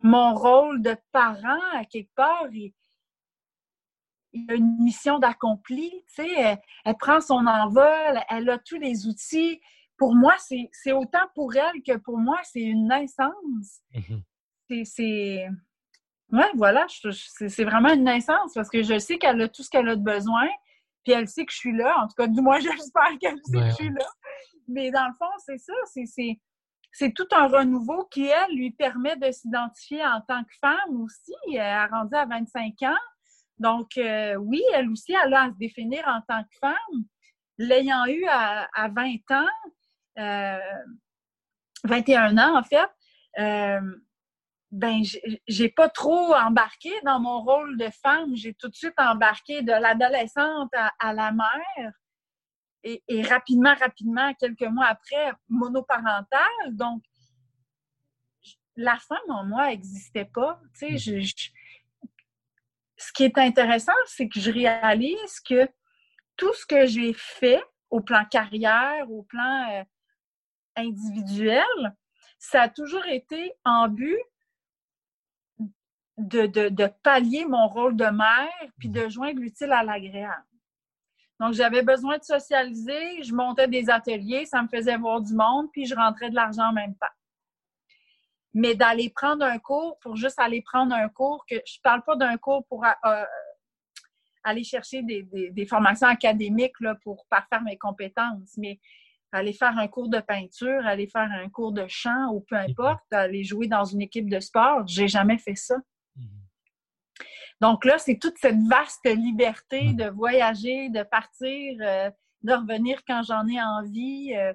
mon 0.00 0.34
rôle 0.34 0.82
de 0.82 0.96
parent, 1.12 1.60
à 1.72 1.84
quelque 1.84 2.14
part, 2.14 2.46
il, 2.52 2.72
a 4.48 4.54
une 4.54 4.76
mission 4.82 5.18
d'accompli. 5.18 5.90
Tu 6.14 6.24
sais, 6.24 6.58
elle, 6.84 6.96
prend 6.98 7.20
son 7.20 7.46
envol, 7.46 8.20
elle 8.28 8.50
a 8.50 8.58
tous 8.58 8.78
les 8.78 9.06
outils. 9.06 9.60
Pour 9.96 10.14
moi, 10.14 10.34
c'est 10.38 10.92
autant 10.92 11.26
pour 11.34 11.54
elle 11.56 11.82
que 11.82 11.96
pour 11.96 12.18
moi, 12.18 12.38
c'est 12.42 12.60
une 12.60 12.88
naissance. 12.88 13.80
Mm-hmm. 13.94 14.84
C'est. 14.84 15.48
Ouais, 16.32 16.50
voilà, 16.54 16.86
c'est 16.88 17.64
vraiment 17.64 17.92
une 17.92 18.04
naissance 18.04 18.54
parce 18.54 18.68
que 18.68 18.82
je 18.82 18.98
sais 18.98 19.18
qu'elle 19.18 19.40
a 19.40 19.48
tout 19.48 19.62
ce 19.62 19.70
qu'elle 19.70 19.88
a 19.88 19.94
de 19.94 20.02
besoin, 20.02 20.48
puis 21.04 21.12
elle 21.12 21.28
sait 21.28 21.46
que 21.46 21.52
je 21.52 21.58
suis 21.58 21.76
là. 21.76 21.96
En 22.02 22.08
tout 22.08 22.14
cas, 22.16 22.26
du 22.26 22.40
moins, 22.40 22.58
j'espère 22.60 23.16
qu'elle 23.20 23.38
sait 23.44 23.58
que 23.58 23.68
je 23.68 23.74
suis 23.74 23.90
là. 23.90 24.06
Mais 24.68 24.90
dans 24.90 25.06
le 25.06 25.14
fond, 25.18 25.30
c'est 25.44 25.58
ça, 25.58 25.72
c'est 26.92 27.12
tout 27.12 27.26
un 27.32 27.48
renouveau 27.48 28.04
qui, 28.04 28.26
elle, 28.26 28.54
lui 28.54 28.70
permet 28.70 29.16
de 29.16 29.30
s'identifier 29.32 30.04
en 30.04 30.20
tant 30.20 30.44
que 30.44 30.54
femme 30.60 31.02
aussi. 31.02 31.34
Elle 31.52 31.60
a 31.60 31.86
rendu 31.86 32.14
à 32.14 32.24
25 32.26 32.82
ans. 32.82 32.98
Donc, 33.58 33.96
euh, 33.96 34.34
oui, 34.36 34.62
elle 34.72 34.88
aussi, 34.90 35.12
elle 35.12 35.34
a 35.34 35.44
à 35.44 35.50
se 35.50 35.58
définir 35.58 36.06
en 36.06 36.20
tant 36.22 36.42
que 36.42 36.56
femme. 36.60 37.04
L'ayant 37.58 38.04
eu 38.06 38.24
à, 38.28 38.68
20 38.88 39.30
ans, 39.30 39.46
21 41.84 42.36
euh, 42.36 42.40
ans 42.40 42.58
en 42.58 42.62
fait, 42.64 42.90
euh, 43.38 43.80
ben, 44.72 45.02
j'ai 45.46 45.68
pas 45.68 45.88
trop 45.88 46.34
embarqué 46.34 46.90
dans 47.04 47.20
mon 47.20 47.42
rôle 47.42 47.76
de 47.78 47.88
femme. 48.02 48.34
J'ai 48.34 48.54
tout 48.54 48.68
de 48.68 48.74
suite 48.74 48.98
embarqué 48.98 49.62
de 49.62 49.70
l'adolescente 49.70 50.70
à, 50.98 51.12
la 51.12 51.30
mère 51.30 51.92
et, 52.84 53.22
rapidement, 53.22 53.74
rapidement, 53.74 54.34
quelques 54.34 54.62
mois 54.62 54.86
après, 54.86 55.32
monoparentale. 55.48 56.72
Donc, 56.72 57.02
la 58.76 58.98
femme 58.98 59.30
en 59.30 59.44
moi 59.44 59.68
n'existait 59.68 60.26
pas. 60.26 60.60
Tu 60.78 60.98
sais, 60.98 61.22
ce 62.96 63.12
qui 63.12 63.24
est 63.24 63.38
intéressant, 63.38 63.92
c'est 64.06 64.28
que 64.28 64.38
je 64.38 64.50
réalise 64.50 65.40
que 65.40 65.68
tout 66.36 66.52
ce 66.54 66.66
que 66.66 66.86
j'ai 66.86 67.12
fait 67.14 67.62
au 67.90 68.00
plan 68.00 68.24
carrière, 68.24 69.10
au 69.10 69.22
plan 69.22 69.70
euh, 69.70 69.84
individuel, 70.76 71.96
ça 72.38 72.62
a 72.62 72.68
toujours 72.68 73.06
été 73.06 73.52
en 73.64 73.88
but 73.88 74.18
de, 76.18 76.46
de, 76.46 76.68
de, 76.68 76.86
pallier 77.02 77.44
mon 77.44 77.66
rôle 77.66 77.96
de 77.96 78.04
mère 78.04 78.70
puis 78.78 78.88
de 78.88 79.08
joindre 79.08 79.40
l'utile 79.40 79.72
à 79.72 79.82
l'agréable. 79.82 80.44
Donc, 81.40 81.54
j'avais 81.54 81.82
besoin 81.82 82.18
de 82.18 82.22
socialiser, 82.22 83.22
je 83.22 83.34
montais 83.34 83.68
des 83.68 83.90
ateliers, 83.90 84.46
ça 84.46 84.62
me 84.62 84.68
faisait 84.68 84.96
voir 84.96 85.20
du 85.20 85.34
monde, 85.34 85.66
puis 85.72 85.84
je 85.84 85.94
rentrais 85.94 86.30
de 86.30 86.34
l'argent 86.34 86.68
en 86.68 86.72
même 86.72 86.94
temps. 86.94 87.06
Mais 88.52 88.74
d'aller 88.76 89.10
prendre 89.10 89.44
un 89.44 89.58
cours 89.58 89.98
pour 90.00 90.14
juste 90.14 90.38
aller 90.38 90.62
prendre 90.62 90.94
un 90.94 91.08
cours, 91.08 91.44
que 91.48 91.56
je 91.66 91.80
parle 91.82 92.02
pas 92.04 92.14
d'un 92.14 92.36
cours 92.36 92.64
pour 92.66 92.84
euh, 92.84 93.24
aller 94.44 94.62
chercher 94.62 95.02
des, 95.02 95.66
formations 95.66 96.06
académiques 96.06 96.78
là, 96.80 96.94
pour 97.02 97.26
parfaire 97.28 97.62
mes 97.62 97.76
compétences, 97.76 98.56
mais 98.56 98.78
aller 99.32 99.52
faire 99.52 99.76
un 99.76 99.88
cours 99.88 100.08
de 100.08 100.20
peinture, 100.20 100.86
aller 100.86 101.08
faire 101.08 101.28
un 101.32 101.48
cours 101.48 101.72
de 101.72 101.86
chant 101.88 102.28
ou 102.32 102.40
peu 102.40 102.56
importe, 102.56 103.02
aller 103.12 103.42
jouer 103.42 103.66
dans 103.66 103.84
une 103.84 104.02
équipe 104.02 104.30
de 104.30 104.38
sport, 104.38 104.86
j'ai 104.86 105.08
jamais 105.08 105.38
fait 105.38 105.56
ça. 105.56 105.74
Donc 107.60 107.84
là, 107.84 107.98
c'est 107.98 108.18
toute 108.18 108.36
cette 108.38 108.60
vaste 108.68 109.06
liberté 109.06 109.92
de 109.92 110.08
voyager, 110.10 110.88
de 110.90 111.02
partir, 111.02 111.76
euh, 111.80 112.10
de 112.42 112.52
revenir 112.52 113.00
quand 113.06 113.22
j'en 113.22 113.46
ai 113.46 113.60
envie, 113.60 114.34
euh, 114.34 114.52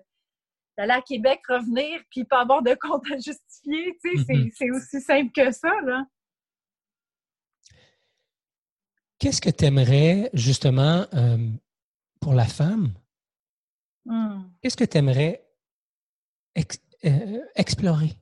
d'aller 0.78 0.94
à 0.94 1.02
Québec, 1.02 1.42
revenir, 1.48 2.02
puis 2.10 2.26
pas 2.26 2.42
avoir 2.42 2.62
de 2.62 2.76
compte 2.80 3.06
à 3.12 3.16
justifier. 3.16 3.98
Mm-hmm. 4.04 4.52
c'est 4.56 4.72
aussi 4.72 5.02
simple 5.02 5.32
que 5.32 5.52
ça, 5.52 5.72
là. 5.86 6.04
Qu'est-ce 9.20 9.42
que 9.42 9.50
tu 9.50 9.66
aimerais, 9.66 10.30
justement, 10.34 11.06
euh, 11.14 11.38
pour 12.22 12.34
la 12.34 12.46
femme? 12.46 12.94
Hmm. 14.06 14.44
Qu'est-ce 14.62 14.78
que 14.78 14.86
tu 14.86 14.98
aimerais 14.98 15.46
explorer? 17.56 18.16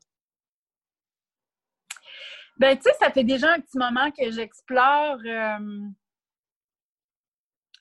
Ben, 2.59 2.75
tu 2.75 2.83
sais, 2.83 2.93
ça 2.99 3.11
fait 3.11 3.23
déjà 3.23 3.53
un 3.53 3.59
petit 3.59 3.77
moment 3.77 4.09
que 4.11 4.31
j'explore 4.31 5.17
euh, 5.25 5.87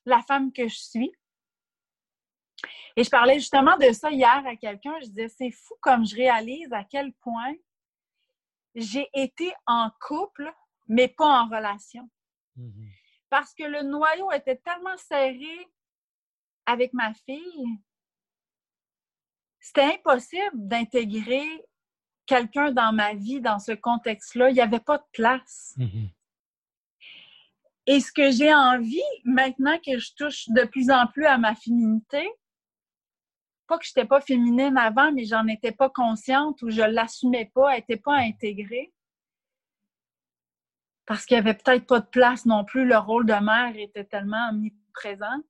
la 0.05 0.23
femme 0.23 0.53
que 0.53 0.69
je 0.69 0.77
suis. 0.77 1.13
Et 2.97 3.05
je 3.05 3.11
parlais 3.11 3.39
justement 3.39 3.77
de 3.77 3.91
ça 3.93 4.11
hier 4.11 4.43
à 4.47 4.57
quelqu'un. 4.57 4.95
Je 5.01 5.07
disais, 5.07 5.29
c'est 5.29 5.51
fou 5.51 5.75
comme 5.81 6.07
je 6.07 6.17
réalise 6.17 6.73
à 6.73 6.85
quel 6.85 7.13
point 7.15 7.55
j'ai 8.75 9.09
été 9.15 9.53
en 9.67 9.91
couple, 10.01 10.53
mais 10.87 11.09
pas 11.09 11.43
en 11.43 11.49
relation. 11.49 12.09
Mm-hmm. 12.59 12.89
Parce 13.31 13.55
que 13.55 13.65
le 13.65 13.83
noyau 13.83 14.31
était 14.33 14.57
tellement 14.57 14.97
serré 14.97 15.69
avec 16.67 16.93
ma 16.93 17.15
fille, 17.15 17.79
c'était 19.61 19.95
impossible 19.95 20.51
d'intégrer 20.55 21.65
quelqu'un 22.27 22.73
dans 22.73 22.93
ma 22.93 23.15
vie 23.15 23.41
dans 23.41 23.59
ce 23.59 23.73
contexte-là. 23.73 24.51
Il 24.51 24.55
n'y 24.55 24.61
avait 24.61 24.81
pas 24.81 24.99
de 24.99 25.07
place. 25.13 25.75
Mm-hmm. 25.79 26.11
Et 27.87 28.01
ce 28.01 28.11
que 28.11 28.31
j'ai 28.33 28.53
envie, 28.53 29.01
maintenant 29.25 29.79
que 29.79 29.99
je 29.99 30.13
touche 30.15 30.49
de 30.49 30.65
plus 30.65 30.91
en 30.91 31.07
plus 31.07 31.25
à 31.25 31.39
ma 31.39 31.55
féminité, 31.55 32.29
pas 33.67 33.79
que 33.79 33.85
je 33.85 33.91
n'étais 33.91 34.07
pas 34.07 34.21
féminine 34.21 34.77
avant, 34.77 35.13
mais 35.13 35.25
j'en 35.25 35.47
étais 35.47 35.73
pas 35.73 35.91
consciente 35.91 36.63
ou 36.63 36.71
je 36.71 36.83
l'assumais 36.83 37.51
pas, 37.55 37.73
elle 37.73 37.81
n'était 37.81 37.97
pas 37.97 38.17
intégrée. 38.17 38.93
Parce 41.05 41.25
qu'il 41.25 41.37
n'y 41.37 41.49
avait 41.49 41.55
peut-être 41.55 41.87
pas 41.87 42.01
de 42.01 42.07
place 42.07 42.47
non 42.47 42.65
plus, 42.65 42.85
le 42.85 42.99
rôle 42.99 43.27
de 43.27 43.35
mère 43.35 43.77
était 43.77 44.05
tellement 44.05 44.49
omniprésent. 44.51 45.41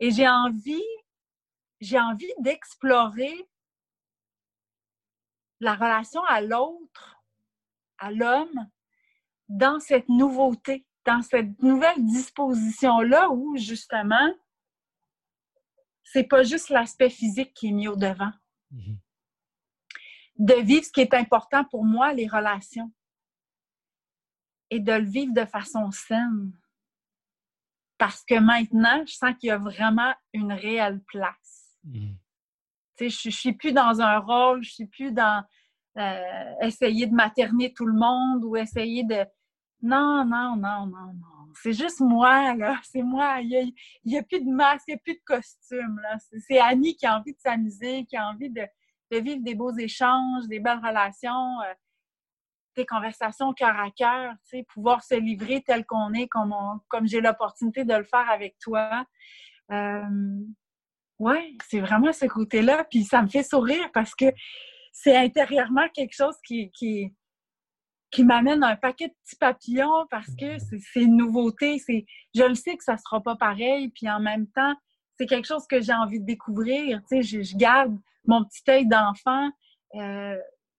Et 0.00 0.10
j'ai 0.10 0.28
envie, 0.28 0.84
j'ai 1.80 1.98
envie 1.98 2.32
d'explorer 2.40 3.48
la 5.60 5.74
relation 5.74 6.22
à 6.24 6.40
l'autre, 6.40 7.22
à 7.98 8.10
l'homme, 8.10 8.68
dans 9.48 9.80
cette 9.80 10.08
nouveauté, 10.08 10.86
dans 11.04 11.22
cette 11.22 11.60
nouvelle 11.62 12.04
disposition-là 12.04 13.30
où, 13.30 13.56
justement, 13.56 14.34
c'est 16.02 16.24
pas 16.24 16.42
juste 16.42 16.68
l'aspect 16.68 17.10
physique 17.10 17.54
qui 17.54 17.68
est 17.68 17.72
mis 17.72 17.88
au 17.88 17.96
devant. 17.96 18.32
Mm-hmm. 18.72 18.98
De 20.38 20.54
vivre 20.62 20.84
ce 20.84 20.92
qui 20.92 21.00
est 21.00 21.14
important 21.14 21.64
pour 21.64 21.84
moi, 21.84 22.12
les 22.12 22.28
relations. 22.28 22.92
Et 24.70 24.80
de 24.80 24.92
le 24.92 25.04
vivre 25.04 25.32
de 25.32 25.44
façon 25.44 25.90
saine. 25.90 26.52
Parce 27.98 28.24
que 28.24 28.38
maintenant, 28.38 29.04
je 29.06 29.14
sens 29.14 29.34
qu'il 29.38 29.48
y 29.48 29.52
a 29.52 29.58
vraiment 29.58 30.14
une 30.32 30.52
réelle 30.52 31.02
place. 31.04 31.78
Mm-hmm. 31.86 32.16
Je 32.98 33.04
ne 33.28 33.32
suis 33.32 33.52
plus 33.52 33.72
dans 33.72 34.00
un 34.00 34.18
rôle, 34.18 34.62
je 34.62 34.72
suis 34.72 34.86
plus 34.86 35.12
dans 35.12 35.44
euh, 35.98 36.52
essayer 36.62 37.06
de 37.06 37.14
materner 37.14 37.72
tout 37.72 37.86
le 37.86 37.98
monde 37.98 38.44
ou 38.44 38.56
essayer 38.56 39.04
de. 39.04 39.24
Non, 39.82 40.24
non, 40.24 40.56
non, 40.56 40.86
non, 40.86 41.12
non 41.14 41.36
c'est 41.62 41.72
juste 41.72 42.00
moi, 42.00 42.54
là. 42.54 42.78
C'est 42.84 43.02
moi. 43.02 43.40
Il 43.40 43.72
n'y 44.04 44.18
a, 44.18 44.22
plus 44.22 44.40
de 44.40 44.50
masque, 44.50 44.84
il 44.88 44.92
n'y 44.92 44.96
a 44.96 44.98
plus 44.98 45.14
de 45.14 45.22
costume, 45.24 46.00
là. 46.02 46.16
C'est 46.46 46.58
Annie 46.58 46.96
qui 46.96 47.06
a 47.06 47.18
envie 47.18 47.32
de 47.32 47.40
s'amuser, 47.40 48.04
qui 48.04 48.16
a 48.16 48.28
envie 48.28 48.50
de, 48.50 48.66
vivre 49.10 49.42
des 49.42 49.54
beaux 49.54 49.76
échanges, 49.76 50.46
des 50.48 50.60
belles 50.60 50.80
relations, 50.84 51.60
euh, 51.62 51.74
des 52.76 52.86
conversations 52.86 53.52
cœur 53.54 53.78
à 53.78 53.90
cœur, 53.90 54.32
tu 54.44 54.58
sais, 54.58 54.62
pouvoir 54.64 55.02
se 55.02 55.14
livrer 55.14 55.62
tel 55.62 55.86
qu'on 55.86 56.12
est, 56.12 56.28
comme, 56.28 56.54
comme 56.88 57.06
j'ai 57.06 57.20
l'opportunité 57.20 57.84
de 57.84 57.94
le 57.94 58.04
faire 58.04 58.28
avec 58.30 58.58
toi. 58.58 59.06
Euh, 59.70 60.02
ouais, 61.18 61.56
c'est 61.68 61.80
vraiment 61.80 62.12
ce 62.12 62.26
côté-là. 62.26 62.84
Puis 62.90 63.04
ça 63.04 63.22
me 63.22 63.28
fait 63.28 63.42
sourire 63.42 63.90
parce 63.92 64.14
que 64.14 64.26
c'est 64.92 65.16
intérieurement 65.16 65.88
quelque 65.94 66.14
chose 66.14 66.36
qui, 66.46 66.70
qui, 66.72 67.12
qui 68.10 68.24
m'amène 68.24 68.62
un 68.64 68.76
paquet 68.76 69.08
de 69.08 69.14
petits 69.24 69.36
papillons 69.36 70.06
parce 70.10 70.34
que 70.38 70.56
c'est 70.58 71.02
une 71.02 71.16
nouveauté. 71.16 71.76
Je 72.34 72.44
le 72.44 72.54
sais 72.54 72.76
que 72.76 72.84
ça 72.84 72.96
sera 72.96 73.20
pas 73.20 73.36
pareil, 73.36 73.90
puis 73.90 74.08
en 74.08 74.20
même 74.20 74.46
temps, 74.48 74.74
c'est 75.18 75.26
quelque 75.26 75.46
chose 75.46 75.66
que 75.68 75.80
j'ai 75.80 75.92
envie 75.92 76.20
de 76.20 76.26
découvrir. 76.26 77.00
Tu 77.10 77.22
sais, 77.22 77.42
je, 77.42 77.56
garde 77.56 77.96
mon 78.26 78.44
petit 78.44 78.62
œil 78.70 78.86
d'enfant 78.86 79.50
euh, 79.94 80.36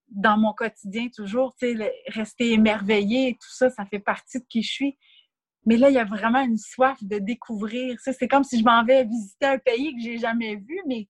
dans 0.08 0.38
mon 0.38 0.52
quotidien 0.52 1.08
toujours. 1.14 1.54
Tu 1.60 1.76
sais, 1.76 1.92
rester 2.08 2.52
émerveillé, 2.52 3.34
tout 3.34 3.52
ça, 3.52 3.70
ça 3.70 3.84
fait 3.86 3.98
partie 3.98 4.40
de 4.40 4.46
qui 4.48 4.62
je 4.62 4.72
suis. 4.72 4.98
Mais 5.66 5.76
là, 5.76 5.90
il 5.90 5.94
y 5.94 5.98
a 5.98 6.04
vraiment 6.04 6.40
une 6.40 6.56
soif 6.56 7.02
de 7.02 7.18
découvrir. 7.18 7.98
c'est 8.00 8.28
comme 8.28 8.44
si 8.44 8.58
je 8.58 8.64
m'en 8.64 8.84
vais 8.84 9.04
visiter 9.04 9.46
un 9.46 9.58
pays 9.58 9.94
que 9.94 10.02
j'ai 10.02 10.18
jamais 10.18 10.56
vu, 10.56 10.80
mais, 10.86 11.08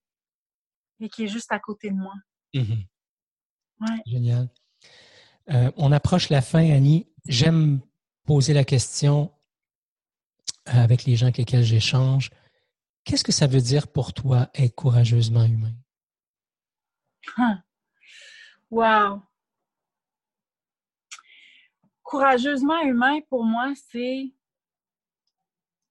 mais 0.99 1.09
qui 1.09 1.25
est 1.25 1.29
juste 1.29 1.53
à 1.53 1.59
côté 1.59 1.91
de 1.91 1.97
moi. 1.97 2.15
Mm-hmm. 2.55 2.87
Ouais. 3.81 4.03
Génial. 4.07 4.49
Euh, 5.51 5.71
on 5.77 5.93
approche 5.93 6.29
la 6.29 6.43
fin, 6.43 6.71
Annie. 6.71 7.07
J'aime 7.27 7.81
poser 8.25 8.53
la 8.53 8.65
question 8.65 9.33
avec 10.67 11.05
les 11.05 11.17
gens 11.17 11.27
avec 11.27 11.39
lesquels 11.39 11.63
j'échange. 11.63 12.31
Qu'est-ce 13.05 13.25
que 13.25 13.33
ça 13.33 13.47
veut 13.47 13.61
dire 13.61 13.89
pour 13.89 14.13
toi 14.13 14.51
être 14.55 14.75
courageusement 14.75 15.45
humain? 15.45 15.75
Wow! 18.71 19.23
Courageusement 22.03 22.81
humain, 22.83 23.21
pour 23.29 23.45
moi, 23.45 23.73
c'est. 23.91 24.31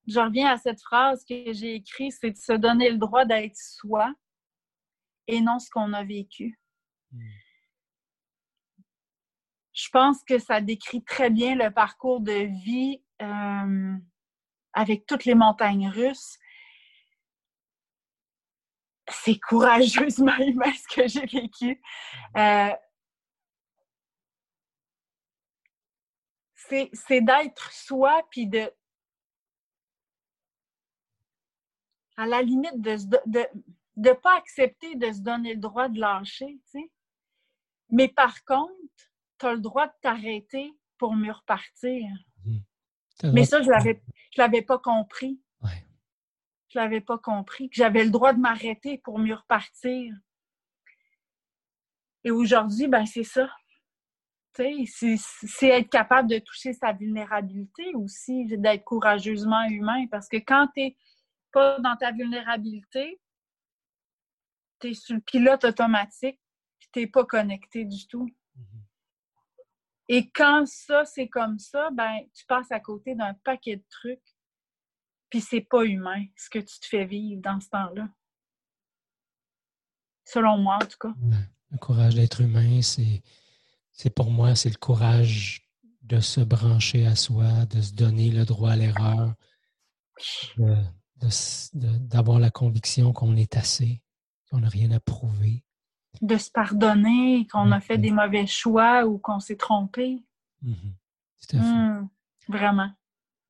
Je 0.07 0.19
reviens 0.19 0.51
à 0.51 0.57
cette 0.57 0.81
phrase 0.81 1.23
que 1.25 1.51
j'ai 1.53 1.75
écrite, 1.75 2.13
c'est 2.19 2.31
de 2.31 2.37
se 2.37 2.53
donner 2.53 2.89
le 2.89 2.97
droit 2.97 3.25
d'être 3.25 3.57
soi 3.57 4.13
et 5.27 5.41
non 5.41 5.59
ce 5.59 5.69
qu'on 5.69 5.93
a 5.93 6.03
vécu. 6.03 6.59
Hmm 7.11 7.19
je 9.77 9.89
pense 9.91 10.23
que 10.23 10.39
ça 10.39 10.59
décrit 10.59 11.03
très 11.03 11.29
bien 11.29 11.55
le 11.55 11.71
parcours 11.71 12.19
de 12.19 12.49
vie 12.63 13.03
euh, 13.21 13.95
avec 14.73 15.05
toutes 15.05 15.25
les 15.25 15.35
montagnes 15.35 15.89
russes. 15.89 16.39
C'est 19.07 19.37
courageusement 19.37 20.35
humain 20.39 20.73
ce 20.73 20.95
que 20.95 21.07
j'ai 21.07 21.27
vécu. 21.27 21.79
Euh, 22.35 22.73
c'est 26.93 27.21
d'être 27.21 27.71
soi, 27.71 28.27
puis 28.31 28.47
de. 28.47 28.69
À 32.17 32.25
la 32.25 32.41
limite 32.41 32.81
de 32.81 32.91
ne 32.91 33.43
de, 33.95 34.11
pas 34.11 34.37
accepter 34.37 34.95
de 34.95 35.11
se 35.11 35.21
donner 35.21 35.53
le 35.53 35.59
droit 35.59 35.87
de 35.87 35.99
lâcher, 35.99 36.59
tu 36.71 36.81
sais. 36.81 36.91
Mais 37.89 38.07
par 38.09 38.43
contre, 38.43 38.73
tu 39.39 39.45
as 39.45 39.53
le 39.53 39.61
droit 39.61 39.87
de 39.87 39.93
t'arrêter 40.01 40.73
pour 40.97 41.15
mieux 41.15 41.31
repartir. 41.31 42.05
Mhm. 42.43 43.33
Mais 43.33 43.45
ça, 43.45 43.61
je 43.61 43.69
l'avais, 43.69 44.01
l'avais 44.35 44.61
pas 44.61 44.79
compris. 44.79 45.39
Ouais. 45.61 45.85
Je 46.69 46.79
l'avais 46.79 47.01
pas 47.01 47.17
compris, 47.17 47.69
que 47.69 47.75
j'avais 47.75 48.03
le 48.03 48.11
droit 48.11 48.33
de 48.33 48.39
m'arrêter 48.39 48.97
pour 48.97 49.19
mieux 49.19 49.35
repartir. 49.35 50.13
Et 52.23 52.31
aujourd'hui, 52.31 52.87
ben 52.87 53.05
c'est 53.05 53.23
ça. 53.23 53.49
C'est 54.53 55.67
être 55.67 55.89
capable 55.89 56.29
de 56.29 56.39
toucher 56.39 56.73
sa 56.73 56.91
vulnérabilité 56.91 57.93
aussi, 57.93 58.45
d'être 58.47 58.83
courageusement 58.83 59.63
humain. 59.69 60.07
Parce 60.09 60.27
que 60.27 60.37
quand 60.37 60.67
tu 60.75 60.95
pas 61.51 61.79
dans 61.79 61.95
ta 61.95 62.11
vulnérabilité, 62.11 63.19
tu 64.79 64.89
es 64.89 64.93
sur 64.93 65.15
le 65.15 65.21
pilote 65.21 65.63
automatique, 65.63 66.39
tu 66.93 66.99
n'es 66.99 67.07
pas 67.07 67.25
connecté 67.25 67.85
du 67.85 68.07
tout. 68.07 68.29
Et 70.09 70.29
quand 70.29 70.65
ça, 70.67 71.03
c'est 71.05 71.27
comme 71.27 71.59
ça, 71.59 71.89
ben, 71.91 72.19
tu 72.33 72.45
passes 72.45 72.71
à 72.71 72.79
côté 72.79 73.15
d'un 73.15 73.33
paquet 73.33 73.77
de 73.77 73.85
trucs, 73.89 74.35
puis 75.29 75.41
c'est 75.41 75.61
pas 75.61 75.83
humain 75.83 76.25
ce 76.37 76.49
que 76.49 76.59
tu 76.59 76.79
te 76.79 76.85
fais 76.85 77.05
vivre 77.05 77.41
dans 77.41 77.59
ce 77.59 77.69
temps-là. 77.69 78.07
Selon 80.23 80.57
moi, 80.57 80.75
en 80.75 80.85
tout 80.85 80.97
cas. 80.99 81.13
Le 81.71 81.77
courage 81.77 82.15
d'être 82.15 82.41
humain, 82.41 82.81
c'est, 82.81 83.21
c'est 83.91 84.09
pour 84.09 84.31
moi, 84.31 84.55
c'est 84.55 84.69
le 84.69 84.77
courage 84.77 85.67
de 86.03 86.21
se 86.21 86.39
brancher 86.39 87.05
à 87.05 87.15
soi, 87.15 87.65
de 87.65 87.81
se 87.81 87.93
donner 87.93 88.31
le 88.31 88.45
droit 88.45 88.71
à 88.71 88.75
l'erreur, 88.77 89.33
d'avoir 91.73 92.39
la 92.39 92.51
conviction 92.51 93.13
qu'on 93.13 93.35
est 93.35 93.57
assez, 93.57 94.01
qu'on 94.49 94.59
n'a 94.59 94.69
rien 94.69 94.91
à 94.91 94.99
prouver, 94.99 95.63
de 96.21 96.37
se 96.37 96.51
pardonner, 96.51 97.47
qu'on 97.51 97.71
a 97.71 97.79
fait 97.79 97.97
des 97.97 98.11
mauvais 98.11 98.47
choix 98.47 99.05
ou 99.05 99.17
qu'on 99.17 99.39
s'est 99.39 99.55
trompé. 99.55 100.23
Mm-hmm. 100.63 101.57
Hmm, 101.57 102.07
vraiment. 102.47 102.89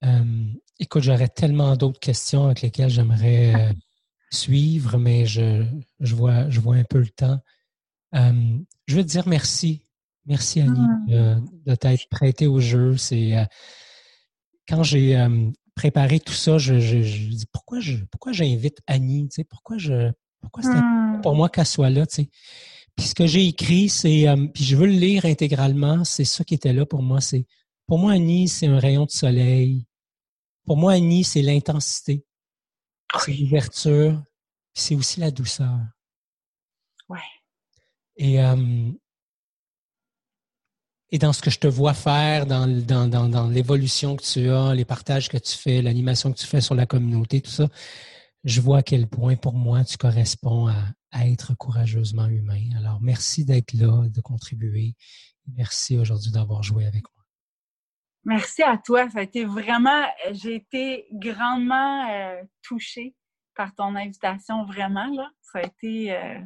Euh, 0.04 0.54
écoute, 0.80 1.04
j'aurais 1.04 1.30
tellement 1.30 1.76
d'autres 1.76 2.00
questions 2.00 2.46
avec 2.46 2.62
lesquelles 2.62 2.90
j'aimerais 2.90 3.56
euh, 3.56 3.74
suivre, 4.32 4.98
mais 4.98 5.26
je, 5.26 5.66
je, 6.00 6.16
vois, 6.16 6.50
je 6.50 6.60
vois 6.60 6.76
un 6.76 6.84
peu 6.84 7.00
le 7.00 7.10
temps. 7.10 7.40
Euh, 8.16 8.58
je 8.88 8.96
veux 8.96 9.04
te 9.04 9.10
dire 9.10 9.28
merci. 9.28 9.84
Merci, 10.26 10.60
Annie, 10.60 10.80
hmm. 11.08 11.46
de 11.66 11.76
t'être 11.76 12.10
prêtée 12.10 12.48
au 12.48 12.60
jeu. 12.60 12.98
C'est 12.98 13.48
quand 14.68 14.84
j'ai 14.84 15.16
préparé 15.78 16.20
tout 16.20 16.34
ça, 16.34 16.58
je, 16.58 16.80
je, 16.80 16.98
dis 16.98 17.46
pourquoi 17.52 17.80
je 17.80 17.98
pourquoi 18.12 18.34
j'invite 18.34 18.80
Annie, 18.88 19.30
tu 19.30 19.36
sais, 19.36 19.44
pourquoi 19.44 19.78
je 19.78 20.12
pourquoi 20.42 20.64
c'est 20.64 20.70
hmm. 20.70 21.22
pour 21.22 21.36
moi 21.36 21.50
qu'elle 21.50 21.66
soit 21.66 21.92
là, 21.92 22.06
tu 22.06 22.16
sais? 22.16 22.30
Puis 22.96 23.06
ce 23.06 23.16
que 23.16 23.28
j'ai 23.28 23.46
écrit, 23.46 23.90
c'est, 23.90 24.28
euh, 24.28 24.48
puis 24.48 24.64
je 24.64 24.76
veux 24.76 24.88
le 24.88 24.94
lire 24.94 25.26
intégralement, 25.26 26.04
c'est 26.04 26.26
ça 26.26 26.44
qui 26.44 26.56
était 26.56 26.74
là 26.74 26.84
pour 26.84 27.04
moi. 27.04 27.22
C'est, 27.22 27.46
pour 27.86 28.00
moi, 28.00 28.14
Annie, 28.14 28.48
c'est 28.48 28.66
un 28.66 28.80
rayon 28.80 29.06
de 29.06 29.12
soleil. 29.12 29.86
Pour 30.66 30.78
moi, 30.78 30.94
Annie, 30.94 31.24
c'est 31.24 31.44
l'intensité, 31.44 32.26
c'est 33.24 33.34
l'ouverture, 33.34 34.20
c'est 34.74 34.96
aussi 34.96 35.20
la 35.20 35.30
douceur. 35.30 35.78
Ouais. 37.08 37.20
Et, 38.16 38.42
euh, 38.42 38.92
et 41.10 41.20
dans 41.20 41.32
ce 41.32 41.42
que 41.42 41.50
je 41.50 41.60
te 41.60 41.68
vois 41.68 41.94
faire, 41.94 42.46
dans, 42.46 42.68
dans, 42.68 43.48
l'évolution 43.48 44.16
que 44.16 44.24
tu 44.24 44.50
as, 44.50 44.74
les 44.74 44.86
partages 44.86 45.30
que 45.30 45.38
tu 45.38 45.58
fais, 45.58 45.82
l'animation 45.82 46.32
que 46.32 46.38
tu 46.38 46.46
fais 46.46 46.60
sur 46.60 46.76
la 46.76 46.86
communauté, 46.86 47.42
tout 47.42 47.52
ça, 47.52 47.68
je 48.44 48.60
vois 48.60 48.80
à 48.80 48.84
quel 48.84 49.08
point 49.08 49.36
pour 49.36 49.54
moi 49.54 49.86
tu 49.86 49.98
corresponds 49.98 50.68
à, 50.68 50.76
être 51.26 51.56
courageusement 51.56 52.28
humain. 52.28 52.70
Alors, 52.78 53.00
merci 53.02 53.44
d'être 53.44 53.74
là, 53.74 54.08
de 54.08 54.22
contribuer. 54.22 54.94
Merci 55.56 55.98
aujourd'hui 55.98 56.32
d'avoir 56.32 56.62
joué 56.62 56.86
avec 56.86 57.04
moi. 57.16 57.26
Merci 58.26 58.62
à 58.62 58.78
toi. 58.78 59.10
Ça 59.10 59.20
a 59.20 59.22
été 59.24 59.46
vraiment, 59.46 60.04
j'ai 60.32 60.56
été 60.56 61.08
grandement 61.12 62.08
euh, 62.12 62.44
touchée 62.62 63.16
par 63.56 63.74
ton 63.74 63.96
invitation, 63.96 64.66
vraiment. 64.66 65.08
Là. 65.08 65.32
Ça 65.42 65.60
a 65.60 65.62
été 65.64 66.12
euh, 66.12 66.40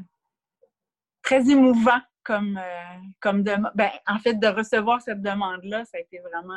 très 1.22 1.50
émouvant 1.50 2.00
comme, 2.24 2.58
euh, 2.58 3.00
comme 3.20 3.44
ben, 3.44 3.90
en 4.08 4.20
fait, 4.20 4.36
de 4.36 4.48
recevoir 4.48 5.02
cette 5.02 5.22
demande-là, 5.22 5.86
ça 5.86 5.98
a 5.98 6.02
été 6.02 6.20
vraiment 6.20 6.54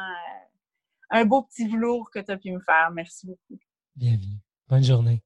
un 1.11 1.25
beau 1.25 1.43
petit 1.43 1.69
velours 1.69 2.11
que 2.11 2.19
tu 2.19 2.31
as 2.31 2.37
pu 2.37 2.53
me 2.53 2.61
faire. 2.61 2.91
Merci 2.93 3.27
beaucoup. 3.27 3.59
Bienvenue. 3.97 4.39
Bonne 4.69 4.83
journée. 4.83 5.23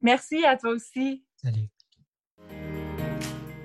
Merci 0.00 0.44
à 0.44 0.56
toi 0.56 0.70
aussi. 0.70 1.24
Salut. 1.36 1.68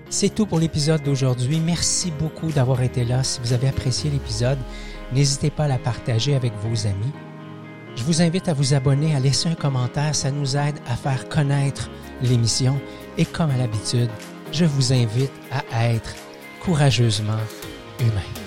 C'est 0.10 0.34
tout 0.34 0.46
pour 0.46 0.60
l'épisode 0.60 1.02
d'aujourd'hui. 1.04 1.60
Merci 1.60 2.12
beaucoup 2.12 2.52
d'avoir 2.52 2.82
été 2.82 3.04
là. 3.04 3.24
Si 3.24 3.40
vous 3.42 3.54
avez 3.54 3.68
apprécié 3.68 4.12
l'épisode, 4.12 4.60
n'hésitez 5.12 5.50
pas 5.50 5.66
à 5.66 5.68
la 5.68 5.80
partager 5.80 6.36
avec 6.36 6.54
vos 6.54 6.88
amis. 6.88 7.12
Je 7.96 8.04
vous 8.04 8.22
invite 8.22 8.48
à 8.48 8.54
vous 8.54 8.74
abonner, 8.74 9.16
à 9.16 9.20
laisser 9.20 9.50
un 9.50 9.56
commentaire. 9.56 10.16
Ça 10.16 10.32
nous 10.32 10.58
aide 10.58 10.80
à 10.88 10.96
faire 10.96 11.30
connaître 11.30 11.90
l'émission. 12.22 12.80
Et 13.18 13.26
comme 13.26 13.52
à 13.52 13.58
l'habitude, 13.58 14.10
je 14.54 14.66
vous 14.66 14.94
invite 14.94 15.32
à 15.72 15.90
être 15.90 16.16
courageusement 16.62 17.42
humain. 18.00 18.43